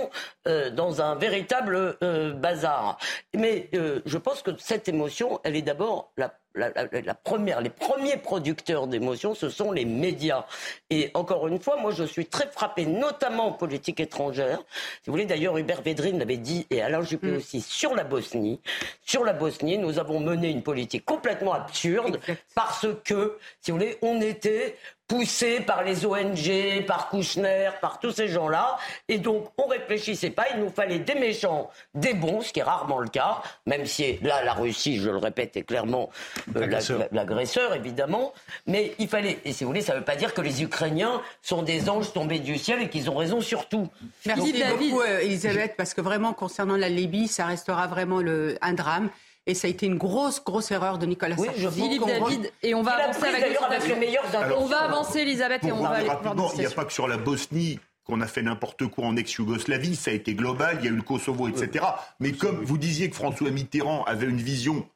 [0.45, 1.97] euh, dans un véritable
[2.35, 2.97] bazar.
[3.33, 3.69] Mais
[4.05, 9.35] je pense que cette émotion, elle est d'abord la la, première, les premiers producteurs d'émotions,
[9.35, 10.45] ce sont les médias.
[10.89, 14.59] Et encore une fois, moi, je suis très frappé, notamment en politique étrangère.
[15.03, 17.35] Si vous voulez, d'ailleurs, Hubert Védrine l'avait dit, et Alain Juppé mm.
[17.35, 18.59] aussi, sur la Bosnie.
[19.05, 22.19] Sur la Bosnie, nous avons mené une politique complètement absurde
[22.55, 24.77] parce que, si vous voulez, on était
[25.07, 28.77] poussé par les ONG, par Kouchner, par tous ces gens-là.
[29.07, 30.45] Et donc, on réfléchissait pas.
[30.53, 34.17] Il nous fallait des méchants, des bons, ce qui est rarement le cas, même si
[34.21, 36.09] là, la Russie, je le répète, est clairement
[36.55, 38.33] euh, l'agresseur, évidemment.
[38.65, 41.21] Mais il fallait, et si vous voulez, ça ne veut pas dire que les Ukrainiens
[41.41, 43.87] sont des anges tombés du ciel et qu'ils ont raison sur tout.
[44.25, 48.73] Merci beaucoup, euh, Elisabeth, parce que vraiment, concernant la Libye, ça restera vraiment le, un
[48.73, 49.09] drame.
[49.47, 51.81] Et ça a été une grosse, grosse erreur de Nicolas oui, Sarkozy.
[51.81, 54.23] Philippe David, et on va avancer avec, avec le meilleur
[54.57, 57.07] On va avancer, Elisabeth, et on va aller rapidement, Il n'y a pas que sur
[57.07, 60.87] la Bosnie qu'on a fait n'importe quoi en ex-Yougoslavie, ça a été global, il y
[60.87, 61.85] a eu le Kosovo, etc.
[62.21, 64.87] Mais comme vous disiez que François Mitterrand avait une vision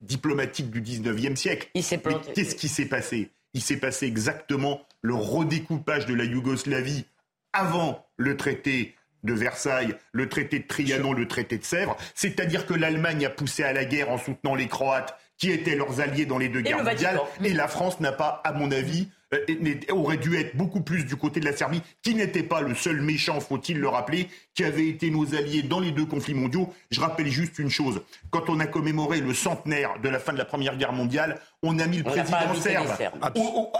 [0.00, 3.30] diplomatique du 19e siècle, qu'est-ce qui s'est passé?
[3.54, 7.04] Il s'est passé exactement le redécoupage de la Yougoslavie
[7.52, 11.96] avant le traité de Versailles, le traité de Trianon, le traité de Sèvres.
[12.14, 16.00] C'est-à-dire que l'Allemagne a poussé à la guerre en soutenant les Croates, qui étaient leurs
[16.00, 17.20] alliés dans les deux guerres mondiales.
[17.44, 19.40] Et la France n'a pas, à mon avis, euh,
[19.90, 23.00] aurait dû être beaucoup plus du côté de la Serbie, qui n'était pas le seul
[23.00, 26.72] méchant, faut-il le rappeler, qui avait été nos alliés dans les deux conflits mondiaux.
[26.92, 28.00] Je rappelle juste une chose.
[28.30, 31.78] Quand on a commémoré le centenaire de la fin de la Première Guerre mondiale, on
[31.80, 32.86] a mis le président serbe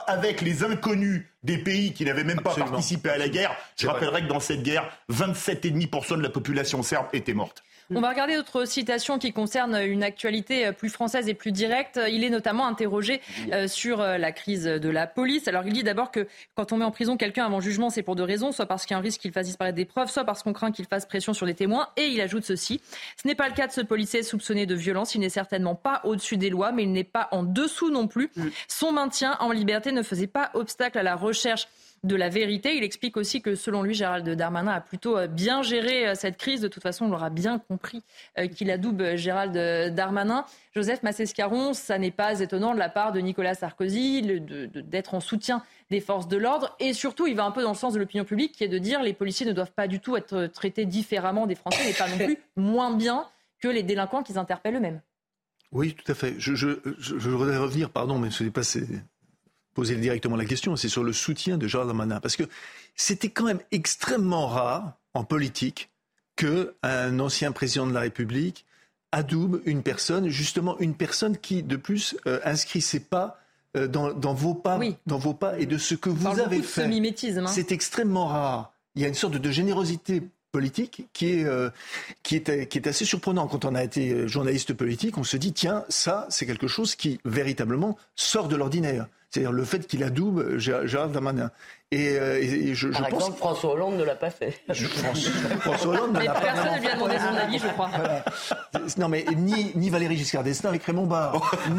[0.09, 3.57] avec les inconnus des pays qui n'avaient même pas participé à la guerre.
[3.79, 7.63] Je rappellerai que dans cette guerre, 27,5% de la population serbe était morte.
[7.95, 12.01] On va regarder d'autres citations qui concernent une actualité plus française et plus directe.
[12.11, 13.21] Il est notamment interrogé
[13.53, 15.49] euh, sur euh, la crise de la police.
[15.49, 18.17] Alors il dit d'abord que quand on met en prison quelqu'un avant jugement, c'est pour
[18.17, 20.25] deux raisons, soit parce qu'il y a un risque qu'il fasse disparaître des preuves, soit
[20.25, 21.89] parce qu'on craint qu'il fasse pression sur les témoins.
[21.97, 22.81] Et il ajoute ceci
[23.17, 25.15] ce n'est pas le cas de ce policier soupçonné de violence.
[25.15, 28.31] Il n'est certainement pas au-dessus des lois, mais il n'est pas en dessous non plus.
[28.37, 28.47] Mm.
[28.69, 31.69] Son maintien en liberté ne faisait pas obstacle à la recherche
[32.07, 32.77] de la vérité.
[32.77, 36.37] Il explique aussi que selon lui, Gérald Darmanin a plutôt euh, bien géré euh, cette
[36.37, 36.61] crise.
[36.61, 38.03] De toute façon, on l'aura bien compris
[38.39, 39.53] euh, qu'il adoube Gérald
[39.95, 40.45] Darmanin.
[40.75, 45.63] Joseph Massescaron, ça n'est pas étonnant de la part de Nicolas Sarkozy d'être en soutien
[45.91, 46.75] des forces de l'ordre.
[46.81, 48.79] Et surtout, il va un peu dans le sens de l'opinion publique, qui est de
[48.79, 52.09] dire les policiers ne doivent pas du tout être traités différemment des Français, mais pas
[52.09, 53.27] non plus moins bien
[53.61, 55.01] que les délinquants qu'ils interpellent eux-mêmes.
[55.73, 56.35] Oui, tout à fait.
[56.39, 56.55] Je,
[57.29, 58.63] voudrais revenir, pardon, mais ce n'est pas
[59.77, 62.19] poser directement la question, c'est sur le soutien de Gérald Darmanin.
[62.19, 62.45] Parce que
[62.97, 65.91] c'était quand même extrêmement rare en politique
[66.35, 68.65] qu'un ancien président de la République
[69.13, 73.39] adoube une personne, justement une personne qui, de plus, euh, inscrit ses pas
[73.77, 76.85] euh, dans, vos pas, dans vos pas et de ce que vous avez fait.
[76.87, 77.47] Hein.
[77.47, 78.73] C'est extrêmement rare.
[78.95, 80.23] Il y a une sorte de générosité
[80.53, 81.69] politique qui est, euh,
[82.23, 83.47] qui, est, qui est assez surprenant.
[83.47, 87.21] Quand on a été journaliste politique, on se dit, tiens, ça, c'est quelque chose qui,
[87.27, 89.07] véritablement, sort de l'ordinaire.
[89.37, 91.51] C'est-à-dire le fait qu'il adoube Gérald Darmanin.
[91.93, 94.61] Et, euh, je, Par exemple, François Hollande ne l'a pas fait.
[95.61, 97.91] François Hollande ne l'a pas Personne ne lui a demandé son avis, je crois.
[98.99, 101.79] Non, mais ni, ni Valéry Giscard d'Estaing avec Raymond Barre, ni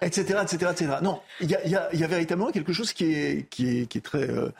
[0.00, 3.12] etc., etc., etc., Non, il y a, y, a, y a, véritablement quelque chose qui
[3.12, 4.50] est, qui est, qui est très, euh,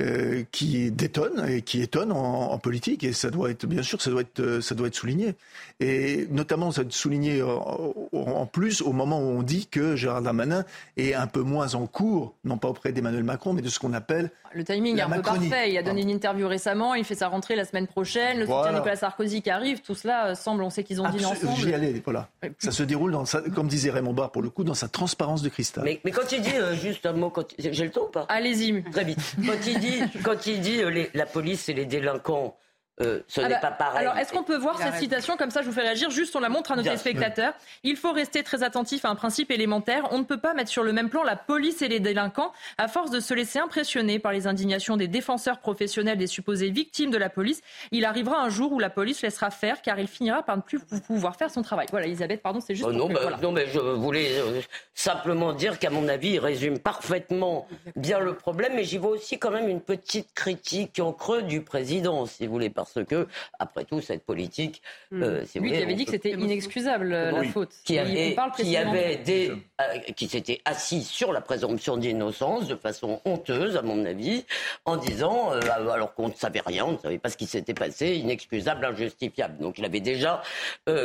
[0.00, 4.00] euh, qui détonne et qui étonne en, en, politique, et ça doit être, bien sûr,
[4.00, 5.34] ça doit être, ça doit être souligné.
[5.80, 9.96] Et notamment, ça doit être souligné en, en plus au moment où on dit que
[9.96, 10.64] Gérard Darmanin
[10.96, 13.92] est un peu moins en cours, non pas auprès d'Emmanuel Macron, mais de ce qu'on
[13.92, 14.30] appelle.
[14.54, 15.70] Le timing est un peu parfait.
[15.70, 18.72] Il a donné une interview récemment, il fait sa rentrée la semaine prochaine, le soutien
[18.72, 21.56] de Nicolas Sarkozy qui arrive, tout cela euh, semble, on sait qu'ils ont dit ensemble.
[21.56, 22.28] J'y allais, voilà.
[22.58, 25.48] Ça se déroule, dans comme disait Raymond Barre pour le coup, dans sa transparence de
[25.48, 25.84] cristal.
[25.84, 28.26] Mais, quand il dit, euh, juste un mot, j'ai le temps ou pas?
[28.28, 28.82] Allez-y.
[28.90, 29.36] Très vite.
[29.44, 32.56] Quand il dit, quand il dit euh, la police et les délinquants
[33.00, 34.00] euh, ce ah n'est bah, pas pareil.
[34.00, 36.10] Alors, est-ce qu'on peut voir cette citation comme ça Je vous fais réagir.
[36.10, 37.54] Juste, on la montre à nos téléspectateurs.
[37.82, 40.08] Il faut rester très attentif à un principe élémentaire.
[40.10, 42.88] On ne peut pas mettre sur le même plan la police et les délinquants à
[42.88, 47.18] force de se laisser impressionner par les indignations des défenseurs professionnels des supposées victimes de
[47.18, 47.62] la police.
[47.90, 50.80] Il arrivera un jour où la police laissera faire car il finira par ne plus
[51.06, 51.86] pouvoir faire son travail.
[51.90, 52.88] Voilà, Elisabeth, pardon, c'est juste.
[52.88, 54.60] Oh non, bah, non, mais je voulais euh,
[54.94, 57.66] simplement dire qu'à mon avis, il résume parfaitement
[57.96, 58.72] bien le problème.
[58.74, 62.52] Mais j'y vois aussi quand même une petite critique en creux du président, si vous
[62.52, 63.26] voulez, parce parce que,
[63.58, 64.82] après tout, cette politique.
[65.10, 65.22] Hmm.
[65.22, 67.74] Euh, oui, qui avait dit que c'était inexcusable euh, la faute.
[67.84, 73.20] Qui avait, qui, avait des, euh, qui s'était assis sur la présomption d'innocence de façon
[73.24, 74.44] honteuse, à mon avis,
[74.84, 78.16] en disant, alors qu'on ne savait rien, on ne savait pas ce qui s'était passé,
[78.16, 79.58] inexcusable, injustifiable.
[79.58, 80.42] Donc il avait déjà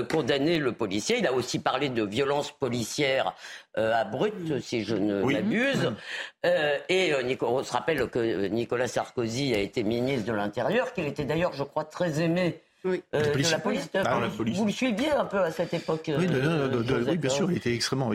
[0.09, 1.17] condamné le policier.
[1.19, 3.33] Il a aussi parlé de violence policière
[3.77, 5.91] à Brut, si je ne m'abuse.
[6.89, 11.53] et on se rappelle que Nicolas Sarkozy a été ministre de l'Intérieur, qu'il était d'ailleurs,
[11.53, 13.03] je crois, très aimé oui.
[13.15, 13.89] Euh, de la police.
[13.95, 17.73] Ah, vous le suiviez un peu à cette époque Oui, oui bien sûr, il était
[17.73, 18.11] extrêmement.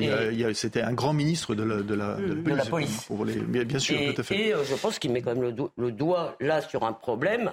[0.54, 3.08] C'était un grand ministre de la, de la, de la police.
[3.10, 4.36] bien, sûr, et, tout à fait.
[4.36, 7.52] Et euh, je pense qu'il met quand même le, doigt là sur un problème.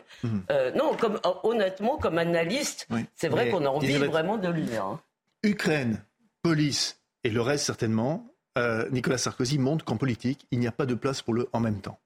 [0.52, 4.76] Euh, non, comme, honnêtement, comme analyste, c'est vrai qu'on a envie vraiment de lui.
[4.76, 5.00] Hein.
[5.44, 6.02] Ukraine,
[6.44, 6.98] police
[7.28, 8.34] et le reste certainement.
[8.90, 11.82] Nicolas Sarkozy montre qu'en politique, il n'y a pas de place pour le en même
[11.82, 12.00] temps.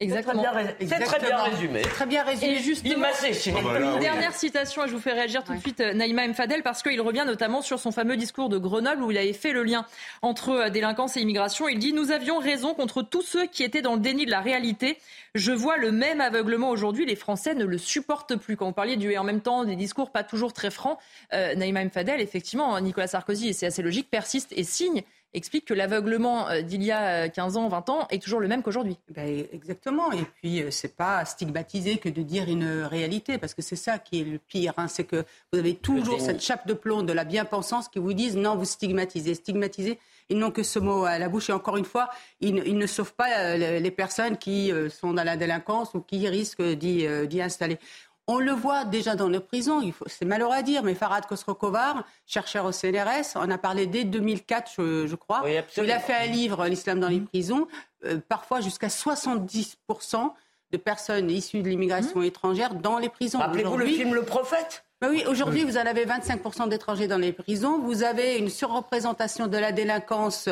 [0.00, 0.44] Exactement.
[0.80, 1.82] C'est très bien résumé.
[1.82, 2.52] Très bien résumé.
[2.52, 5.80] Et justement, ah bah une dernière citation, et je vous fais réagir tout de suite,
[5.80, 6.34] euh, Naïma M.
[6.34, 9.52] Fadel, parce qu'il revient notamment sur son fameux discours de Grenoble où il avait fait
[9.52, 9.86] le lien
[10.20, 11.68] entre euh, délinquance et immigration.
[11.68, 14.40] Il dit Nous avions raison contre tous ceux qui étaient dans le déni de la
[14.40, 14.98] réalité.
[15.36, 17.06] Je vois le même aveuglement aujourd'hui.
[17.06, 18.56] Les Français ne le supportent plus.
[18.56, 20.98] Quand vous parliez du et en même temps des discours pas toujours très francs,
[21.32, 21.90] euh, Naïma M.
[21.90, 25.04] Fadel, effectivement, Nicolas Sarkozy, et c'est assez logique, persiste et signe
[25.34, 28.48] explique que l'aveuglement euh, d'il y a 15 euh, ans, 20 ans est toujours le
[28.48, 28.98] même qu'aujourd'hui.
[29.10, 30.12] Ben, exactement.
[30.12, 33.98] Et puis, euh, c'est pas stigmatisé que de dire une réalité, parce que c'est ça
[33.98, 34.72] qui est le pire.
[34.76, 34.88] Hein.
[34.88, 38.36] c'est que vous avez toujours cette chape de plomb de la bien-pensance qui vous disent
[38.36, 39.34] non, vous stigmatisez.
[39.34, 39.98] Stigmatiser,
[40.30, 41.50] ils n'ont que ce mot à la bouche.
[41.50, 42.08] Et encore une fois,
[42.40, 47.42] ils, ne sauvent pas les personnes qui sont dans la délinquance ou qui risquent d'y
[47.42, 47.78] installer.
[48.26, 52.64] On le voit déjà dans nos prisons, c'est malheureux à dire, mais Farad Khosrokovar, chercheur
[52.64, 54.72] au CNRS, en a parlé dès 2004,
[55.06, 55.44] je, crois.
[55.76, 57.26] il a fait un livre, L'islam dans les mmh.
[57.26, 57.68] prisons,
[58.06, 60.32] euh, parfois jusqu'à 70%
[60.70, 62.24] de personnes issues de l'immigration mmh.
[62.24, 63.40] étrangère dans les prisons.
[63.40, 64.84] Rappelez-vous le film Le Prophète?
[65.04, 67.78] Bah oui, aujourd'hui, vous en avez 25% d'étrangers dans les prisons.
[67.78, 70.48] Vous avez une surreprésentation de la délinquance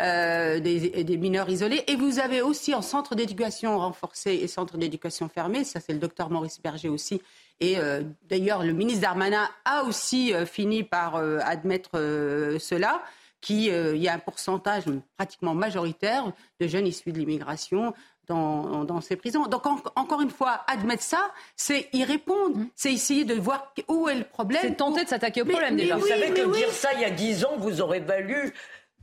[0.00, 1.84] euh, des, mineurs isolés.
[1.86, 5.98] Et vous avez aussi en centre d'éducation renforcé et centre d'éducation fermé, ça c'est le
[5.98, 7.20] docteur Maurice Berger aussi.
[7.60, 8.00] Et euh,
[8.30, 11.90] d'ailleurs, le ministre Darmanin a aussi euh, fini par admettre
[12.58, 13.02] cela
[13.42, 13.64] qu'il
[13.96, 14.84] y a un pourcentage
[15.18, 17.92] pratiquement majoritaire de jeunes issus de l'immigration
[18.30, 19.46] dans, ces prisons.
[19.46, 22.58] Donc, encore une fois, admettre ça, c'est y répondre.
[22.58, 22.68] Mmh.
[22.74, 24.60] C'est essayer de voir où est le problème.
[24.62, 25.96] C'est tenter de s'attaquer au problème déjà.
[25.96, 28.52] vous savez que dire ça il y a 10 ans vous aurait valu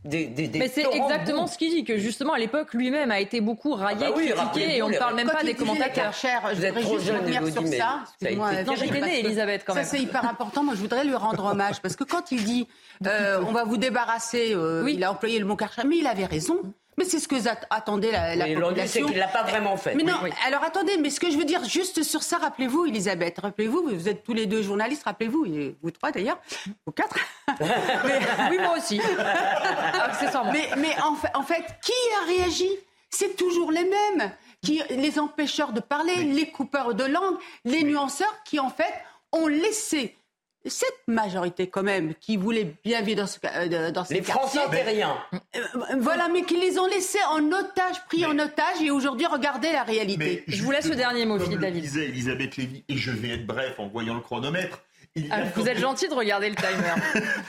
[0.05, 3.41] des, des, mais c'est exactement ce qu'il dit, que justement à l'époque lui-même a été
[3.41, 6.13] beaucoup raillé, ah bah critiqué, et on ne parle même pas des commentateurs.
[6.13, 8.03] Cher, je voudrais juste revenir sur ça.
[8.31, 9.83] Non, j'étais née, Elisabeth, quand même.
[9.83, 10.63] Ça, c'est hyper important.
[10.63, 12.67] Moi, je voudrais lui rendre hommage, parce que quand il dit
[13.05, 16.25] euh, on va vous débarrasser, euh, il a employé le mot Karcher, mais il avait
[16.25, 16.57] raison.
[16.97, 17.35] Mais c'est ce que
[17.69, 18.85] attendait la, la population.
[18.87, 19.93] c'est qu'il l'a pas vraiment fait.
[19.93, 20.17] Mais non,
[20.47, 24.09] alors attendez, mais ce que je veux dire juste sur ça, rappelez-vous, Elisabeth, rappelez-vous, vous
[24.09, 26.39] êtes tous les deux journalistes, rappelez-vous, et vous trois d'ailleurs,
[26.87, 27.17] ou quatre.
[27.59, 28.99] oui, moi aussi.
[30.51, 31.93] mais, mais en, fait, en fait, qui
[32.23, 32.69] a réagi?
[33.09, 34.31] C'est toujours les mêmes.
[34.63, 38.93] Qui, les empêcheurs de parler, les coupeurs de langue, les nuanceurs qui, en fait,
[39.31, 40.15] ont laissé
[40.69, 44.59] cette majorité quand même qui voulait bien vivre dans, ce, euh, dans ces Les Français
[44.83, 45.17] rien.
[45.33, 45.59] Euh,
[45.99, 49.83] voilà, mais qui les ont laissés en otage, pris en otage, et aujourd'hui, regardez la
[49.83, 50.43] réalité.
[50.47, 51.81] je vous laisse le dernier mot, Philippe David.
[51.81, 54.81] disait Elisabeth Lévy, et je vais être bref en voyant le chronomètre,
[55.31, 56.95] Ah, vous êtes gentil de regarder le timer.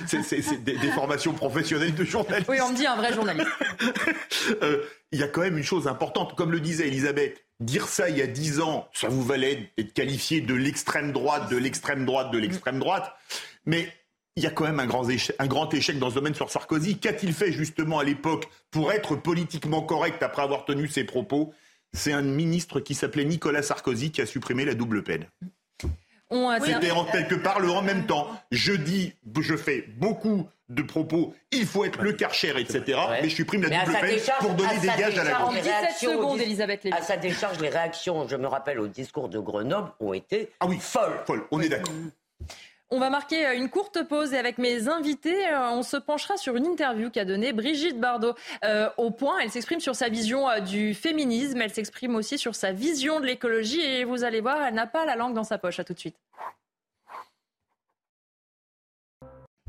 [0.23, 2.49] c'est des, formations professionnelles de journalistes.
[2.49, 3.49] Oui, on me dit un vrai journaliste.
[4.63, 4.83] Euh,
[5.13, 8.17] il y a quand même une chose importante, comme le disait Elisabeth, dire ça il
[8.17, 12.31] y a dix ans, ça vous valait d'être qualifié de l'extrême droite, de l'extrême droite,
[12.31, 13.13] de l'extrême droite.
[13.67, 13.93] Mais
[14.37, 16.51] il y a quand même un grand, échec, un grand échec dans ce domaine sur
[16.51, 16.99] Sarkozy.
[16.99, 21.53] Qu'a-t-il fait justement à l'époque pour être politiquement correct après avoir tenu ses propos?
[21.93, 25.27] C'est un ministre qui s'appelait Nicolas Sarkozy qui a supprimé la double peine.
[26.31, 28.29] C'était en quelque part le en même temps.
[28.51, 32.99] Je dis, je fais beaucoup de propos, il faut être le Karcher, etc.
[33.23, 35.55] Mais je supprime la double peine pour donner des gages à la gauche.
[35.55, 39.91] 17 secondes, Elisabeth À sa décharge, les réactions, je me rappelle au discours de Grenoble,
[40.01, 41.21] ont été ah oui, folles.
[41.27, 41.95] Folles, on est d'accord.
[42.91, 46.39] On va marquer euh, une courte pause et avec mes invités, euh, on se penchera
[46.39, 48.35] sur une interview qu'a donnée Brigitte Bardot
[48.65, 49.39] euh, au point.
[49.41, 53.83] Elle s'exprime sur sa vision du féminisme, elle s'exprime aussi sur sa vision de l'écologie
[53.83, 55.79] et vous allez voir, elle n'a pas la langue dans sa poche.
[55.79, 56.17] À tout de suite.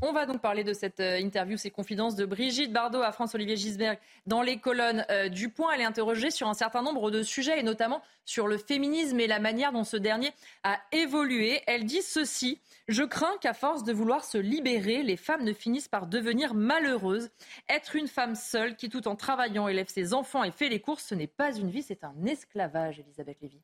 [0.00, 3.98] On va donc parler de cette interview, ces confidences de Brigitte Bardot à France-Olivier Gisberg
[4.26, 5.72] dans les colonnes du Point.
[5.74, 9.26] Elle est interrogée sur un certain nombre de sujets et notamment sur le féminisme et
[9.26, 10.32] la manière dont ce dernier
[10.62, 11.60] a évolué.
[11.66, 12.58] Elle dit ceci.
[12.90, 17.30] Je crains qu'à force de vouloir se libérer, les femmes ne finissent par devenir malheureuses.
[17.68, 21.04] Être une femme seule qui, tout en travaillant, élève ses enfants et fait les courses,
[21.04, 23.60] ce n'est pas une vie, c'est un esclavage, Elisabeth Lévy.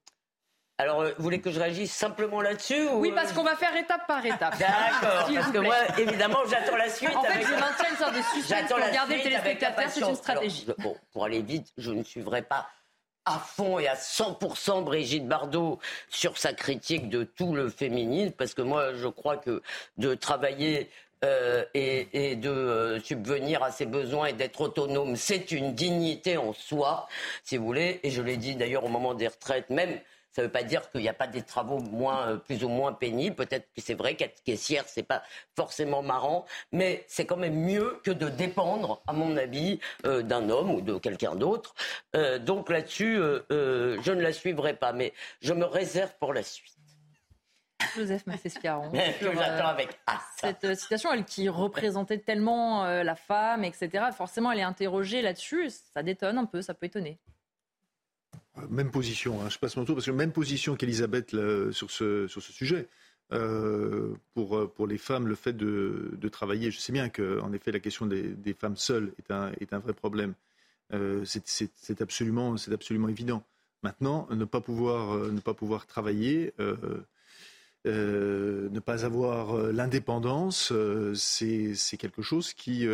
[0.78, 4.06] Alors, euh, vous voulez que je réagisse simplement là-dessus Oui, parce qu'on va faire étape
[4.06, 4.60] par étape.
[4.60, 7.16] D'accord, parce que moi, évidemment, j'attends la suite.
[7.16, 10.68] En fait, je maintiens une sorte de suspense pour garder le téléspectateur, c'est une stratégie.
[10.78, 12.68] bon, pour aller vite, je ne suivrai pas
[13.26, 15.78] à fond et à 100% Brigitte Bardot
[16.08, 19.62] sur sa critique de tout le féminisme, parce que moi, je crois que
[19.98, 20.88] de travailler
[21.24, 26.52] euh, et, de euh, subvenir à ses besoins et d'être autonome, c'est une dignité en
[26.52, 27.08] soi,
[27.42, 28.00] si vous voulez.
[28.04, 29.98] Et je l'ai dit d'ailleurs au moment des retraites, même
[30.36, 32.68] ça ne veut pas dire qu'il n'y a pas des travaux moins, euh, plus ou
[32.68, 33.34] moins pénibles.
[33.34, 35.22] Peut-être que c'est vrai qu'être caissière, c'est pas
[35.56, 40.50] forcément marrant, mais c'est quand même mieux que de dépendre, à mon avis, euh, d'un
[40.50, 41.74] homme ou de quelqu'un d'autre.
[42.14, 43.16] Euh, donc là-dessus,
[43.48, 46.74] je ne la suivrai pas, mais je me réserve pour la suite.
[47.96, 48.92] Joseph Massescaron.
[48.92, 49.98] j'attends avec
[50.38, 55.70] Cette citation, elle qui représentait tellement la femme, etc., forcément, elle est interrogée là-dessus.
[55.94, 57.18] Ça détonne un peu, ça peut étonner.
[58.70, 59.48] Même position, hein.
[59.50, 61.36] je passe mon tour, parce que même position qu'Elisabeth
[61.72, 62.88] sur ce, sur ce sujet.
[63.32, 67.52] Euh, pour, euh, pour les femmes, le fait de, de travailler, je sais bien qu'en
[67.52, 70.34] effet la question des, femmes seules est un, est un vrai problème.
[70.92, 73.42] Euh, c'est absolument, absolument évident.
[73.82, 76.52] Maintenant, ne pas pouvoir, ne pas pouvoir travailler,
[77.84, 80.72] ne pas avoir l'indépendance,
[81.14, 82.86] c'est quelque chose qui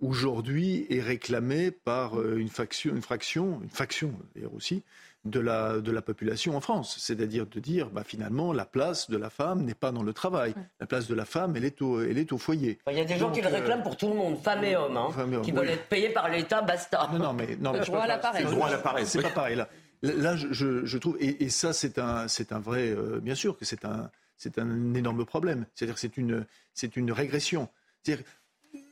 [0.00, 4.82] aujourd'hui est réclamé par euh, une faction, une fraction, une faction d'ailleurs aussi,
[5.24, 6.96] de la, de la population en France.
[6.98, 10.54] C'est-à-dire de dire, bah, finalement, la place de la femme n'est pas dans le travail.
[10.80, 12.78] La place de la femme, elle est au, elle est au foyer.
[12.90, 14.76] Il y a des gens qui le euh, réclament pour tout le monde, femmes et
[14.76, 15.08] hommes, hein,
[15.42, 17.08] qui veulent être payés par l'État, basta.
[17.12, 18.44] Non, non, mais, non, le droit à l'appareil.
[18.44, 19.56] Le droit à l'appareil, c'est pas pareil.
[19.56, 19.68] Là,
[20.02, 23.64] là je, je, trouve, et, ça, c'est un, c'est un vrai, euh, bien sûr que
[23.64, 25.66] c'est un, c'est un énorme problème.
[25.74, 27.68] C'est-à-dire que c'est une, c'est une régression.
[28.02, 28.24] C'est-à-dire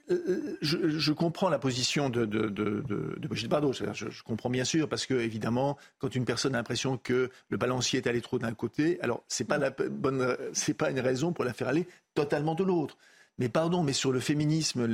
[0.08, 2.24] je, comprends la position de,
[3.26, 3.72] Brigitte Bardot.
[3.72, 8.00] Je, comprends bien sûr, parce que évidemment, quand une personne a l'impression que le balancier
[8.00, 11.52] est allé trop d'un côté, alors pas la bonne, c'est pas une raison pour la
[11.52, 12.96] faire aller totalement de l'autre.
[13.38, 14.86] Mais pardon, mais sur le féminisme,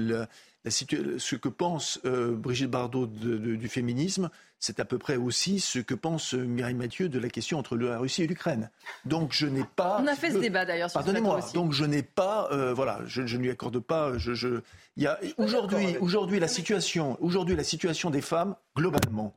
[0.68, 5.94] ce que pense euh, Brigitte Bardot du féminisme, c'est à peu près aussi ce que
[5.94, 8.70] pense Mireille Mathieu de la question entre la Russie et l'Ukraine.
[9.06, 9.98] Donc je n'ai pas.
[10.02, 10.92] On a fait ce débat d'ailleurs.
[10.92, 11.40] Pardonnez-moi.
[11.54, 14.18] Donc je n'ai pas, euh, voilà, je, ne lui accorde pas.
[14.18, 14.60] Je,
[14.96, 19.34] il y a aujourd'hui, aujourd'hui la situation, aujourd'hui la situation des femmes globalement,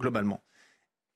[0.00, 0.42] globalement,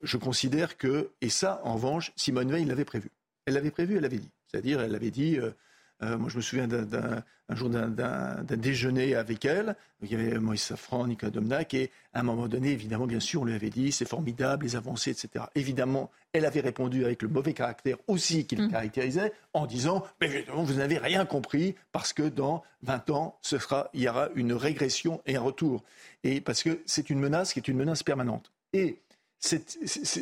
[0.01, 3.11] je considère que, et ça en revanche, Simone Veil l'avait prévu.
[3.45, 4.31] Elle l'avait prévu, elle l'avait dit.
[4.47, 5.37] C'est-à-dire, elle avait dit.
[5.37, 5.51] Euh,
[6.01, 9.75] euh, moi, je me souviens d'un jour d'un déjeuner avec elle.
[10.01, 13.41] Il y avait Moïse Safran, Nicolas Domnac, et à un moment donné, évidemment, bien sûr,
[13.41, 15.45] on lui avait dit c'est formidable, les avancées, etc.
[15.55, 18.71] Évidemment, elle avait répondu avec le mauvais caractère aussi qu'il mm.
[18.71, 23.57] caractérisait, en disant mais évidemment, vous n'avez rien compris, parce que dans 20 ans, ce
[23.57, 25.83] sera, il y aura une régression et un retour.
[26.23, 28.51] Et parce que c'est une menace qui est une menace permanente.
[28.71, 28.99] Et
[29.39, 29.69] c'est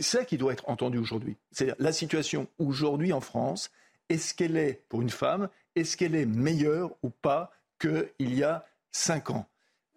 [0.03, 1.37] ça qui doit être entendu aujourd'hui.
[1.51, 3.71] C'est-à-dire la situation aujourd'hui en France,
[4.09, 8.65] est-ce qu'elle est, pour une femme, est-ce qu'elle est meilleure ou pas qu'il y a
[8.91, 9.45] cinq ans?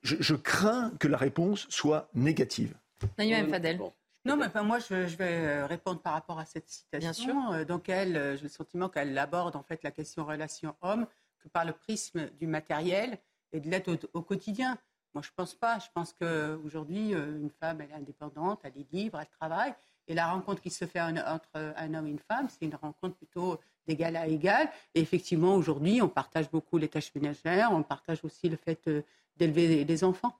[0.02, 2.74] Je, crains que la réponse soit négative.
[3.18, 3.78] Fadel.
[4.26, 7.48] Non, mais moi, je, vais euh, répondre par rapport à cette citation.
[7.48, 10.76] Bien euh, Donc, elle, euh, j'ai le sentiment qu'elle aborde en fait la question relation
[10.82, 11.06] homme
[11.38, 13.18] que par le prisme du matériel
[13.52, 14.76] et de l'aide au, quotidien.
[15.14, 15.78] Moi, je pense pas.
[15.78, 19.74] Je pense qu'aujourd'hui, une femme, elle est indépendante, elle est libre, elle travaille.
[20.06, 23.16] Et la rencontre qui se fait entre un homme et une femme, c'est une rencontre
[23.16, 24.68] plutôt d'égal à égal.
[24.94, 29.02] Et effectivement, aujourd'hui, on partage beaucoup les tâches ménagères, on partage aussi le fait euh,
[29.36, 30.36] d'élever des enfants.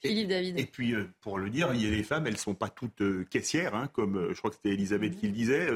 [0.00, 0.58] Philippe David.
[0.58, 2.68] Et puis, euh, pour le dire, il y a les femmes, elles ne sont pas
[2.68, 5.68] toutes euh, caissières, hein, comme je crois que c'était Elisabeth qui le disait.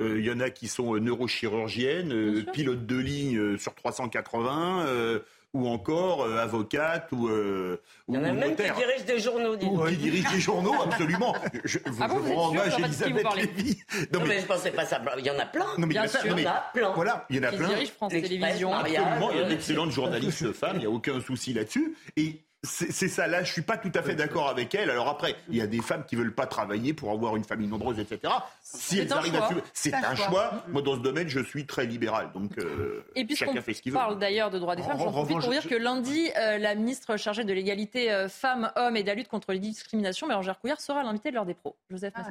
[0.00, 5.20] Il y en a qui sont neurochirurgiennes, pilotes de ligne sur 380
[5.54, 7.28] ou encore euh, avocate ou.
[7.28, 10.74] Euh, il y en a même qui dirigent des journaux, dis Qui dirigent des journaux,
[10.82, 11.34] absolument.
[11.64, 13.82] Je, ah bon, je vous rends hommage Elisabeth Lévy.
[14.12, 15.00] Non, mais, je ne pensais pas ça.
[15.18, 15.66] Il y en a plein.
[15.78, 16.92] Non, mais bien sûr, il y en a plein.
[16.92, 17.68] Voilà, il y en a qui plein.
[17.68, 18.74] dirigent France Télévisions.
[18.74, 21.96] Absolument, il y a d'excellentes journalistes femmes, il n'y a aucun souci là-dessus.
[22.16, 24.90] Et c'est ça, là, je suis pas tout à fait d'accord avec elle.
[24.90, 27.68] Alors après, il y a des femmes qui veulent pas travailler pour avoir une famille
[27.68, 28.32] nombreuse, etc.
[28.62, 30.64] Si elles arrivent à c'est un, choix.
[30.68, 33.92] Moi, dans ce domaine, je suis très libéral, donc euh, et chacun fait ce qu'il
[33.92, 33.98] veut.
[33.98, 37.16] parle d'ailleurs de droits des femmes, j'en profite pour dire que lundi, euh, la ministre
[37.16, 41.02] chargée de l'égalité euh, femmes-hommes et de la lutte contre les discriminations, Bérangère Couillard, sera
[41.02, 41.76] l'invitée de l'heure des pros.
[41.90, 42.22] Joseph ah,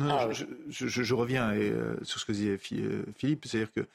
[0.00, 1.52] ah je, je, je, reviens
[2.02, 3.86] sur ce que disait Philippe, c'est-à-dire que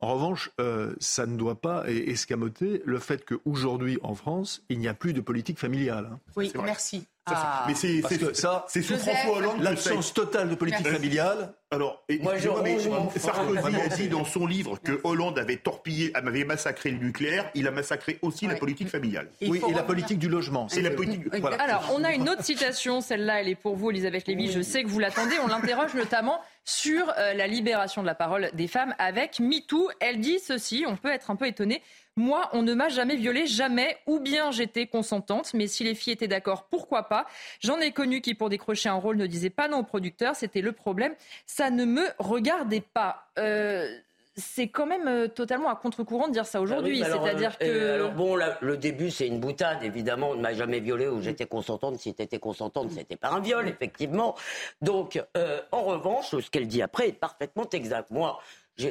[0.00, 4.88] en revanche, euh, ça ne doit pas escamoter le fait qu'aujourd'hui, en France, il n'y
[4.88, 6.10] a plus de politique familiale.
[6.12, 6.20] Hein.
[6.36, 7.06] Oui, merci.
[7.34, 7.64] Ah.
[7.66, 8.02] Mais c'est
[8.34, 11.54] ça, c'est sous François Hollande l'absence totale de politique familiale.
[11.70, 12.78] Alors, moi, je, mais,
[13.18, 17.50] Sarkozy a dit dans son livre que Hollande avait torpillé, avait massacré le nucléaire.
[17.54, 19.28] Il a massacré aussi la politique familiale.
[19.42, 20.66] oui, et la politique du logement.
[20.68, 21.26] C'est la politique.
[21.58, 23.02] Alors, on a une autre citation.
[23.02, 24.50] Celle-là, elle est pour vous, Elisabeth Lévy.
[24.50, 25.34] Je sais que vous l'attendez.
[25.44, 29.90] On l'interroge notamment sur euh, la libération de la parole des femmes avec MeToo.
[30.00, 30.84] Elle dit ceci.
[30.86, 31.82] On peut être un peu étonné.
[32.18, 36.14] Moi, on ne m'a jamais violée, jamais, ou bien j'étais consentante, mais si les filles
[36.14, 37.26] étaient d'accord, pourquoi pas?
[37.60, 40.60] J'en ai connu qui, pour décrocher un rôle, ne disaient pas non au producteur, c'était
[40.60, 41.14] le problème.
[41.46, 43.28] Ça ne me regardait pas.
[43.38, 43.88] Euh,
[44.36, 47.04] c'est quand même euh, totalement à contre-courant de dire ça aujourd'hui.
[47.04, 47.94] Ah C'est-à-dire euh, que.
[47.94, 50.30] alors bon, le début, c'est une boutade, évidemment.
[50.30, 52.00] On ne m'a jamais violée ou j'étais consentante.
[52.00, 54.34] Si tu étais consentante, c'était pas un viol, effectivement.
[54.82, 55.22] Donc,
[55.70, 58.10] en revanche, ce qu'elle dit après est parfaitement exact.
[58.10, 58.40] Moi,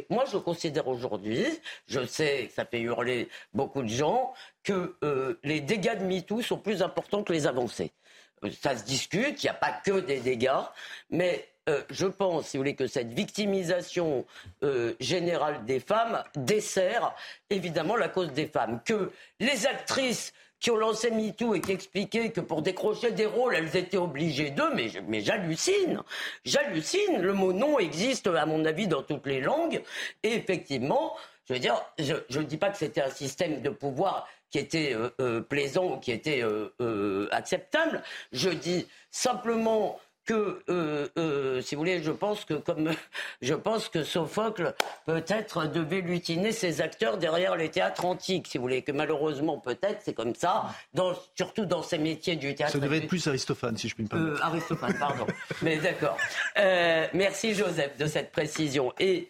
[0.10, 1.46] moi, je considère aujourd'hui,
[1.88, 4.34] je sais que ça fait hurler beaucoup de gens,
[4.64, 7.92] que euh, les dégâts de MeToo sont plus importants que les avancées.
[8.44, 10.52] Euh, ça se discute, il n'y a pas que des dégâts,
[11.10, 14.26] mais euh, je pense, si vous voulez, que cette victimisation
[15.00, 17.14] générale des femmes dessert
[17.50, 18.82] évidemment la cause des femmes.
[18.86, 23.56] Que les actrices qui ont lancé MeToo et qui expliquaient que pour décrocher des rôles,
[23.56, 26.02] elles étaient obligées d'eux, mais, mais j'hallucine.
[26.46, 27.22] J'hallucine.
[27.22, 29.82] Le mot non existe, à mon avis, dans toutes les langues.
[30.24, 31.16] Et effectivement,
[31.48, 34.94] je veux dire, je ne dis pas que c'était un système de pouvoir qui était
[34.94, 38.02] euh, euh, plaisant ou qui était euh, acceptable.
[38.32, 42.92] Je dis simplement que, euh, euh, si vous voulez, je pense que comme
[43.42, 44.76] je pense que Sophocle
[45.06, 50.02] peut-être devait lutiner ses acteurs derrière les théâtres antiques, si vous voulez, que malheureusement peut-être
[50.04, 52.74] c'est comme ça, dans, surtout dans ces métiers du théâtre.
[52.74, 54.44] Ça devait être plus Aristophane, si je puis me permettre.
[54.44, 55.26] Euh, Aristophane, pardon.
[55.64, 56.18] Mais d'accord.
[57.14, 58.94] merci Joseph de cette précision.
[59.00, 59.30] Et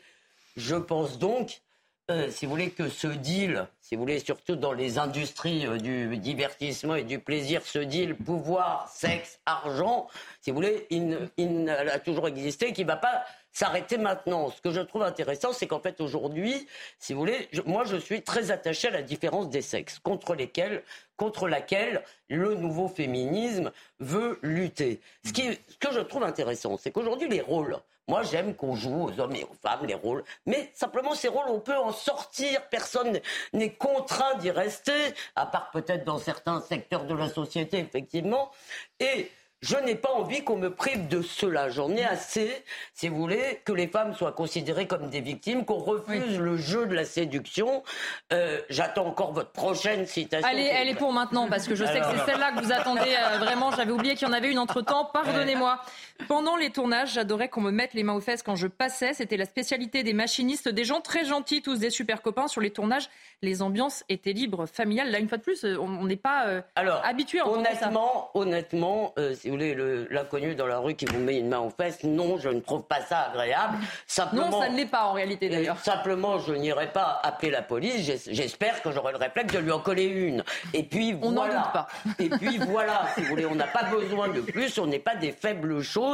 [0.58, 1.62] je pense donc
[2.10, 5.78] euh, si vous voulez, que ce deal, si vous voulez, surtout dans les industries euh,
[5.78, 10.08] du divertissement et du plaisir, ce deal pouvoir, sexe, argent,
[10.42, 14.50] si vous voulez, il, a toujours existé, qui ne va pas s'arrêter maintenant.
[14.52, 16.66] Ce que je trouve intéressant, c'est qu'en fait, aujourd'hui,
[16.98, 20.84] si vous voulez, moi, je suis très attaché à la différence des sexes, contre lesquels
[21.18, 25.02] contre laquelle le nouveau féminisme veut lutter.
[25.26, 27.76] Ce que je trouve intéressant, c'est qu'aujourd'hui, les rôles,
[28.08, 31.50] moi, j'aime qu'on joue aux hommes et aux femmes les rôles, mais simplement ces rôles,
[31.50, 32.62] on peut en sortir.
[32.70, 33.20] Personne
[33.54, 38.52] n'est contraint d'y rester, à part peut-être dans certains secteurs de la société, effectivement.
[39.00, 39.30] Et
[39.62, 41.70] je n'ai pas envie qu'on me prive de cela.
[41.70, 42.64] J'en ai assez,
[42.94, 46.86] si vous voulez, que les femmes soient considérées comme des victimes, qu'on refuse le jeu
[46.86, 47.84] de la séduction.
[48.32, 50.48] Euh, j'attends encore votre prochaine citation.
[50.48, 53.16] Allez, elle est pour maintenant, parce que je sais que c'est celle-là que vous attendez
[53.18, 53.72] euh, vraiment.
[53.72, 55.06] J'avais oublié qu'il y en avait une entre-temps.
[55.06, 55.82] Pardonnez-moi.
[56.28, 59.14] Pendant les tournages, j'adorais qu'on me mette les mains aux fesses quand je passais.
[59.14, 62.48] C'était la spécialité des machinistes, des gens très gentils, tous des super copains.
[62.48, 63.10] Sur les tournages,
[63.42, 65.12] les ambiances étaient libres, familiales.
[65.12, 66.62] Là, une fois de plus, on n'est pas euh,
[67.04, 68.40] habitué à honnêtement, ça.
[68.40, 69.76] Honnêtement, si vous voulez,
[70.10, 72.84] l'inconnu dans la rue qui vous met une main aux fesses, non, je ne trouve
[72.84, 73.78] pas ça agréable.
[74.08, 75.80] Simplement, non, ça ne l'est pas en réalité d'ailleurs.
[75.80, 78.12] Simplement, je n'irai pas appeler la police.
[78.28, 80.44] J'espère que j'aurai le réflexe de lui en coller une.
[80.74, 81.56] Et puis on voilà.
[81.56, 81.88] doute pas.
[82.20, 84.78] Et puis voilà, si vous voulez, on n'a pas besoin de plus.
[84.80, 86.07] On n'est pas des faibles choses.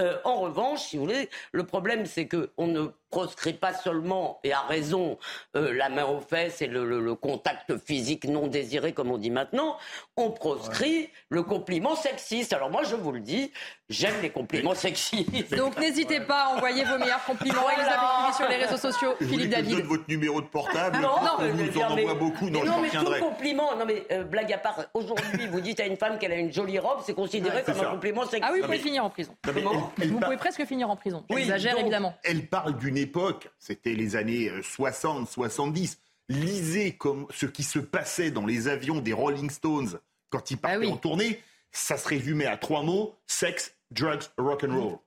[0.00, 4.40] Euh, en revanche, si vous voulez, le problème c'est que on ne proscrit pas seulement,
[4.42, 5.18] et à raison,
[5.54, 9.76] euh, la main aux fesses et le, contact physique non désiré, comme on dit maintenant,
[10.16, 12.54] on proscrit le compliment sexiste.
[12.54, 13.52] Alors moi, je vous le dis,
[13.90, 15.54] j'aime les compliments sexistes.
[15.54, 17.68] Donc n'hésitez pas à envoyer vos meilleurs compliments.
[17.70, 19.14] Elisabeth sur les réseaux sociaux.
[19.20, 19.76] Philippe David.
[19.78, 20.98] Je votre numéro de portable.
[21.00, 22.48] non, on vous en envoie beaucoup.
[22.48, 23.76] Non, non mais tout compliment.
[23.76, 24.86] Non mais euh, blague à part.
[24.94, 27.90] Aujourd'hui, vous dites à une femme qu'elle a une jolie robe, c'est considéré comme un
[27.90, 28.44] compliment sexiste.
[28.46, 29.36] Ah oui, vous pouvez finir en prison.
[29.44, 31.24] vous pouvez presque finir en prison.
[31.28, 32.14] Oui, J'exagère évidemment.
[32.24, 35.98] Elle parle d'une époque, c'était les années 60, euh, 70.
[36.28, 40.00] Lisez comme ce qui se passait dans les avions des Rolling Stones
[40.30, 41.42] quand ils partaient ah en tournée.
[41.72, 44.98] Ça se résumait à trois mots sexe, drugs, rock and roll.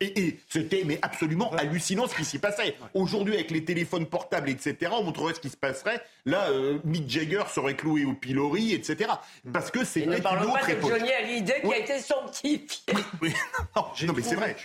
[0.00, 2.76] Et, c'était mais absolument hallucinant ce qui s'y passait.
[2.94, 6.02] Aujourd'hui, avec les téléphones portables, etc., on montrerait ce qui se passerait.
[6.26, 9.10] Là, euh, Mick Jagger serait cloué au pilori, etc.
[9.52, 10.90] Parce que c'est une autre époque.
[10.90, 12.94] Johnny Hallyday qui a été sanctifié.
[14.06, 14.56] non, mais c'est vrai.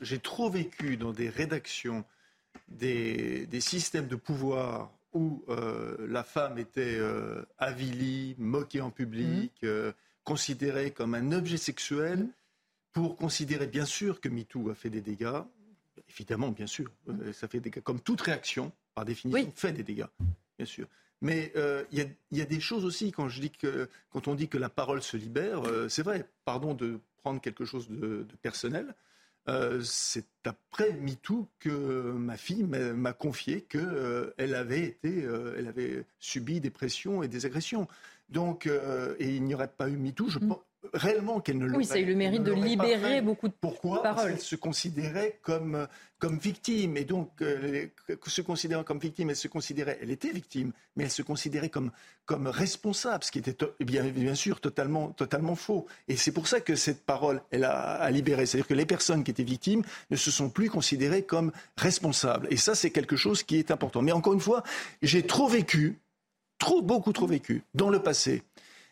[0.00, 2.04] J'ai trop vécu dans des rédactions
[2.68, 9.66] des, systèmes de pouvoir où euh, la femme était euh, avilie, moquée en public, mmh.
[9.66, 9.92] euh,
[10.24, 12.28] considérée comme un objet sexuel, mmh.
[12.94, 15.42] Pour considérer bien sûr que MeToo a fait des dégâts.
[16.08, 17.32] Évidemment, bien sûr, mmh.
[17.32, 17.82] ça fait des dégâts.
[17.82, 20.06] Comme toute réaction, par définition, fait des dégâts,
[20.56, 20.86] bien sûr.
[21.20, 21.52] Mais
[21.92, 24.68] il y, a des choses aussi quand je dis que quand on dit que la
[24.68, 26.26] parole se libère, c'est vrai.
[26.44, 28.94] Pardon de prendre quelque chose de personnel.
[29.48, 35.68] Euh, c'est après MeToo que ma fille m'a confié qu'elle euh, avait été, euh, elle
[35.68, 37.86] avait subi des pressions et des agressions.
[38.30, 40.56] Donc, et il n'y aurait pas eu MeToo, je mm.
[40.92, 44.02] Réellement qu'elle ne Oui, ça a eu le mérite de libérer beaucoup de Pourquoi?
[44.02, 44.16] paroles.
[44.16, 45.86] Parce qu'elle se considérait comme,
[46.18, 46.96] comme victime.
[46.96, 47.86] Et donc, euh,
[48.26, 51.90] se considérant comme victime, elle se considérait, elle était victime, mais elle se considérait comme,
[52.26, 55.86] comme responsable, ce qui était bien, bien sûr totalement, totalement faux.
[56.08, 58.46] Et c'est pour ça que cette parole, elle a, a libéré.
[58.46, 62.46] C'est-à-dire que les personnes qui étaient victimes ne se sont plus considérées comme responsables.
[62.50, 64.02] Et ça, c'est quelque chose qui est important.
[64.02, 64.62] Mais encore une fois,
[65.02, 65.98] j'ai trop vécu,
[66.58, 68.42] trop, beaucoup trop vécu dans le passé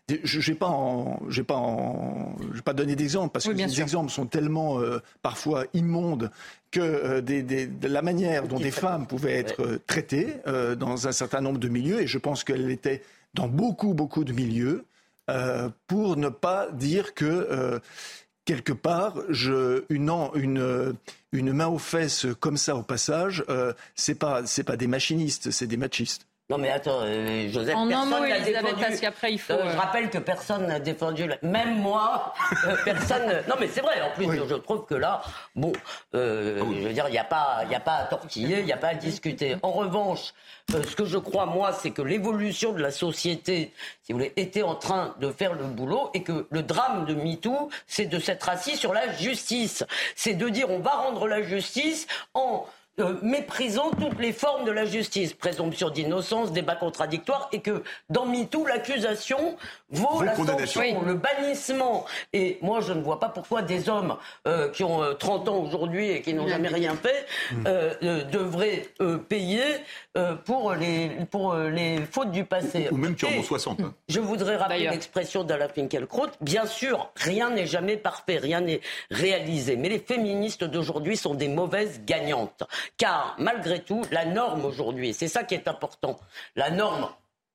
[0.09, 1.63] je n'ai pas, pas,
[2.65, 6.31] pas donné d'exemple parce que les exemples sont tellement euh, parfois immondes
[6.71, 10.37] que euh, de la manière dont des femmes pouvaient être euh, traitées
[10.79, 13.03] dans un certain nombre de milieux, et je pense qu'elles l'étaient
[13.35, 14.85] dans beaucoup, beaucoup de milieux,
[15.87, 17.81] pour ne pas dire que
[18.45, 20.95] quelque part, je, une, une,
[21.33, 23.45] une, main aux fesses comme ça au passage,
[23.95, 26.27] c'est pas, pas des machinistes, c'est des machistes.
[26.51, 28.75] Non mais attends, euh, Joseph, en personne n'a défendu.
[28.81, 29.53] Parce qu'après il faut.
[29.53, 31.31] Euh, je rappelle que personne n'a défendu.
[31.43, 32.35] Même moi,
[32.67, 33.43] euh, personne.
[33.49, 34.03] Non mais c'est vrai.
[34.03, 35.23] En plus, je trouve que là,
[35.55, 35.73] bon,
[36.13, 38.77] je veux dire, il n'y a pas, il a pas à tortiller, il n'y a
[38.77, 39.57] pas à discuter.
[39.63, 40.35] En revanche,
[40.69, 44.63] ce que je crois moi, c'est que l'évolution de la société, si vous voulez, était
[44.63, 48.49] en train de faire le boulot et que le drame de MeToo, c'est de s'être
[48.49, 49.85] assis sur la justice,
[50.17, 52.67] c'est de dire on va rendre la justice en
[53.01, 58.27] euh, méprisant toutes les formes de la justice, présomption d'innocence, débat contradictoire, et que dans
[58.27, 59.57] MeToo, l'accusation
[59.91, 62.05] vaut la sanction, le bannissement.
[62.35, 64.17] Et moi, je ne vois pas pourquoi des hommes
[64.47, 68.31] euh, qui ont 30 euh, ans aujourd'hui et qui n'ont jamais rien fait hmm.
[68.31, 68.89] devraient
[69.29, 69.63] payer
[70.45, 72.89] pour, les, pour les fautes du passé.
[72.91, 73.81] Ou même qui en ont 60.
[73.81, 73.95] Hein.
[74.09, 76.29] Je voudrais rappeler l'expression d'Alain Finkielkraut.
[76.41, 78.81] Bien sûr, rien n'est jamais parfait, rien n'est
[79.11, 79.77] réalisé.
[79.77, 82.63] Mais les féministes d'aujourd'hui sont des mauvaises gagnantes.
[82.97, 86.19] Car malgré tout, la norme aujourd'hui, c'est ça qui est important,
[86.57, 87.09] la norme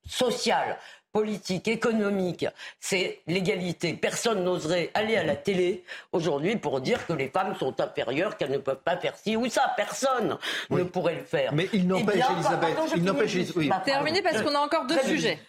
[0.07, 0.77] sociale,
[1.11, 2.45] politique, économique,
[2.79, 3.93] c'est l'égalité.
[3.93, 8.51] Personne n'oserait aller à la télé aujourd'hui pour dire que les femmes sont inférieures, qu'elles
[8.51, 9.73] ne peuvent pas faire ci ou ça.
[9.75, 10.37] Personne
[10.69, 11.53] ne pourrait le faire.
[11.53, 13.35] Mais il n'empêche, eh Elisabeth, il n'empêche...
[13.55, 13.69] Oui.
[13.85, 15.39] Terminé parce qu'on a encore deux sujets.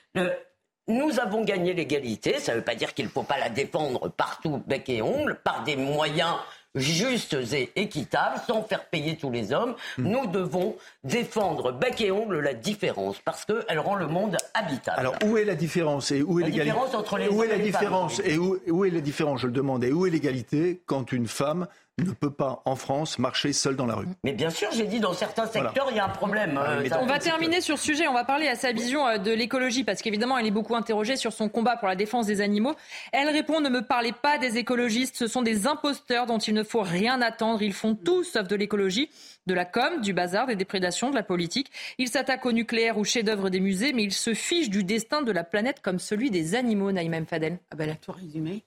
[0.86, 4.08] nous avons gagné l'égalité, ça ne veut pas dire qu'il ne faut pas la défendre
[4.08, 6.36] partout, bec et ongle, par des moyens
[6.74, 9.74] justes et équitables, sans faire payer tous les hommes.
[9.96, 10.08] Hmm.
[10.08, 14.98] Nous devons défendre bec et ongle la différence parce qu'elle rend le monde habitable.
[14.98, 18.20] Alors où est la différence et où est l'égalité entre les Où est la différence
[18.24, 19.84] et où, où est la différence Je le demande.
[19.84, 21.66] Et où est l'égalité quand une femme
[22.06, 24.06] ne peut pas, en France, marcher seule dans la rue.
[24.24, 26.58] Mais bien sûr, j'ai dit, dans certains secteurs, il y a un problème.
[26.58, 28.06] Euh, on va terminer sur ce sujet.
[28.08, 31.16] On va parler à sa vision euh, de l'écologie, parce qu'évidemment, elle est beaucoup interrogée
[31.16, 32.74] sur son combat pour la défense des animaux.
[33.12, 36.62] Elle répond, ne me parlez pas des écologistes, ce sont des imposteurs dont il ne
[36.62, 37.62] faut rien attendre.
[37.62, 39.10] Ils font tout sauf de l'écologie,
[39.46, 41.70] de la com, du bazar, des déprédations, de la politique.
[41.98, 45.32] Ils s'attaquent au nucléaire ou chef-d'œuvre des musées, mais ils se fichent du destin de
[45.32, 47.58] la planète comme celui des animaux, Naïm Fadel.
[47.70, 48.62] Ah ben, la tout résumé.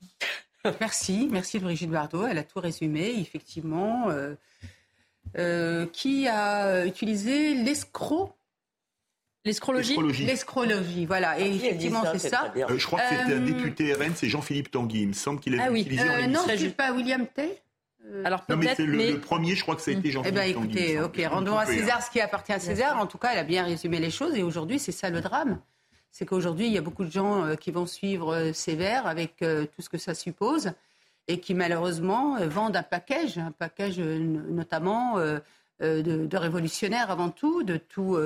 [0.79, 2.27] Merci, merci Brigitte Bardot.
[2.27, 4.09] Elle a tout résumé, effectivement.
[4.09, 4.35] Euh,
[5.37, 8.35] euh, qui a utilisé l'escroc
[9.43, 11.39] L'escrologie L'escrologie, voilà.
[11.39, 12.53] Et effectivement, c'est ça.
[12.55, 15.01] Euh, je crois que c'était un député RN, c'est Jean-Philippe Tanguy.
[15.01, 15.81] Il me semble qu'il a ah, oui.
[15.81, 17.59] utilisé Non, c'est pas William Tay
[18.23, 20.99] Alors non, mais, le, premier, je crois que ça a été jean Eh bien, écoutez,
[20.99, 22.99] ok, rendons à César ce qui appartient à César.
[22.99, 24.35] En tout cas, elle a bien résumé les choses.
[24.35, 25.59] Et aujourd'hui, c'est ça le drame.
[26.11, 29.37] C'est qu'aujourd'hui, il y a beaucoup de gens euh, qui vont suivre euh, Sévère avec
[29.37, 30.71] tout ce que ça suppose
[31.27, 35.17] et qui malheureusement vendent un package, un package notamment
[35.79, 38.17] de, révolutionnaire avant tout, de tout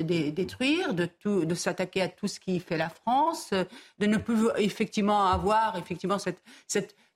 [0.00, 3.50] détruire, de, tout, de s'attaquer à tout ce qui fait la France,
[3.98, 6.40] de ne plus effectivement avoir effectivement cette,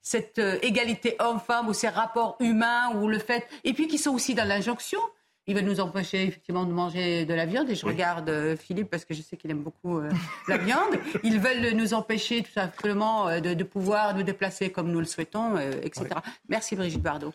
[0.02, 4.10] cette euh, égalité homme-femme ou ces rapports humains ou le fait et puis qui sont
[4.10, 5.00] aussi dans l'injonction.
[5.46, 8.90] Il va nous empêcher effectivement de manger de la viande et je regarde euh, Philippe
[8.90, 10.10] parce que je sais qu'il aime beaucoup euh,
[10.48, 10.94] la viande.
[11.24, 16.06] Ils veulent nous empêcher tout simplement de, pouvoir nous déplacer comme nous le souhaitons, etc.
[16.48, 17.34] Merci Brigitte Bardot.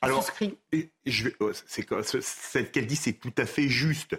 [0.00, 0.26] Alors,
[1.06, 4.16] je, ce qu'elle dit, c'est tout à fait juste.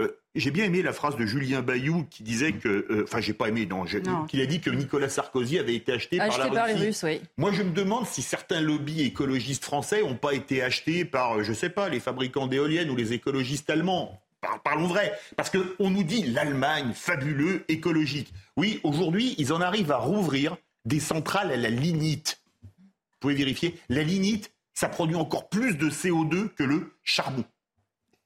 [0.00, 3.32] Euh, j'ai bien aimé la phrase de Julien Bayou qui disait que, euh, enfin, j'ai
[3.32, 3.84] pas aimé, non,
[4.26, 7.20] qu'il a dit que Nicolas Sarkozy avait été acheté, par la Russie.
[7.38, 11.52] Moi, je me demande si certains lobbies écologistes français n'ont pas été achetés par, je
[11.52, 14.20] sais pas, les fabricants d'éoliennes ou les écologistes allemands.
[14.62, 18.32] Parlons vrai, parce qu'on nous dit l'Allemagne fabuleux, écologique.
[18.56, 22.40] Oui, aujourd'hui, ils en arrivent à rouvrir des centrales à la lignite.
[22.62, 23.78] Vous pouvez vérifier.
[23.88, 27.44] La lignite, ça produit encore plus de CO2 que le charbon.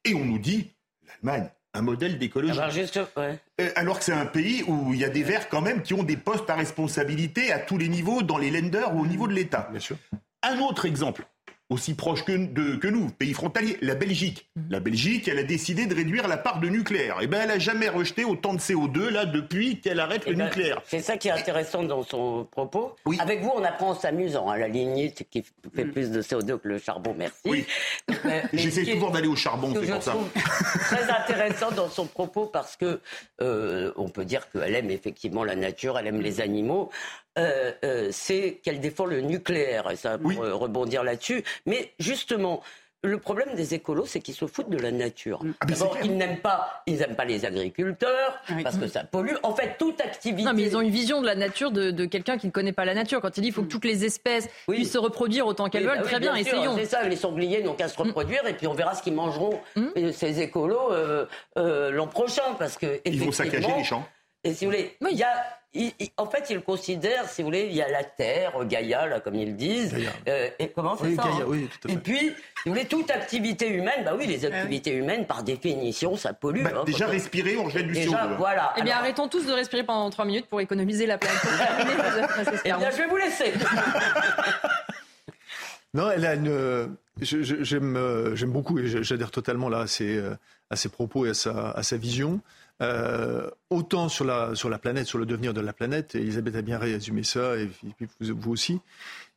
[0.04, 0.70] Et on nous dit,
[1.06, 2.58] l'Allemagne, un modèle d'écologie.
[2.60, 2.68] Ah
[3.14, 3.28] bah,
[3.60, 5.94] euh, alors que c'est un pays où il y a des Verts quand même qui
[5.94, 9.28] ont des postes à responsabilité à tous les niveaux, dans les lenders ou au niveau
[9.28, 9.68] de l'État.
[9.70, 9.96] Bien sûr.
[10.42, 11.26] Un autre exemple,
[11.70, 14.50] aussi proche que, de, que nous, pays frontalier, la Belgique.
[14.56, 14.66] Mhm.
[14.70, 17.18] La Belgique, elle a décidé de réduire la part de nucléaire.
[17.20, 20.32] Et eh ben, elle a jamais rejeté autant de CO2 là depuis qu'elle arrête le
[20.32, 20.82] eh ben, nucléaire.
[20.84, 22.96] C'est ça qui est intéressant dans son propos.
[23.06, 23.18] Oui.
[23.20, 24.50] Avec vous, on apprend en s'amusant.
[24.50, 25.44] Hein, la lignite qui
[25.74, 25.92] fait mm.
[25.92, 27.40] plus de CO2 que le charbon, merci.
[27.44, 27.64] Oui.
[28.26, 30.14] Euh, J'essaie toujours d'aller au charbon, c'est pour ça.
[30.84, 33.00] Très intéressant dans son propos parce que
[33.40, 36.90] euh, on peut dire qu'elle aime effectivement la nature, elle aime les animaux.
[37.38, 41.44] Euh, euh, c'est qu'elle défend le nucléaire, et ça pour euh, rebondir là-dessus.
[41.64, 42.60] Mais justement,
[43.04, 45.40] le problème des écolos, c'est qu'ils se foutent de la nature.
[45.60, 49.36] Ah, D'abord, ils n'aiment pas, ils n'aiment pas les agriculteurs parce que ça pollue.
[49.44, 50.42] En fait, toute activité.
[50.42, 52.84] Non, mais ils ont une vision de la nature de, quelqu'un qui ne connaît pas
[52.84, 53.20] la nature.
[53.20, 55.98] Quand il dit qu'il faut que toutes les espèces puissent se reproduire autant qu'elles veulent,
[55.98, 56.76] bah très bien, essayons.
[56.76, 59.60] C'est ça, les sangliers n'ont qu'à se reproduire et puis on verra ce qu'ils mangeront
[59.76, 60.10] mm.
[60.12, 60.90] ces écolos
[61.54, 64.04] l'an prochain parce que ils vont saccager les champs.
[64.42, 65.59] Et si vous voulez, il y a
[66.16, 69.36] en fait, ils considèrent, si vous voulez, il y a la Terre, Gaïa, là, comme
[69.36, 69.94] ils disent.
[70.26, 71.96] Euh, et comment c'est ça hein oui, tout à fait.
[71.96, 72.34] Et puis, si
[72.66, 76.64] vous voulez, toute activité humaine, bah oui, les ah activités humaines, par définition, ça pollue.
[76.64, 78.36] Bah, hein, déjà respirer, on jette du CO2.
[78.36, 78.74] Voilà.
[78.78, 81.40] Eh bien, arrêtons tous de respirer pendant trois minutes pour économiser la planète.
[82.64, 83.52] eh bien, je vais vous laisser.
[85.94, 86.96] non, elle a une.
[87.20, 90.34] J'aime euh, beaucoup et j'adhère totalement là à ses, euh,
[90.70, 92.40] à ses propos et à sa, à sa vision.
[92.82, 96.78] Euh, autant sur la, planète, sur le devenir de la planète, et Elisabeth a bien
[96.78, 97.68] résumé ça, et
[98.20, 98.80] vous, aussi,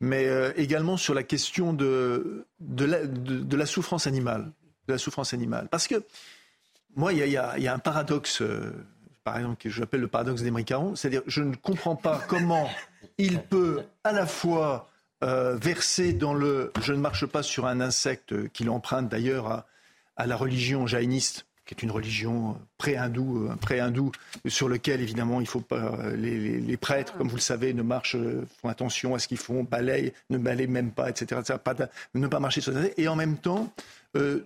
[0.00, 4.50] mais euh, également sur la question de, la, souffrance animale.
[4.88, 5.68] De la souffrance animale.
[5.70, 6.02] Parce que,
[6.96, 8.72] moi, il y a, un paradoxe, euh,
[9.24, 12.70] par exemple, que j'appelle le paradoxe des Mécarons, c'est-à-dire je ne comprends pas comment
[13.18, 14.90] il peut à la fois
[15.22, 19.66] verser dans le je ne marche pas sur un insecte qu'il emprunte d'ailleurs à,
[20.16, 24.12] à la religion jaïniste qui est une religion pré-hindoue, euh, pré-hindoue,
[24.46, 28.16] sur lequel évidemment il faut pas euh, les, prêtres, comme vous le savez, ne marchent,
[28.16, 31.40] euh, font attention à ce qu'ils font, balayent, ne balayent même pas, etc.
[31.62, 31.74] Pas
[32.14, 33.72] ne pas marcher sur les et en même temps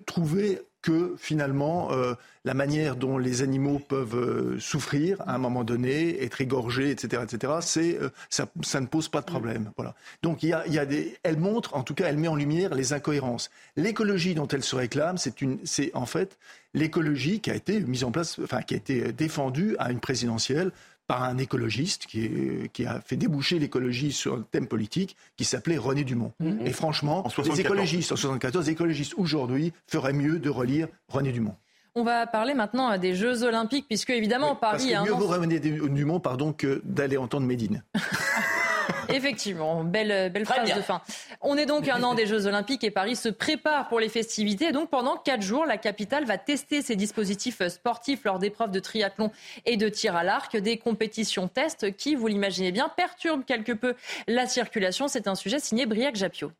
[0.06, 2.14] trouver que finalement euh,
[2.44, 7.22] la manière dont les animaux peuvent euh, souffrir à un moment donné, être égorgés, etc.,
[7.24, 9.70] etc., euh, ça, ça, ne pose pas de problème.
[9.76, 9.94] Voilà.
[10.22, 12.74] Donc y a, y a des, elle montre, en tout cas, elle met en lumière
[12.74, 13.50] les incohérences.
[13.76, 16.38] L'écologie dont elle se réclame, c'est une, c'est en fait
[16.74, 20.70] l'écologie qui a été mise en place, enfin qui a été défendue à une présidentielle
[21.06, 22.30] par un écologiste qui,
[22.72, 26.32] qui a fait déboucher l'écologie sur un thème politique qui s'appelait René Dumont.
[26.40, 26.66] Mm-hmm.
[26.66, 31.56] Et franchement, les écologistes en 74, les écologistes aujourd'hui feraient mieux de relire René Dumont.
[31.94, 34.90] On va parler maintenant des Jeux Olympiques, puisque évidemment Paris.
[34.92, 37.82] Parce que mieux vaut René Dumont, pardon, que d'aller entendre Médine.
[39.08, 41.00] Effectivement, belle, belle phrase de fin.
[41.40, 44.72] On est donc un an des Jeux Olympiques et Paris se prépare pour les festivités.
[44.72, 49.30] donc pendant quatre jours, la capitale va tester ses dispositifs sportifs lors d'épreuves de triathlon
[49.64, 53.94] et de tir à l'arc, des compétitions tests qui, vous l'imaginez bien, perturbent quelque peu
[54.26, 55.08] la circulation.
[55.08, 56.52] C'est un sujet signé Briac Japio.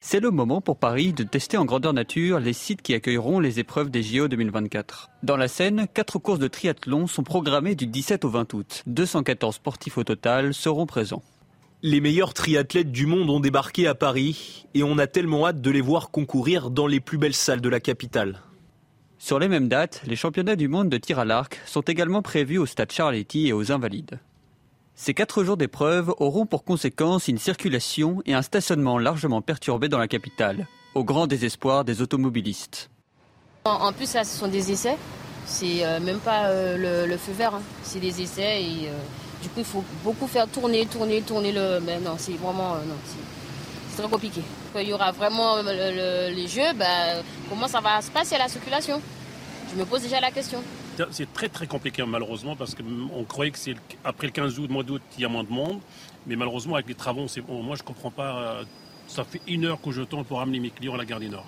[0.00, 3.58] C'est le moment pour Paris de tester en grandeur nature les sites qui accueilleront les
[3.58, 5.10] épreuves des JO 2024.
[5.24, 8.84] Dans la Seine, quatre courses de triathlon sont programmées du 17 au 20 août.
[8.86, 11.22] 214 sportifs au total seront présents.
[11.82, 15.70] Les meilleurs triathlètes du monde ont débarqué à Paris et on a tellement hâte de
[15.70, 18.40] les voir concourir dans les plus belles salles de la capitale.
[19.18, 22.58] Sur les mêmes dates, les championnats du monde de tir à l'arc sont également prévus
[22.58, 24.20] au stade Charletti et aux Invalides.
[25.00, 29.96] Ces quatre jours d'épreuve auront pour conséquence une circulation et un stationnement largement perturbés dans
[29.96, 30.66] la capitale,
[30.96, 32.90] au grand désespoir des automobilistes.
[33.64, 34.96] En plus, là, ce sont des essais.
[35.46, 37.62] C'est euh, même pas euh, le, feu vert, hein.
[37.84, 38.92] c'est des essais et euh,
[39.40, 41.78] du coup, il faut beaucoup faire tourner, tourner, tourner le.
[41.78, 42.96] Mais non, c'est vraiment non,
[43.94, 44.42] c'est très compliqué.
[44.74, 49.00] Il y aura vraiment les jeux, ben, comment ça va se passer la circulation?
[49.72, 50.60] Je me pose déjà la question.
[51.10, 54.82] C'est très très compliqué malheureusement parce qu'on croyait que c'est après le 15 août, mois
[54.82, 55.80] d'août, il y a moins de monde.
[56.26, 58.40] Mais malheureusement avec les travaux, moi je comprends pas.
[58.40, 58.64] Euh,
[59.06, 61.28] ça fait une heure que je tente pour amener mes clients à la gare du
[61.28, 61.46] Nord.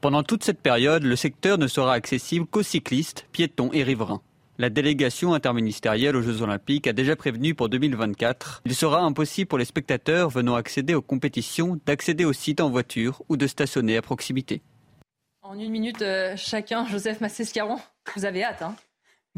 [0.00, 4.20] Pendant toute cette période, le secteur ne sera accessible qu'aux cyclistes, piétons et riverains.
[4.58, 8.62] La délégation interministérielle aux Jeux Olympiques a déjà prévenu pour 2024.
[8.66, 13.22] Il sera impossible pour les spectateurs venant accéder aux compétitions d'accéder au site en voiture
[13.28, 14.60] ou de stationner à proximité.
[15.40, 17.78] En une minute euh, chacun, Joseph Massescaron,
[18.14, 18.76] vous avez hâte, hein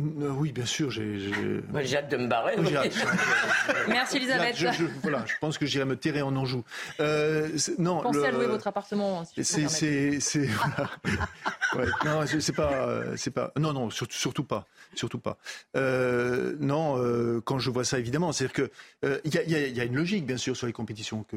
[0.00, 0.90] euh, oui, bien sûr.
[0.90, 1.96] J'ai, j'ai...
[1.96, 2.56] hâte de me barrer.
[3.88, 4.56] Merci Elisabeth.
[4.56, 6.64] Je, voilà, je pense que j'irai me terrer en Anjou.
[6.98, 9.20] Euh, non, Pensez à louer votre appartement.
[9.20, 10.40] Hein, si c'est, c'est,
[11.76, 13.52] ouais, non, c'est pas, c'est pas.
[13.56, 15.38] Non, non, surtout, surtout pas, surtout pas.
[15.76, 18.68] Euh, non, euh, quand je vois ça, évidemment, c'est-à-dire
[19.04, 21.36] que il y a, y, a, une logique, bien sûr, sur les compétitions, que,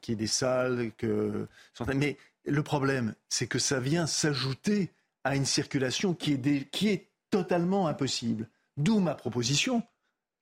[0.00, 1.46] qu'il y ait des salles, que
[1.94, 2.16] mais
[2.46, 4.90] le problème, c'est que ça vient s'ajouter
[5.24, 8.48] à une circulation qui est, des, qui est totalement impossible.
[8.76, 9.82] D'où ma proposition,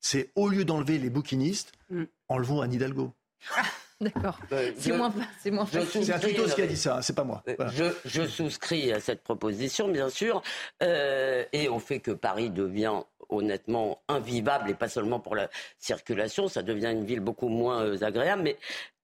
[0.00, 2.04] c'est au lieu d'enlever les bouquinistes, mm.
[2.28, 3.12] enlevons Anne Hidalgo.
[3.56, 3.62] Ah,
[4.00, 4.38] d'accord.
[4.52, 7.42] Euh, c'est moins, c'est moins C'est un tuto qui a dit ça, c'est pas moi.
[7.48, 10.42] Euh, je, souscris à cette proposition, bien sûr,
[10.82, 13.00] euh, et au fait que Paris devient
[13.32, 15.48] honnêtement invivable, et pas seulement pour la
[15.78, 18.42] circulation, ça devient une ville beaucoup moins agréable.
[18.42, 18.56] Mais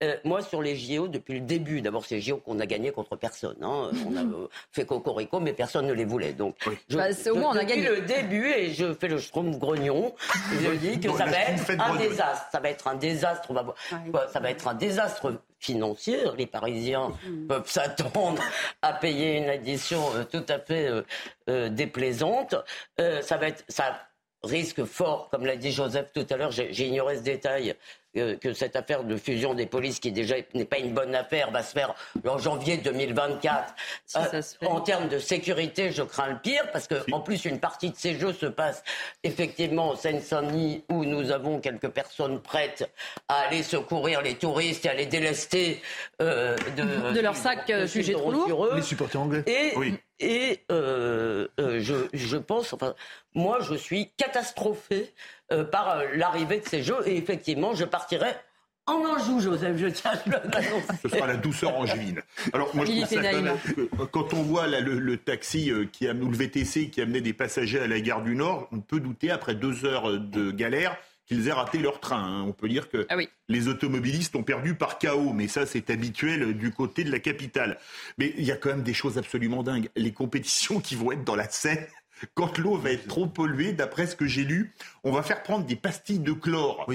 [0.03, 3.16] euh, moi, sur les JO, depuis le début, d'abord, c'est JO qu'on a gagné contre
[3.16, 3.57] personne.
[3.62, 3.90] Hein.
[4.07, 6.35] On a euh, fait cocorico, mais personne ne les voulait.
[6.35, 6.55] Donc,
[6.89, 7.97] je, bah, au moins, on a depuis gagné.
[7.97, 10.15] le début, et je fais le strom grognon,
[10.53, 12.47] je dis que ça va être un désastre.
[12.53, 13.48] Ça va être un désastre.
[14.32, 16.19] Ça va être un désastre financier.
[16.36, 17.47] Les Parisiens mm.
[17.47, 18.43] peuvent s'attendre
[18.82, 20.90] à payer une addition euh, tout à fait
[21.70, 22.55] déplaisante.
[22.98, 24.05] ça va être, ça
[24.47, 26.51] risque fort, comme l'a dit Joseph tout à l'heure.
[26.51, 27.77] J'ai ignoré ce détail
[28.40, 31.62] que, cette affaire de fusion des polices, qui déjà n'est pas une bonne affaire, va
[31.62, 31.94] se faire
[32.27, 33.74] en janvier 2024.
[34.16, 37.90] Euh, en termes de sécurité, je crains le pire, parce qu'en en plus, une partie
[37.90, 38.82] de ces jeux se passe
[39.23, 42.90] effectivement en Seine-Saint-Denis, où nous avons quelques personnes prêtes
[43.28, 45.82] à aller secourir les touristes et à les délester
[46.23, 48.74] euh, de, de leur sac euh, jugé trop lourd.
[48.74, 49.44] Les supporters anglais.
[49.47, 49.74] Et,
[50.20, 52.94] et je, je pense, enfin,
[53.34, 55.12] moi, je suis catastrophé
[55.52, 57.06] euh, par euh, l'arrivée de ces jeux.
[57.06, 58.30] Et effectivement, je partirai
[58.86, 62.20] en Anjou, Joseph, je tiens à le Ce sera la douceur angevine.
[62.52, 63.59] Alors, moi, je ça quand, même,
[64.10, 67.80] quand on voit le, taxi euh, qui a, ou le VTC qui amenait des passagers
[67.80, 70.97] à la gare du Nord, on peut douter, après deux heures de galère,
[71.27, 72.23] qu'ils aient raté leur train.
[72.23, 72.44] Hein.
[72.47, 73.16] On peut dire que ah
[73.48, 77.78] les automobilistes ont perdu par chaos, mais ça c'est habituel du côté de la capitale.
[78.19, 79.90] Mais il y a quand même des choses absolument dingues.
[79.97, 81.86] Les compétitions qui vont être dans la Seine,
[82.35, 84.73] quand l'eau va être trop polluée, d'après ce que j'ai lu,
[85.05, 86.90] on va faire prendre des pastilles de chlore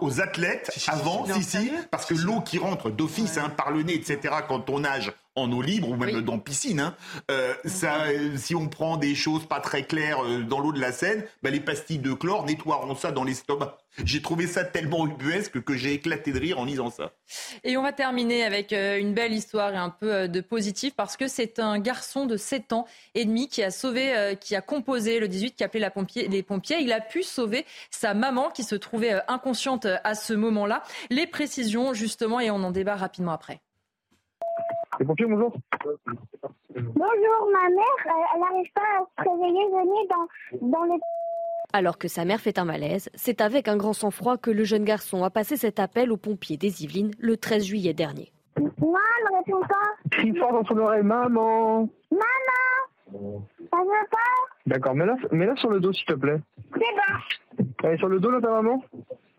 [0.00, 3.94] Aux, athlètes avant, si, si, parce que l'eau qui rentre d'office hein, par le nez,
[3.94, 6.96] etc., quand on nage en eau libre ou même dans piscine, hein,
[7.30, 10.92] euh, ça, si on prend des choses pas très claires euh, dans l'eau de la
[10.92, 13.78] Seine, bah, les pastilles de chlore nettoieront ça dans l'estomac.
[14.04, 17.12] J'ai trouvé ça tellement ubuesque que j'ai éclaté de rire en lisant ça.
[17.64, 21.16] Et on va terminer avec euh, une belle histoire et un peu de positif parce
[21.16, 25.20] que c'est un garçon de 7 ans et demi qui a sauvé, qui a composé
[25.20, 26.78] le 18, qui a appelé la pompier, les pompiers.
[26.80, 30.82] Il a pu sauver sa maman qui se trouvait inconsciente à ce moment-là.
[31.10, 33.60] Les précisions justement et on en débat rapidement après.
[35.04, 35.52] Bonjour.
[36.74, 38.82] Bonjour, ma mère, elle n'arrive pas
[39.16, 41.00] à se réveiller, venez dans, dans le...
[41.72, 44.84] Alors que sa mère fait un malaise, c'est avec un grand sang-froid que le jeune
[44.84, 48.32] garçon a passé cet appel aux pompiers des Yvelines le 13 juillet dernier.
[48.56, 48.98] Maman,
[49.30, 49.74] ne réponds pas.
[50.10, 51.88] Crie fort dans son oreille, maman.
[52.10, 54.16] Maman, ça veut pas?
[54.66, 56.40] D'accord, mets-la mets sur le dos s'il te plaît.
[56.74, 57.64] C'est bon.
[57.84, 58.82] Elle est sur le dos là ta maman?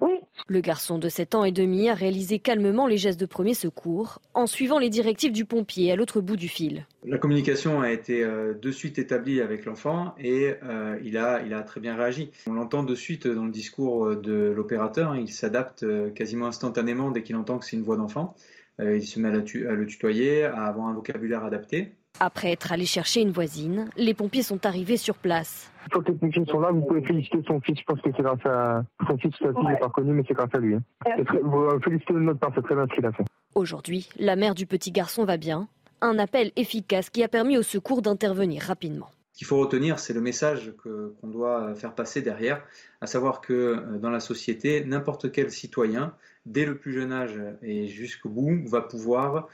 [0.02, 0.14] Oui.
[0.48, 4.20] Le garçon de 7 ans et demi a réalisé calmement les gestes de premier secours
[4.34, 6.88] en suivant les directives du pompier à l'autre bout du fil.
[7.06, 11.54] La communication a été euh, de suite établie avec l'enfant et euh, il, a, il
[11.54, 12.32] a très bien réagi.
[12.48, 17.22] On l'entend de suite dans le discours euh, de l'opérateur, il s'adapte quasiment instantanément dès
[17.22, 18.36] qu'il entend que c'est une voix d'enfant.
[18.80, 21.94] il se met à, à le tutoyer, à avoir un vocabulaire adapté.
[22.20, 25.72] Après être allé chercher une voisine, les pompiers sont arrivés sur place.
[25.92, 27.80] Quand les techniciens sont là, vous pouvez féliciter son fils.
[27.80, 30.36] Je pense que c'est grâce à son fils, sa fille n'est pas connu, mais c'est
[30.36, 30.76] grâce à lui.
[30.76, 30.84] Hein.
[31.08, 33.24] Euh, félicitez notre part, c'est très bien ce qu'il a fait.
[33.56, 35.68] Aujourd'hui, la mère du petit garçon va bien.
[36.02, 39.10] Un appel efficace qui a permis au secours d'intervenir rapidement.
[39.34, 42.62] Ce qu'il faut retenir, c'est le message qu'on doit doit faire passer derrière,
[43.00, 46.14] à savoir que dans la société, n'importe quel citoyen,
[46.46, 49.48] dès le plus jeune âge et jusqu'au bout, va pouvoir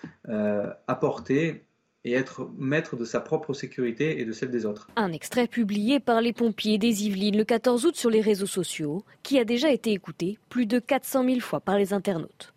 [0.88, 1.63] apporter
[2.03, 4.89] et être maître de sa propre sécurité et de celle des autres.
[4.95, 9.03] Un extrait publié par les pompiers des Yvelines le 14 août sur les réseaux sociaux,
[9.23, 12.53] qui a déjà été écouté plus de 400 000 fois par les internautes.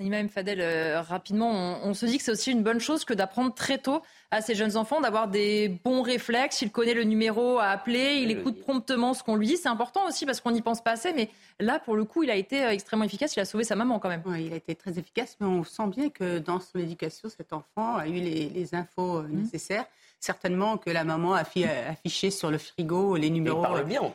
[0.00, 1.50] Imam Fadel, euh, rapidement,
[1.82, 4.00] on, se dit que c'est aussi une bonne chose que d'apprendre très tôt
[4.30, 6.62] à ces jeunes enfants d'avoir des bons réflexes.
[6.62, 9.56] Il connaît le numéro à appeler, il écoute promptement ce qu'on lui dit.
[9.56, 11.12] C'est important aussi parce qu'on n'y pense pas assez.
[11.14, 13.34] Mais là, pour le coup, il a été euh, extrêmement efficace.
[13.34, 14.22] Il a sauvé sa maman quand même.
[14.24, 17.52] Oui, il a été très efficace, mais on sent bien que dans son éducation, cet
[17.52, 19.36] enfant a eu les, infos euh, mmh.
[19.36, 19.86] nécessaires
[20.20, 23.64] certainement que la maman a affiché sur le frigo les numéros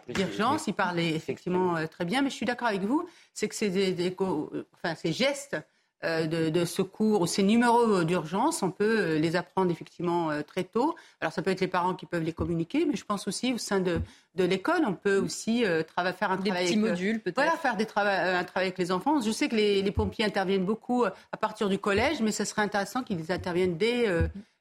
[0.10, 0.68] d'urgence.
[0.68, 5.14] Il parlait effectivement très bien, mais je suis d'accord avec vous, c'est que enfin, ces
[5.14, 5.56] gestes
[6.04, 10.64] euh, de, secours ou ces numéros d'urgence, on peut euh, les apprendre effectivement euh, très
[10.64, 10.96] tôt.
[11.22, 13.58] Alors ça peut être les parents qui peuvent les communiquer, mais je pense aussi au
[13.58, 14.02] sein de,
[14.36, 17.36] l'école, on peut aussi faire un des travail petits modules peut-être.
[17.36, 19.22] Voilà, faire des un travail avec les enfants.
[19.22, 23.04] Je sais que les, pompiers interviennent beaucoup à partir du collège, mais ce serait intéressant
[23.04, 24.08] qu'ils interviennent dès,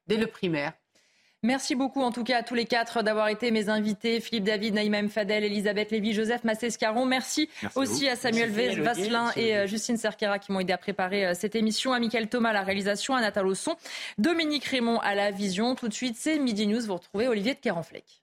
[0.06, 0.72] dès le primaire.
[1.44, 4.20] Merci beaucoup en tout cas à tous les quatre d'avoir été mes invités.
[4.20, 7.04] Philippe David, Naïma Fadel, Elisabeth Lévy, Joseph Massescaron.
[7.04, 8.50] Merci, aussi à, Samuel
[8.80, 11.92] Vasselin et euh, Justine Cerquera qui m'ont aidé à préparer euh, cette émission.
[11.92, 13.74] À Michael Thomas à la réalisation, à Nathalie son,
[14.18, 15.74] Dominique Raymond à la vision.
[15.74, 16.82] Tout de suite, c'est Midi News.
[16.82, 18.21] Vous retrouvez Olivier de Kerenfleck.